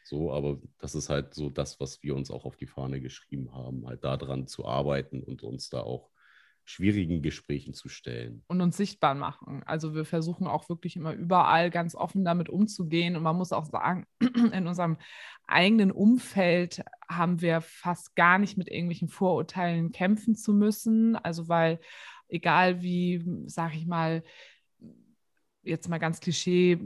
So, 0.04 0.32
aber 0.32 0.62
das 0.78 0.93
ist 0.93 1.10
halt 1.10 1.34
so 1.34 1.50
das, 1.50 1.80
was 1.80 2.04
wir 2.04 2.16
uns 2.16 2.30
auch 2.30 2.46
auf 2.46 2.58
die 2.58 2.68
Fahne 2.68 3.02
geschrieben 3.02 3.54
haben, 3.54 3.88
halt 3.88 4.04
daran 4.04 4.48
zu 4.48 4.66
arbeiten 4.66 5.24
und 5.24 5.41
uns 5.41 5.70
da 5.70 5.82
auch 5.82 6.12
schwierigen 6.66 7.22
Gesprächen 7.22 7.74
zu 7.74 7.89
stellen. 7.89 8.43
Und 8.47 8.59
uns 8.59 8.76
sichtbar 8.76 9.13
machen. 9.13 9.61
Also 9.66 9.93
wir 9.93 10.03
versuchen 10.03 10.47
auch 10.47 10.68
wirklich 10.68 10.95
immer 10.95 11.13
überall 11.13 11.70
ganz 11.70 11.95
offen 11.95 12.26
damit 12.26 12.49
umzugehen. 12.49 13.16
Und 13.16 13.24
man 13.24 13.36
muss 13.36 13.53
auch 13.53 13.66
sagen, 13.66 14.07
in 14.20 14.68
unserem 14.68 14.97
eigenen 15.45 15.91
Umfeld 15.91 16.84
haben 17.07 17.41
wir 17.41 17.61
fast 17.61 18.16
gar 18.16 18.39
nicht 18.39 18.57
mit 18.57 18.68
irgendwelchen 18.68 19.09
Vorurteilen 19.09 19.91
kämpfen 19.91 20.36
zu 20.36 20.53
müssen. 20.53 21.16
Also 21.16 21.47
weil 21.47 21.80
egal 22.28 22.82
wie, 22.82 23.24
sag 23.45 23.76
ich 23.76 23.86
mal, 23.86 24.24
jetzt 25.61 25.88
mal 25.88 25.99
ganz 25.99 26.20
klischee 26.20 26.80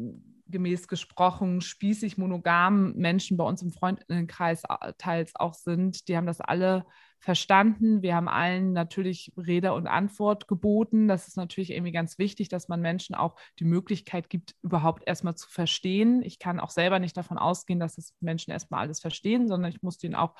gemäß 0.47 0.87
gesprochen, 0.87 1.61
spießig 1.61 2.17
monogam 2.17 2.93
Menschen 2.93 3.37
bei 3.37 3.43
uns 3.43 3.61
im 3.61 3.71
Freundinnenkreis 3.71 4.63
teils 4.97 5.35
auch 5.35 5.53
sind, 5.53 6.07
die 6.07 6.17
haben 6.17 6.25
das 6.25 6.41
alle 6.41 6.85
verstanden. 7.19 8.01
Wir 8.01 8.15
haben 8.15 8.29
allen 8.29 8.71
natürlich 8.71 9.33
Rede 9.37 9.73
und 9.73 9.87
Antwort 9.87 10.47
geboten. 10.47 11.07
Das 11.07 11.27
ist 11.27 11.37
natürlich 11.37 11.71
irgendwie 11.71 11.91
ganz 11.91 12.17
wichtig, 12.17 12.47
dass 12.49 12.69
man 12.69 12.81
Menschen 12.81 13.13
auch 13.13 13.35
die 13.59 13.65
Möglichkeit 13.65 14.29
gibt, 14.29 14.55
überhaupt 14.61 15.03
erstmal 15.05 15.35
zu 15.35 15.49
verstehen. 15.49 16.21
Ich 16.23 16.39
kann 16.39 16.59
auch 16.59 16.69
selber 16.69 16.99
nicht 16.99 17.17
davon 17.17 17.37
ausgehen, 17.37 17.79
dass 17.79 17.95
das 17.95 18.13
Menschen 18.21 18.51
erstmal 18.51 18.81
alles 18.81 19.01
verstehen, 19.01 19.47
sondern 19.47 19.69
ich 19.69 19.83
muss 19.83 20.03
ihnen 20.03 20.15
auch 20.15 20.33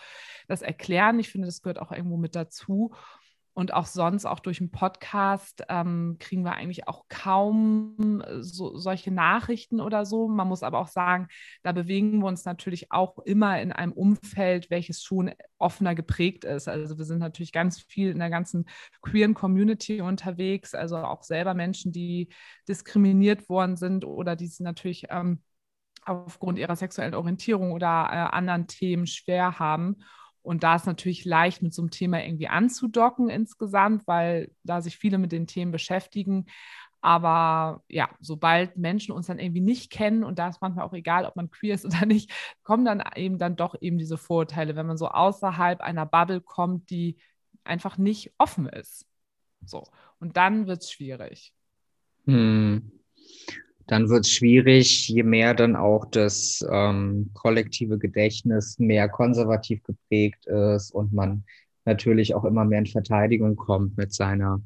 das 0.47 0.61
erklären. 0.61 1.19
Ich 1.19 1.29
finde, 1.29 1.47
das 1.47 1.61
gehört 1.61 1.79
auch 1.79 1.91
irgendwo 1.91 2.17
mit 2.17 2.35
dazu. 2.35 2.93
Und 3.53 3.73
auch 3.73 3.87
sonst, 3.87 4.25
auch 4.25 4.39
durch 4.39 4.59
den 4.59 4.71
Podcast, 4.71 5.63
ähm, 5.69 6.17
kriegen 6.19 6.43
wir 6.43 6.53
eigentlich 6.53 6.87
auch 6.87 7.05
kaum 7.09 8.21
äh, 8.25 8.41
so, 8.41 8.77
solche 8.77 9.11
Nachrichten 9.11 9.81
oder 9.81 10.05
so. 10.05 10.27
Man 10.27 10.47
muss 10.47 10.63
aber 10.63 10.79
auch 10.79 10.87
sagen, 10.87 11.27
da 11.63 11.71
bewegen 11.71 12.19
wir 12.19 12.27
uns 12.27 12.45
natürlich 12.45 12.91
auch 12.91 13.19
immer 13.19 13.61
in 13.61 13.71
einem 13.71 13.91
Umfeld, 13.91 14.69
welches 14.69 15.03
schon 15.03 15.31
offener 15.57 15.95
geprägt 15.95 16.45
ist. 16.45 16.67
Also 16.67 16.97
wir 16.97 17.05
sind 17.05 17.19
natürlich 17.19 17.51
ganz 17.51 17.81
viel 17.81 18.11
in 18.11 18.19
der 18.19 18.29
ganzen 18.29 18.65
queeren 19.01 19.33
Community 19.33 20.01
unterwegs, 20.01 20.73
also 20.73 20.97
auch 20.97 21.23
selber 21.23 21.53
Menschen, 21.53 21.91
die 21.91 22.29
diskriminiert 22.67 23.49
worden 23.49 23.75
sind 23.75 24.05
oder 24.05 24.35
die 24.35 24.45
es 24.45 24.59
natürlich 24.59 25.07
ähm, 25.09 25.41
aufgrund 26.05 26.57
ihrer 26.59 26.75
sexuellen 26.75 27.13
Orientierung 27.13 27.71
oder 27.71 28.09
äh, 28.11 28.35
anderen 28.35 28.67
Themen 28.67 29.07
schwer 29.07 29.59
haben. 29.59 29.97
Und 30.49 30.63
da 30.63 30.77
ist 30.77 30.87
natürlich 30.87 31.25
leicht, 31.25 31.61
mit 31.61 31.75
so 31.75 31.83
einem 31.83 31.91
Thema 31.91 32.23
irgendwie 32.23 32.47
anzudocken 32.47 33.29
insgesamt, 33.29 34.07
weil 34.07 34.49
da 34.63 34.81
sich 34.81 34.97
viele 34.97 35.19
mit 35.19 35.31
den 35.31 35.45
Themen 35.45 35.71
beschäftigen. 35.71 36.47
Aber 37.01 37.83
ja, 37.87 38.09
sobald 38.19 38.75
Menschen 38.75 39.11
uns 39.11 39.27
dann 39.27 39.37
irgendwie 39.37 39.61
nicht 39.61 39.91
kennen, 39.91 40.23
und 40.23 40.39
da 40.39 40.47
ist 40.47 40.59
manchmal 40.59 40.85
auch 40.85 40.93
egal, 40.93 41.27
ob 41.27 41.35
man 41.35 41.51
queer 41.51 41.75
ist 41.75 41.85
oder 41.85 42.07
nicht, 42.07 42.31
kommen 42.63 42.83
dann 42.83 43.03
eben 43.15 43.37
dann 43.37 43.57
doch 43.57 43.75
eben 43.79 43.99
diese 43.99 44.17
Vorurteile, 44.17 44.75
wenn 44.75 44.87
man 44.87 44.97
so 44.97 45.09
außerhalb 45.09 45.81
einer 45.81 46.07
Bubble 46.07 46.41
kommt, 46.41 46.89
die 46.89 47.17
einfach 47.63 47.99
nicht 47.99 48.33
offen 48.39 48.67
ist. 48.67 49.05
So. 49.63 49.83
Und 50.19 50.35
dann 50.35 50.65
wird 50.65 50.81
es 50.81 50.91
schwierig. 50.91 51.53
Hm 52.25 52.58
dann 53.89 54.07
wird 54.07 54.25
es 54.25 54.31
schwierig, 54.31 55.07
je 55.09 55.23
mehr 55.23 55.55
dann 55.55 55.75
auch 55.75 56.05
das 56.05 56.63
ähm, 56.71 57.31
kollektive 57.33 57.97
Gedächtnis 57.97 58.77
mehr 58.77 59.09
konservativ 59.09 59.81
geprägt 59.81 60.45
ist 60.45 60.91
und 60.91 61.11
man 61.11 61.43
natürlich 61.85 62.35
auch 62.35 62.45
immer 62.45 62.65
mehr 62.65 62.79
in 62.79 62.85
Verteidigung 62.85 63.55
kommt 63.55 63.97
mit 63.97 64.13
seiner 64.13 64.61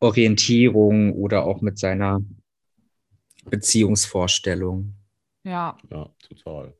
Orientierung 0.00 1.12
oder 1.12 1.44
auch 1.44 1.60
mit 1.60 1.78
seiner 1.78 2.20
Beziehungsvorstellung. 3.44 4.94
Ja. 5.44 5.76
Ja, 5.88 6.10
total. 6.28 6.74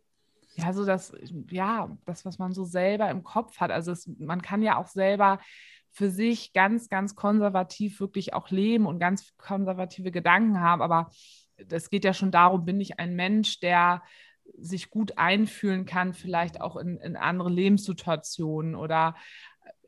Ja, 0.57 0.73
so 0.73 0.85
das, 0.85 1.13
ja, 1.51 1.97
das, 2.05 2.25
was 2.25 2.39
man 2.39 2.53
so 2.53 2.65
selber 2.65 3.09
im 3.11 3.23
Kopf 3.23 3.59
hat. 3.59 3.71
Also 3.71 3.93
es, 3.93 4.11
man 4.19 4.43
kann 4.43 4.61
ja 4.61 4.77
auch 4.77 4.89
selber 4.89 5.39
für 5.97 6.11
sich 6.11 6.53
ganz, 6.53 6.91
ganz 6.91 7.15
konservativ 7.15 8.01
wirklich 8.01 8.35
auch 8.35 8.51
leben 8.51 8.85
und 8.85 8.99
ganz 8.99 9.35
konservative 9.39 10.11
Gedanken 10.11 10.61
haben. 10.61 10.83
Aber 10.83 11.09
das 11.57 11.89
geht 11.89 12.05
ja 12.05 12.13
schon 12.13 12.31
darum, 12.31 12.67
bin 12.67 12.79
ich 12.83 12.99
ein 13.01 13.17
Mensch, 13.17 13.61
der 13.61 14.03
sich 14.59 14.91
gut 14.91 15.17
einfühlen 15.17 15.87
kann, 15.87 16.13
vielleicht 16.13 16.61
auch 16.61 16.77
in, 16.77 16.99
in 16.99 17.17
andere 17.17 17.49
Lebenssituationen 17.49 18.75
oder 18.75 19.17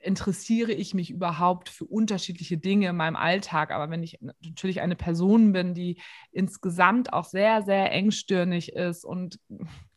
interessiere 0.03 0.73
ich 0.73 0.95
mich 0.95 1.11
überhaupt 1.11 1.69
für 1.69 1.85
unterschiedliche 1.85 2.59
Dinge 2.59 2.89
in 2.89 2.97
meinem 2.97 3.17
Alltag. 3.17 3.71
Aber 3.71 3.91
wenn 3.91 4.03
ich 4.03 4.19
natürlich 4.21 4.81
eine 4.81 4.97
Person 4.97 5.53
bin, 5.53 5.75
die 5.75 6.01
insgesamt 6.31 7.13
auch 7.13 7.25
sehr, 7.25 7.63
sehr 7.63 7.91
engstirnig 7.93 8.73
ist 8.73 9.05
und 9.05 9.41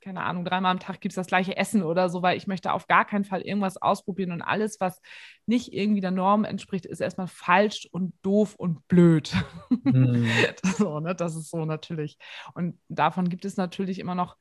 keine 0.02 0.24
Ahnung, 0.24 0.46
dreimal 0.46 0.72
am 0.72 0.80
Tag 0.80 1.00
gibt 1.00 1.12
es 1.12 1.16
das 1.16 1.28
gleiche 1.28 1.56
Essen 1.56 1.84
oder 1.84 2.10
so, 2.10 2.22
weil 2.24 2.36
ich 2.36 2.48
möchte 2.48 2.74
auf 2.74 2.88
gar 2.88 3.06
keinen 3.06 3.24
Fall 3.24 3.42
irgendwas 3.42 3.78
ausprobieren 3.78 4.32
und 4.32 4.42
alles, 4.42 4.80
was 4.80 5.00
nicht 5.46 5.74
irgendwie 5.74 6.02
der 6.02 6.12
Norm 6.12 6.44
entspricht, 6.44 6.88
ist 6.88 7.02
erstmal 7.02 7.28
falsch 7.28 7.88
und 7.92 8.14
doof 8.24 8.56
und 8.56 8.88
blöd. 8.88 9.32
Mhm. 9.84 10.28
so, 10.78 11.00
ne? 11.00 11.14
Das 11.14 11.36
ist 11.36 11.52
so 11.52 11.66
natürlich. 11.66 12.18
Und 12.56 12.80
davon 12.90 13.30
gibt 13.30 13.46
es 13.46 13.58
natürlich 13.58 14.00
immer 14.00 14.16
noch 14.16 14.38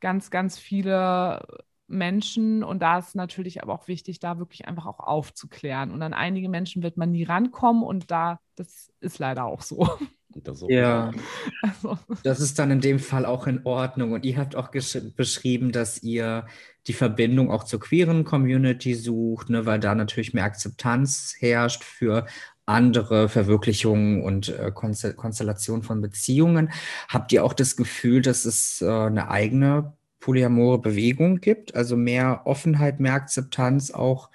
ganz, 0.00 0.30
ganz 0.30 0.58
viele 0.58 1.64
Menschen 1.90 2.62
und 2.62 2.80
da 2.80 2.98
ist 2.98 3.14
natürlich 3.14 3.62
aber 3.62 3.74
auch 3.74 3.88
wichtig, 3.88 4.20
da 4.20 4.38
wirklich 4.38 4.66
einfach 4.68 4.86
auch 4.86 5.00
aufzuklären. 5.00 5.90
Und 5.90 6.02
an 6.02 6.14
einige 6.14 6.48
Menschen 6.48 6.82
wird 6.82 6.96
man 6.96 7.10
nie 7.10 7.24
rankommen 7.24 7.82
und 7.82 8.10
da, 8.10 8.40
das 8.56 8.92
ist 9.00 9.18
leider 9.18 9.44
auch 9.44 9.62
so. 9.62 9.88
Das 10.32 10.64
ja, 10.68 11.10
also. 11.62 11.98
das 12.22 12.38
ist 12.38 12.58
dann 12.58 12.70
in 12.70 12.80
dem 12.80 13.00
Fall 13.00 13.26
auch 13.26 13.48
in 13.48 13.64
Ordnung. 13.64 14.12
Und 14.12 14.24
ihr 14.24 14.36
habt 14.36 14.54
auch 14.54 14.68
beschrieben, 14.68 15.72
dass 15.72 16.02
ihr 16.02 16.46
die 16.86 16.92
Verbindung 16.92 17.50
auch 17.50 17.64
zur 17.64 17.80
queeren 17.80 18.24
Community 18.24 18.94
sucht, 18.94 19.50
ne, 19.50 19.66
weil 19.66 19.80
da 19.80 19.94
natürlich 19.94 20.32
mehr 20.32 20.44
Akzeptanz 20.44 21.34
herrscht 21.38 21.82
für 21.82 22.26
andere 22.64 23.28
Verwirklichungen 23.28 24.22
und 24.22 24.48
äh, 24.50 24.70
Konstellationen 24.72 25.82
von 25.82 26.00
Beziehungen. 26.00 26.70
Habt 27.08 27.32
ihr 27.32 27.44
auch 27.44 27.52
das 27.52 27.76
Gefühl, 27.76 28.22
dass 28.22 28.44
es 28.44 28.80
äh, 28.80 28.88
eine 28.88 29.28
eigene 29.28 29.96
polyamore 30.20 30.78
Bewegung 30.78 31.40
gibt, 31.40 31.74
also 31.74 31.96
mehr 31.96 32.42
Offenheit, 32.44 33.00
mehr 33.00 33.14
Akzeptanz, 33.14 33.90
auch, 33.90 34.30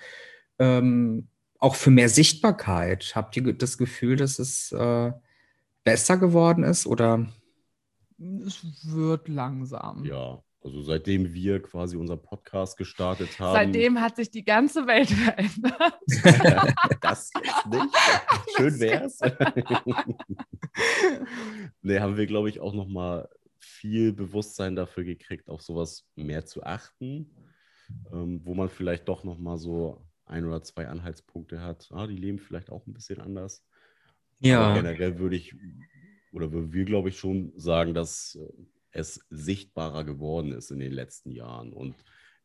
ähm, 0.60 1.28
auch 1.60 1.76
für 1.76 1.92
mehr 1.92 2.10
Sichtbarkeit. 2.10 3.14
Habt 3.16 3.38
ihr 3.38 3.54
das 3.54 3.78
Gefühl, 3.78 4.18
dass 4.18 4.40
es 4.40 4.72
äh, 4.72 5.12
besser 5.84 6.18
geworden 6.18 6.64
ist 6.64 6.88
oder? 6.88 7.28
Es 8.18 8.66
wird 8.84 9.28
langsam. 9.28 10.06
Ja, 10.06 10.42
also 10.66 10.82
seitdem 10.82 11.32
wir 11.32 11.62
quasi 11.62 11.96
unser 11.96 12.18
Podcast 12.18 12.76
gestartet 12.78 13.40
haben. 13.40 13.54
Seitdem 13.54 14.02
hat 14.02 14.16
sich 14.16 14.32
die 14.32 14.44
ganze 14.44 14.88
Welt 14.88 15.12
verändert. 15.12 15.94
das 17.02 17.30
jetzt 17.36 17.68
nicht. 17.68 17.96
Schön 18.58 18.80
wär's. 18.80 19.20
nee, 21.84 22.00
haben 22.00 22.18
wir, 22.18 22.26
glaube 22.26 22.50
ich, 22.50 22.62
auch 22.62 22.74
noch 22.74 22.88
mal 22.88 23.30
viel 23.66 24.14
Bewusstsein 24.14 24.76
dafür 24.76 25.04
gekriegt, 25.04 25.50
auf 25.50 25.62
sowas 25.62 26.08
mehr 26.16 26.46
zu 26.46 26.64
achten, 26.64 27.36
ähm, 28.12 28.42
wo 28.44 28.54
man 28.54 28.70
vielleicht 28.70 29.08
doch 29.08 29.24
noch 29.24 29.38
mal 29.38 29.58
so 29.58 30.06
ein 30.26 30.46
oder 30.46 30.64
zwei 30.64 30.88
Anhaltspunkte 30.88 31.62
hat. 31.62 31.90
Ah, 31.92 32.08
die 32.08 32.16
leben 32.16 32.40
vielleicht 32.40 32.70
auch 32.70 32.86
ein 32.88 32.94
bisschen 32.94 33.20
anders. 33.20 33.66
Ja. 34.40 34.62
Aber 34.62 34.76
generell 34.76 35.20
würde 35.20 35.36
ich, 35.36 35.56
oder 36.32 36.52
würden 36.52 36.74
wir, 36.74 36.86
glaube 36.86 37.10
ich, 37.10 37.18
schon 37.18 37.54
sagen, 37.56 37.94
dass 37.94 38.36
äh, 38.36 38.54
es 38.92 39.26
sichtbarer 39.30 40.04
geworden 40.04 40.52
ist 40.52 40.72
in 40.72 40.80
den 40.80 40.94
letzten 40.94 41.32
Jahren. 41.32 41.74
Und 41.74 41.96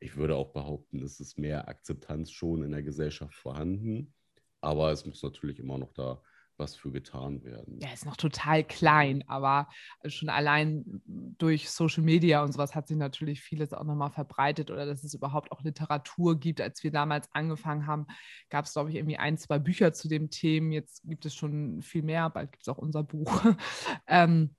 ich 0.01 0.17
würde 0.17 0.37
auch 0.37 0.53
behaupten, 0.53 1.03
es 1.03 1.21
ist 1.21 1.39
mehr 1.39 1.69
Akzeptanz 1.69 2.31
schon 2.31 2.63
in 2.63 2.73
der 2.73 2.83
Gesellschaft 2.83 3.35
vorhanden. 3.35 4.13
Aber 4.61 4.91
es 4.91 5.07
muss 5.07 5.23
natürlich 5.23 5.59
immer 5.59 5.79
noch 5.79 5.93
da 5.93 6.23
was 6.61 6.77
für 6.77 6.93
getan 6.93 7.43
werden. 7.43 7.81
Ja, 7.81 7.93
ist 7.93 8.07
noch 8.07 8.17
total 8.17 8.63
klein, 8.63 9.25
aber 9.27 9.69
schon 10.07 10.29
allein 10.29 10.85
durch 11.05 11.69
Social 11.71 12.05
Media 12.05 12.45
und 12.45 12.53
sowas 12.53 12.77
hat 12.77 12.87
sich 12.87 12.97
natürlich 12.97 13.41
vieles 13.41 13.73
auch 13.73 13.83
nochmal 13.83 14.11
verbreitet 14.11 14.71
oder 14.71 14.87
dass 14.87 15.03
es 15.03 15.15
überhaupt 15.15 15.51
auch 15.51 15.63
Literatur 15.63 16.39
gibt. 16.39 16.61
Als 16.61 16.85
wir 16.85 16.93
damals 16.93 17.29
angefangen 17.33 17.89
haben, 17.89 18.07
gab 18.49 18.67
es, 18.67 18.75
glaube 18.75 18.91
ich, 18.91 18.97
irgendwie 18.97 19.19
ein, 19.19 19.39
zwei 19.39 19.59
Bücher 19.59 19.93
zu 19.93 20.09
dem 20.09 20.31
Thema. 20.31 20.75
Jetzt 20.75 21.03
gibt 21.09 21.27
es 21.27 21.35
schon 21.35 21.83
viel 21.83 22.03
mehr, 22.03 22.31
bald 22.31 22.53
gibt 22.53 22.63
es 22.63 22.69
auch 22.69 22.79
unser 22.79 23.03
Buch. 23.03 23.43
ähm, 24.07 24.55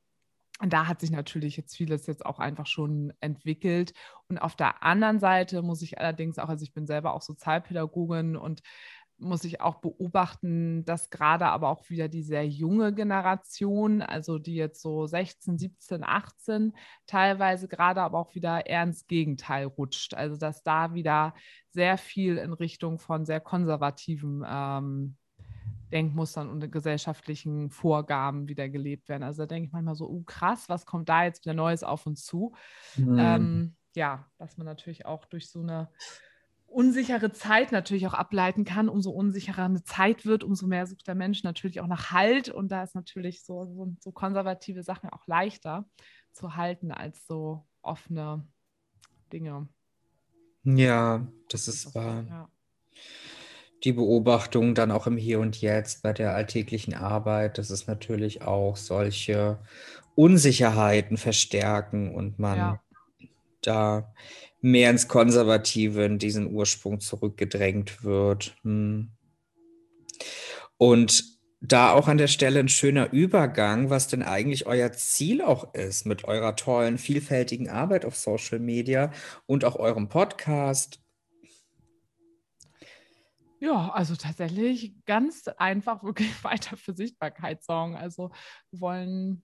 da 0.68 0.88
hat 0.88 1.00
sich 1.00 1.12
natürlich 1.12 1.58
jetzt 1.58 1.76
vieles 1.76 2.06
jetzt 2.06 2.26
auch 2.26 2.40
einfach 2.40 2.68
schon 2.68 3.14
entwickelt. 3.20 3.94
Und 4.28 4.38
auf 4.38 4.56
der 4.56 4.84
anderen 4.84 5.20
Seite 5.20 5.62
muss 5.62 5.82
ich 5.82 5.98
allerdings 5.98 6.38
auch, 6.38 6.50
also 6.50 6.64
ich 6.64 6.74
bin 6.74 6.86
selber 6.86 7.14
auch 7.14 7.22
Sozialpädagogin 7.22 8.36
und 8.36 8.62
muss 9.22 9.44
ich 9.44 9.62
auch 9.62 9.76
beobachten, 9.76 10.84
dass 10.86 11.10
gerade 11.10 11.46
aber 11.46 11.70
auch 11.70 11.90
wieder 11.90 12.10
die 12.10 12.24
sehr 12.24 12.48
junge 12.48 12.94
Generation, 12.94 14.02
also 14.02 14.40
die 14.40 14.56
jetzt 14.56 14.82
so 14.82 15.06
16, 15.06 15.58
17, 15.58 16.04
18, 16.04 16.74
teilweise 17.06 17.68
gerade 17.68 18.02
aber 18.02 18.20
auch 18.20 18.36
wieder 18.36 18.66
eher 18.66 18.84
ins 18.84 19.08
Gegenteil 19.08 19.66
rutscht. 19.66 20.14
Also 20.14 20.38
dass 20.38 20.64
da 20.64 20.94
wieder 20.94 21.36
sehr 21.70 21.98
viel 21.98 22.38
in 22.38 22.54
Richtung 22.54 23.00
von 23.00 23.26
sehr 23.26 23.40
konservativen 23.40 24.44
ähm, 24.48 25.18
Denkmustern 25.92 26.50
und 26.50 26.72
gesellschaftlichen 26.72 27.70
Vorgaben 27.70 28.48
wieder 28.48 28.70
gelebt 28.70 29.10
werden. 29.10 29.24
Also 29.24 29.44
da 29.44 29.46
denke 29.46 29.68
ich 29.68 29.74
manchmal 29.74 29.96
so, 29.96 30.10
uh, 30.10 30.24
krass, 30.24 30.70
was 30.70 30.86
kommt 30.86 31.10
da 31.10 31.26
jetzt 31.26 31.46
wieder 31.46 31.54
Neues 31.54 31.84
auf 31.84 32.06
uns 32.08 32.26
zu? 32.26 32.54
Mhm. 32.96 33.18
Ähm, 33.20 33.76
ja, 33.96 34.26
dass 34.38 34.58
man 34.58 34.66
natürlich 34.66 35.06
auch 35.06 35.26
durch 35.26 35.50
so 35.50 35.62
eine 35.62 35.90
unsichere 36.72 37.32
Zeit 37.32 37.72
natürlich 37.72 38.08
auch 38.08 38.14
ableiten 38.14 38.66
kann. 38.66 38.90
Umso 38.90 39.12
unsicherer 39.12 39.66
eine 39.66 39.84
Zeit 39.84 40.26
wird, 40.26 40.44
umso 40.44 40.68
mehr 40.68 40.88
sucht 40.88 41.08
der 41.08 41.16
Mensch 41.16 41.44
natürlich 41.44 41.82
auch 41.82 41.88
nach 41.88 42.12
Halt. 42.12 42.50
Und 42.50 42.72
da 42.72 42.84
ist 42.84 42.96
natürlich 42.96 43.44
so, 43.44 43.66
so, 43.66 43.96
so 44.00 44.12
konservative 44.12 44.84
Sachen 44.84 45.10
auch 45.10 45.28
leichter 45.28 45.86
zu 46.32 46.56
halten 46.56 46.92
als 46.92 47.26
so 47.28 47.66
offene 47.82 48.48
Dinge. 49.32 49.68
Ja, 50.64 51.28
das 51.50 51.68
ist 51.68 51.94
wahr. 51.96 52.26
Ja. 52.28 52.50
Die 53.84 53.94
Beobachtung 53.94 54.76
dann 54.76 54.92
auch 54.92 55.08
im 55.08 55.18
Hier 55.18 55.40
und 55.40 55.60
Jetzt 55.60 56.04
bei 56.04 56.14
der 56.14 56.36
alltäglichen 56.36 56.94
Arbeit, 56.94 57.58
dass 57.58 57.72
es 57.72 57.88
natürlich 57.88 58.44
auch 58.44 58.78
solche 58.78 59.60
Unsicherheiten 60.16 61.18
verstärken 61.18 62.14
und 62.14 62.38
man 62.38 62.58
ja. 62.58 62.82
da 63.62 64.14
mehr 64.62 64.90
ins 64.90 65.08
Konservative, 65.08 66.06
in 66.06 66.20
diesen 66.20 66.54
Ursprung 66.54 67.00
zurückgedrängt 67.00 68.04
wird. 68.04 68.56
Hm. 68.64 69.10
Und 70.78 71.40
da 71.62 71.94
auch 71.94 72.08
an 72.08 72.18
der 72.18 72.28
Stelle 72.28 72.60
ein 72.60 72.70
schöner 72.70 73.14
Übergang, 73.14 73.92
was 73.92 74.08
denn 74.08 74.24
eigentlich 74.24 74.66
euer 74.66 74.92
Ziel 74.94 75.44
auch 75.44 75.76
ist 75.76 76.08
mit 76.08 76.24
eurer 76.24 76.56
tollen, 76.56 76.98
vielfältigen 76.98 77.70
Arbeit 77.70 78.04
auf 78.04 78.16
Social 78.16 78.58
Media 78.58 79.12
und 79.46 79.64
auch 79.64 79.76
eurem 79.76 80.10
Podcast. 80.10 81.00
Ja, 83.60 83.90
also 83.90 84.16
tatsächlich 84.16 84.96
ganz 85.06 85.48
einfach 85.48 86.04
wirklich 86.04 86.44
weiter 86.44 86.78
für 86.78 86.96
Sichtbarkeit 86.96 87.64
sorgen. 87.64 87.96
Also 87.96 88.32
wir 88.72 88.82
wollen, 88.82 89.44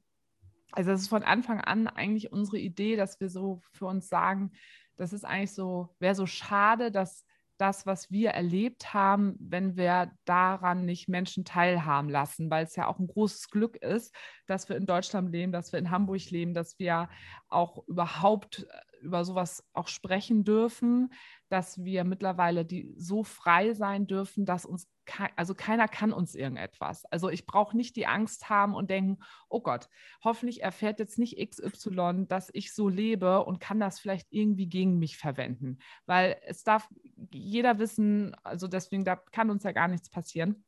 also 0.72 0.89
das 0.89 1.01
ist 1.01 1.09
von 1.09 1.22
Anfang 1.22 1.61
an 1.61 1.88
eigentlich 1.88 2.32
unsere 2.32 2.57
Idee, 2.57 2.95
dass 2.95 3.20
wir 3.20 3.30
so 3.30 3.61
für 3.74 3.86
uns 3.86 4.09
sagen, 4.09 4.53
das 4.98 5.14
ist 5.14 5.26
eigentlich 5.26 5.54
so, 5.54 5.95
wäre 6.00 6.16
so 6.16 6.26
schade, 6.26 6.91
dass 6.91 7.26
das, 7.58 7.86
was 7.86 8.12
wir 8.12 8.32
erlebt 8.32 8.93
haben, 8.93 9.36
wenn 9.39 9.76
wir 9.78 10.12
daran 10.26 10.86
nicht 10.86 11.10
Menschen 11.10 11.43
teilhaben 11.43 12.10
lassen, 12.10 12.50
weil 12.50 12.66
es 12.66 12.76
ja 12.76 12.88
auch 12.88 13.00
ein 13.00 13.08
großes 13.08 13.50
Glück 13.50 13.78
ist, 13.78 14.14
dass 14.45 14.70
wir 14.70 14.76
in 14.78 14.86
Deutschland 14.86 15.32
leben, 15.32 15.52
dass 15.52 15.72
wir 15.72 15.80
in 15.80 15.91
Hamburg 15.91 16.30
leben, 16.30 16.54
dass 16.54 16.78
wir 16.80 17.10
auch 17.50 17.88
überhaupt 17.88 18.68
äh, 18.70 19.06
über 19.06 19.26
sowas 19.26 19.64
auch 19.74 19.88
sprechen 19.88 20.43
dürfen, 20.43 21.12
dass 21.50 21.84
wir 21.84 22.04
mittlerweile 22.04 22.66
die 22.66 22.93
so 22.98 23.24
frei 23.24 23.74
sein 23.74 24.08
dürfen, 24.08 24.45
dass 24.45 24.66
uns 24.66 24.88
also 25.36 25.55
keiner 25.55 25.88
kann 25.88 26.14
uns 26.14 26.36
irgendetwas. 26.36 27.05
Also 27.05 27.30
ich 27.30 27.45
brauche 27.45 27.76
nicht 27.76 27.95
die 27.95 28.08
Angst 28.08 28.49
haben 28.49 28.76
und 28.76 28.89
denken, 28.89 29.20
oh 29.49 29.62
Gott, 29.62 29.89
hoffentlich 30.24 30.64
erfährt 30.64 30.99
jetzt 30.99 31.18
nicht 31.18 31.38
XY, 31.38 32.26
dass 32.28 32.49
ich 32.53 32.74
so 32.74 32.89
lebe 32.89 33.43
und 33.45 33.60
kann 33.60 33.80
das 33.80 33.99
vielleicht 33.99 34.28
irgendwie 34.32 34.68
gegen 34.68 34.99
mich 34.99 35.18
verwenden. 35.18 35.80
Weil 36.05 36.38
es 36.45 36.64
darf 36.64 36.89
jeder 37.32 37.80
wissen, 37.80 38.36
also 38.43 38.68
deswegen 38.68 39.05
da 39.05 39.16
kann 39.16 39.49
uns 39.49 39.64
ja 39.64 39.72
gar 39.72 39.88
nichts 39.88 40.10
passieren. 40.10 40.64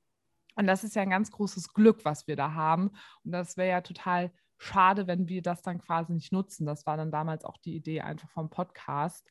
Und 0.56 0.68
das 0.68 0.84
ist 0.84 0.96
ja 0.96 1.02
ein 1.02 1.10
ganz 1.10 1.32
großes 1.32 1.74
Glück, 1.74 2.04
was 2.04 2.28
wir 2.28 2.36
da 2.36 2.54
haben. 2.54 2.92
Und 3.24 3.32
das 3.32 3.56
wäre 3.56 3.70
ja 3.70 3.82
total 3.82 4.32
schade, 4.58 5.08
wenn 5.08 5.30
wir 5.30 5.42
das 5.42 5.62
dann 5.62 5.80
quasi 5.80 6.14
nicht 6.14 6.34
nutzen. 6.34 6.66
Das 6.66 6.86
war 6.86 6.98
dann 6.98 7.12
damals 7.12 7.46
auch 7.46 7.58
die 7.58 7.76
Idee 7.76 8.02
einfach 8.02 8.30
vom 8.30 8.50
Podcast. 8.50 9.30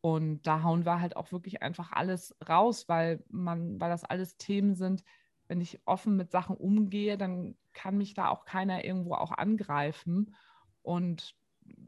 Und 0.00 0.42
da 0.46 0.62
hauen 0.62 0.84
wir 0.84 1.00
halt 1.00 1.16
auch 1.16 1.32
wirklich 1.32 1.62
einfach 1.62 1.92
alles 1.92 2.36
raus, 2.48 2.88
weil 2.88 3.24
man, 3.28 3.80
weil 3.80 3.90
das 3.90 4.04
alles 4.04 4.36
Themen 4.36 4.74
sind, 4.74 5.02
wenn 5.48 5.60
ich 5.60 5.80
offen 5.86 6.16
mit 6.16 6.30
Sachen 6.30 6.56
umgehe, 6.56 7.18
dann 7.18 7.56
kann 7.72 7.96
mich 7.96 8.14
da 8.14 8.28
auch 8.28 8.44
keiner 8.44 8.84
irgendwo 8.84 9.14
auch 9.14 9.32
angreifen. 9.32 10.36
Und 10.82 11.34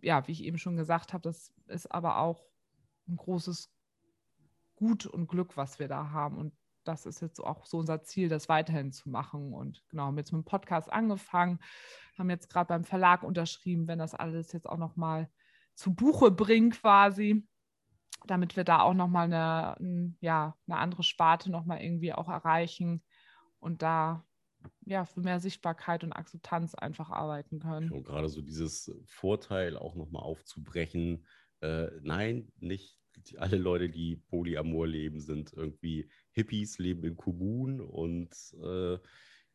ja, 0.03 0.27
wie 0.27 0.33
ich 0.33 0.45
eben 0.45 0.59
schon 0.59 0.77
gesagt 0.77 1.13
habe, 1.13 1.23
das 1.23 1.53
ist 1.67 1.93
aber 1.93 2.19
auch 2.19 2.45
ein 3.09 3.17
großes 3.17 3.71
Gut 4.77 5.07
und 5.07 5.29
Glück, 5.29 5.57
was 5.57 5.79
wir 5.79 5.89
da 5.89 6.11
haben. 6.11 6.39
Und 6.39 6.55
das 6.85 7.07
ist 7.07 7.21
jetzt 7.21 7.39
auch 7.39 7.67
so 7.67 7.79
unser 7.79 8.03
Ziel, 8.03 8.29
das 8.29 8.49
weiterhin 8.49 8.93
zu 8.93 9.11
machen. 9.11 9.53
Und 9.53 9.85
genau, 9.89 10.05
haben 10.05 10.19
jetzt 10.19 10.33
mit 10.33 10.43
dem 10.43 10.47
Podcast 10.47 10.91
angefangen, 10.91 11.61
haben 12.19 12.31
jetzt 12.31 12.49
gerade 12.51 12.69
beim 12.69 12.85
Verlag 12.85 13.23
unterschrieben, 13.23 13.87
wenn 13.87 13.99
das 13.99 14.15
alles 14.15 14.53
jetzt 14.53 14.69
auch 14.69 14.79
nochmal 14.79 15.31
zu 15.75 15.95
Buche 15.95 16.31
bringt 16.31 16.81
quasi 16.81 17.47
damit 18.27 18.57
wir 18.57 18.65
da 18.65 18.81
auch 18.83 18.95
nochmal 18.95 19.27
eine, 19.27 20.15
ja, 20.21 20.57
eine 20.67 20.79
andere 20.79 21.03
Sparte 21.03 21.51
nochmal 21.51 21.83
irgendwie 21.83 22.13
auch 22.13 22.29
erreichen 22.29 23.03
und 23.59 23.83
da 23.83 24.25
ja, 24.85 25.05
für 25.05 25.21
mehr 25.21 25.41
Sichtbarkeit 25.41 26.05
und 26.05 26.13
Akzeptanz 26.13 26.75
einfach 26.75 27.11
arbeiten 27.11 27.61
können. 27.61 27.91
Und 27.91 28.05
gerade 28.05 28.29
so 28.29 28.43
dieses 28.43 28.93
Vorteil 29.07 29.77
auch 29.77 29.95
nochmal 29.95 30.23
aufzubrechen. 30.23 31.27
Äh, 31.61 31.89
nein, 32.03 32.53
nicht 32.59 32.99
alle 33.37 33.57
Leute, 33.57 33.89
die 33.89 34.17
Polyamor 34.17 34.87
leben, 34.87 35.21
sind 35.21 35.53
irgendwie 35.53 36.11
Hippies, 36.33 36.79
leben 36.79 37.05
in 37.05 37.17
Kommunen 37.17 37.81
und 37.81 38.35
äh, 38.63 38.99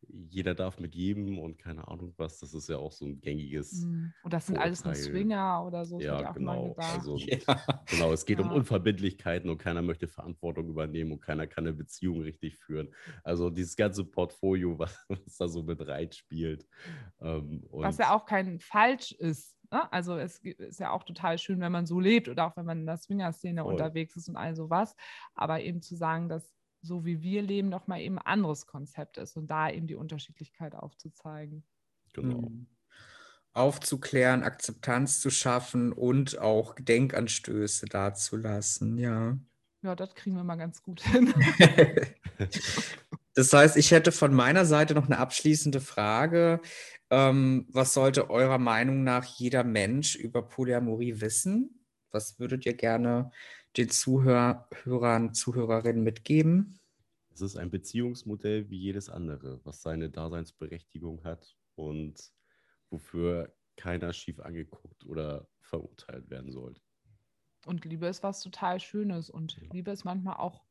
jeder 0.10 0.56
darf 0.56 0.80
mit 0.80 0.95
jedem 0.95 1.39
und 1.39 1.58
keine 1.58 1.88
Ahnung 1.88 2.14
was. 2.18 2.39
Das 2.39 2.53
ist 2.53 2.70
ja 2.70 2.78
auch 2.78 2.91
so 2.91 3.06
ein 3.06 3.22
gängiges. 3.22 3.84
Mm. 3.84 4.08
Und 4.24 4.34
das 4.34 4.47
sind 4.47 4.56
Vorteil. 4.56 4.68
alles 4.68 4.86
nur 4.86 4.95
Swinger 4.95 5.66
oder 5.66 5.86
so. 5.86 5.99
Ja, 5.99 6.32
genau. 6.32 6.76
Also, 6.78 7.18
ja. 7.18 7.38
genau. 7.86 8.14
Es 8.14 8.26
geht 8.26 8.39
ja. 8.39 8.45
um 8.45 8.51
Unverbindlichkeiten 8.51 9.49
und 9.49 9.58
keiner 9.58 9.82
möchte 9.82 10.08
Verantwortung 10.08 10.70
übernehmen 10.70 11.12
und 11.12 11.22
keiner 11.22 11.47
kann 11.47 11.66
eine 11.66 11.74
Beziehung 11.74 12.22
richtig 12.22 12.58
führen. 12.58 12.93
Also 13.24 13.49
dieses 13.49 13.76
ganze 13.76 14.06
Portfolio, 14.06 14.78
was, 14.80 14.97
was 15.08 15.38
da 15.38 15.47
so 15.47 15.64
mit 15.64 15.86
reinspielt. 15.86 16.68
Ähm, 17.22 17.64
was 17.72 17.97
ja 17.97 18.16
auch 18.16 18.26
kein 18.26 18.60
falsch 18.60 19.12
ist. 19.12 19.56
Ne? 19.72 19.91
Also 19.91 20.18
es 20.18 20.39
ist 20.39 20.80
ja 20.80 20.91
auch 20.91 21.03
total 21.03 21.38
schön, 21.38 21.60
wenn 21.60 21.72
man 21.72 21.86
so 21.86 21.99
lebt 21.99 22.30
oder 22.30 22.45
auch 22.47 22.58
wenn 22.58 22.66
man 22.66 22.80
in 22.80 22.86
der 22.86 22.97
Swinger-Szene 22.97 23.64
unterwegs 23.64 24.16
ist 24.16 24.30
und 24.30 24.38
all 24.38 24.56
sowas. 24.56 24.95
Aber 25.34 25.62
eben 25.62 25.82
zu 25.82 25.95
sagen, 25.95 26.30
dass 26.30 26.56
so 26.86 27.05
wie 27.05 27.21
wir 27.21 27.41
leben, 27.41 27.69
nochmal 27.69 28.01
eben 28.01 28.19
ein 28.19 28.25
anderes 28.25 28.67
Konzept 28.67 29.17
ist 29.17 29.36
und 29.36 29.47
da 29.47 29.69
eben 29.69 29.88
die 29.88 29.95
Unterschiedlichkeit 29.95 30.75
aufzuzeigen. 30.75 31.63
Genau. 32.13 32.49
Mhm. 32.49 32.67
Aufzuklären, 33.53 34.43
Akzeptanz 34.43 35.21
zu 35.21 35.29
schaffen 35.29 35.93
und 35.93 36.38
auch 36.39 36.75
Denkanstöße 36.77 37.86
dazulassen, 37.86 38.97
ja. 38.97 39.38
Ja, 39.81 39.95
das 39.95 40.13
kriegen 40.13 40.36
wir 40.36 40.43
mal 40.43 40.55
ganz 40.55 40.83
gut 40.83 41.01
hin. 41.03 41.33
das 43.33 43.53
heißt, 43.53 43.77
ich 43.77 43.91
hätte 43.91 44.11
von 44.11 44.33
meiner 44.33 44.65
Seite 44.65 44.93
noch 44.93 45.05
eine 45.05 45.19
abschließende 45.19 45.79
Frage. 45.79 46.59
Ähm, 47.09 47.67
was 47.69 47.93
sollte 47.93 48.29
eurer 48.29 48.57
Meinung 48.57 49.03
nach 49.03 49.23
jeder 49.23 49.63
Mensch 49.63 50.15
über 50.15 50.41
Polyamorie 50.41 51.21
wissen? 51.21 51.86
Was 52.11 52.39
würdet 52.39 52.65
ihr 52.65 52.73
gerne 52.73 53.31
den 53.78 53.89
Zuhörern, 53.89 55.34
Zuhörerinnen 55.34 56.03
mitgeben? 56.03 56.80
Es 57.34 57.41
ist 57.41 57.57
ein 57.57 57.69
Beziehungsmodell 57.69 58.69
wie 58.69 58.78
jedes 58.78 59.09
andere, 59.09 59.59
was 59.65 59.82
seine 59.82 60.09
Daseinsberechtigung 60.09 61.23
hat 61.23 61.57
und 61.76 62.32
wofür 62.89 63.53
keiner 63.76 64.13
schief 64.13 64.39
angeguckt 64.39 65.05
oder 65.05 65.47
verurteilt 65.59 66.30
werden 66.30 66.51
sollte. 66.51 66.82
Und 67.65 67.84
Liebe 67.84 68.07
ist 68.07 68.23
was 68.23 68.41
total 68.41 68.80
Schönes 68.80 69.30
und 69.30 69.57
ja. 69.57 69.67
Liebe 69.73 69.91
ist 69.91 70.05
manchmal 70.05 70.38
auch 70.38 70.65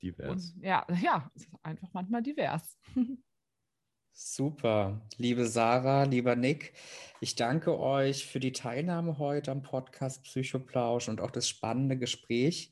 divers. 0.00 0.52
Und, 0.54 0.62
ja, 0.64 0.86
ja, 1.02 1.30
einfach 1.62 1.92
manchmal 1.92 2.22
divers. 2.22 2.78
Super. 4.12 5.00
Liebe 5.16 5.46
Sarah, 5.46 6.04
lieber 6.04 6.36
Nick, 6.36 6.74
ich 7.20 7.36
danke 7.36 7.78
euch 7.78 8.26
für 8.26 8.40
die 8.40 8.52
Teilnahme 8.52 9.18
heute 9.18 9.50
am 9.50 9.62
Podcast 9.62 10.22
Psychoplausch 10.24 11.08
und 11.08 11.20
auch 11.20 11.30
das 11.30 11.48
spannende 11.48 11.96
Gespräch. 11.96 12.70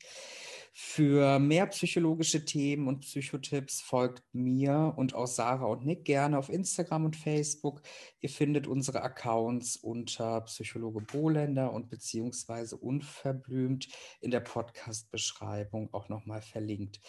Für 0.73 1.39
mehr 1.39 1.65
psychologische 1.67 2.45
Themen 2.45 2.87
und 2.87 3.01
Psychotipps 3.01 3.81
folgt 3.81 4.23
mir 4.33 4.93
und 4.95 5.13
auch 5.13 5.27
Sarah 5.27 5.65
und 5.65 5.85
Nick 5.85 6.05
gerne 6.05 6.37
auf 6.37 6.47
Instagram 6.47 7.05
und 7.05 7.17
Facebook. 7.17 7.81
Ihr 8.21 8.29
findet 8.29 8.65
unsere 8.65 9.01
Accounts 9.01 9.75
unter 9.75 10.41
Psychologe 10.41 11.01
Bohländer 11.01 11.73
und 11.73 11.89
beziehungsweise 11.89 12.77
unverblümt 12.77 13.89
in 14.21 14.31
der 14.31 14.39
Podcast-Beschreibung 14.39 15.93
auch 15.93 16.07
nochmal 16.07 16.41
verlinkt. 16.41 17.01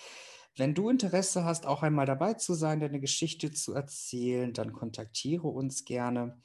Wenn 0.60 0.74
du 0.74 0.90
Interesse 0.90 1.46
hast, 1.46 1.64
auch 1.64 1.82
einmal 1.82 2.04
dabei 2.04 2.34
zu 2.34 2.52
sein, 2.52 2.80
deine 2.80 3.00
Geschichte 3.00 3.50
zu 3.50 3.72
erzählen, 3.72 4.52
dann 4.52 4.74
kontaktiere 4.74 5.48
uns 5.48 5.86
gerne. 5.86 6.38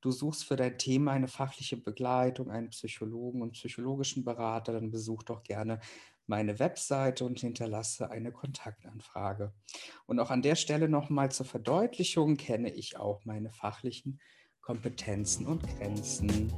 Du 0.00 0.10
suchst 0.10 0.44
für 0.44 0.56
dein 0.56 0.78
Thema 0.78 1.12
eine 1.12 1.28
fachliche 1.28 1.76
Begleitung, 1.76 2.50
einen 2.50 2.70
Psychologen 2.70 3.42
und 3.42 3.52
psychologischen 3.52 4.24
Berater, 4.24 4.72
dann 4.72 4.90
besuch 4.90 5.22
doch 5.22 5.42
gerne 5.42 5.80
meine 6.26 6.58
Webseite 6.58 7.26
und 7.26 7.40
hinterlasse 7.40 8.10
eine 8.10 8.32
Kontaktanfrage. 8.32 9.52
Und 10.06 10.18
auch 10.18 10.30
an 10.30 10.40
der 10.40 10.54
Stelle 10.54 10.88
nochmal 10.88 11.30
zur 11.30 11.44
Verdeutlichung 11.44 12.38
kenne 12.38 12.72
ich 12.72 12.96
auch 12.96 13.26
meine 13.26 13.50
fachlichen 13.50 14.18
Kompetenzen 14.62 15.44
und 15.44 15.62
Grenzen. 15.76 16.50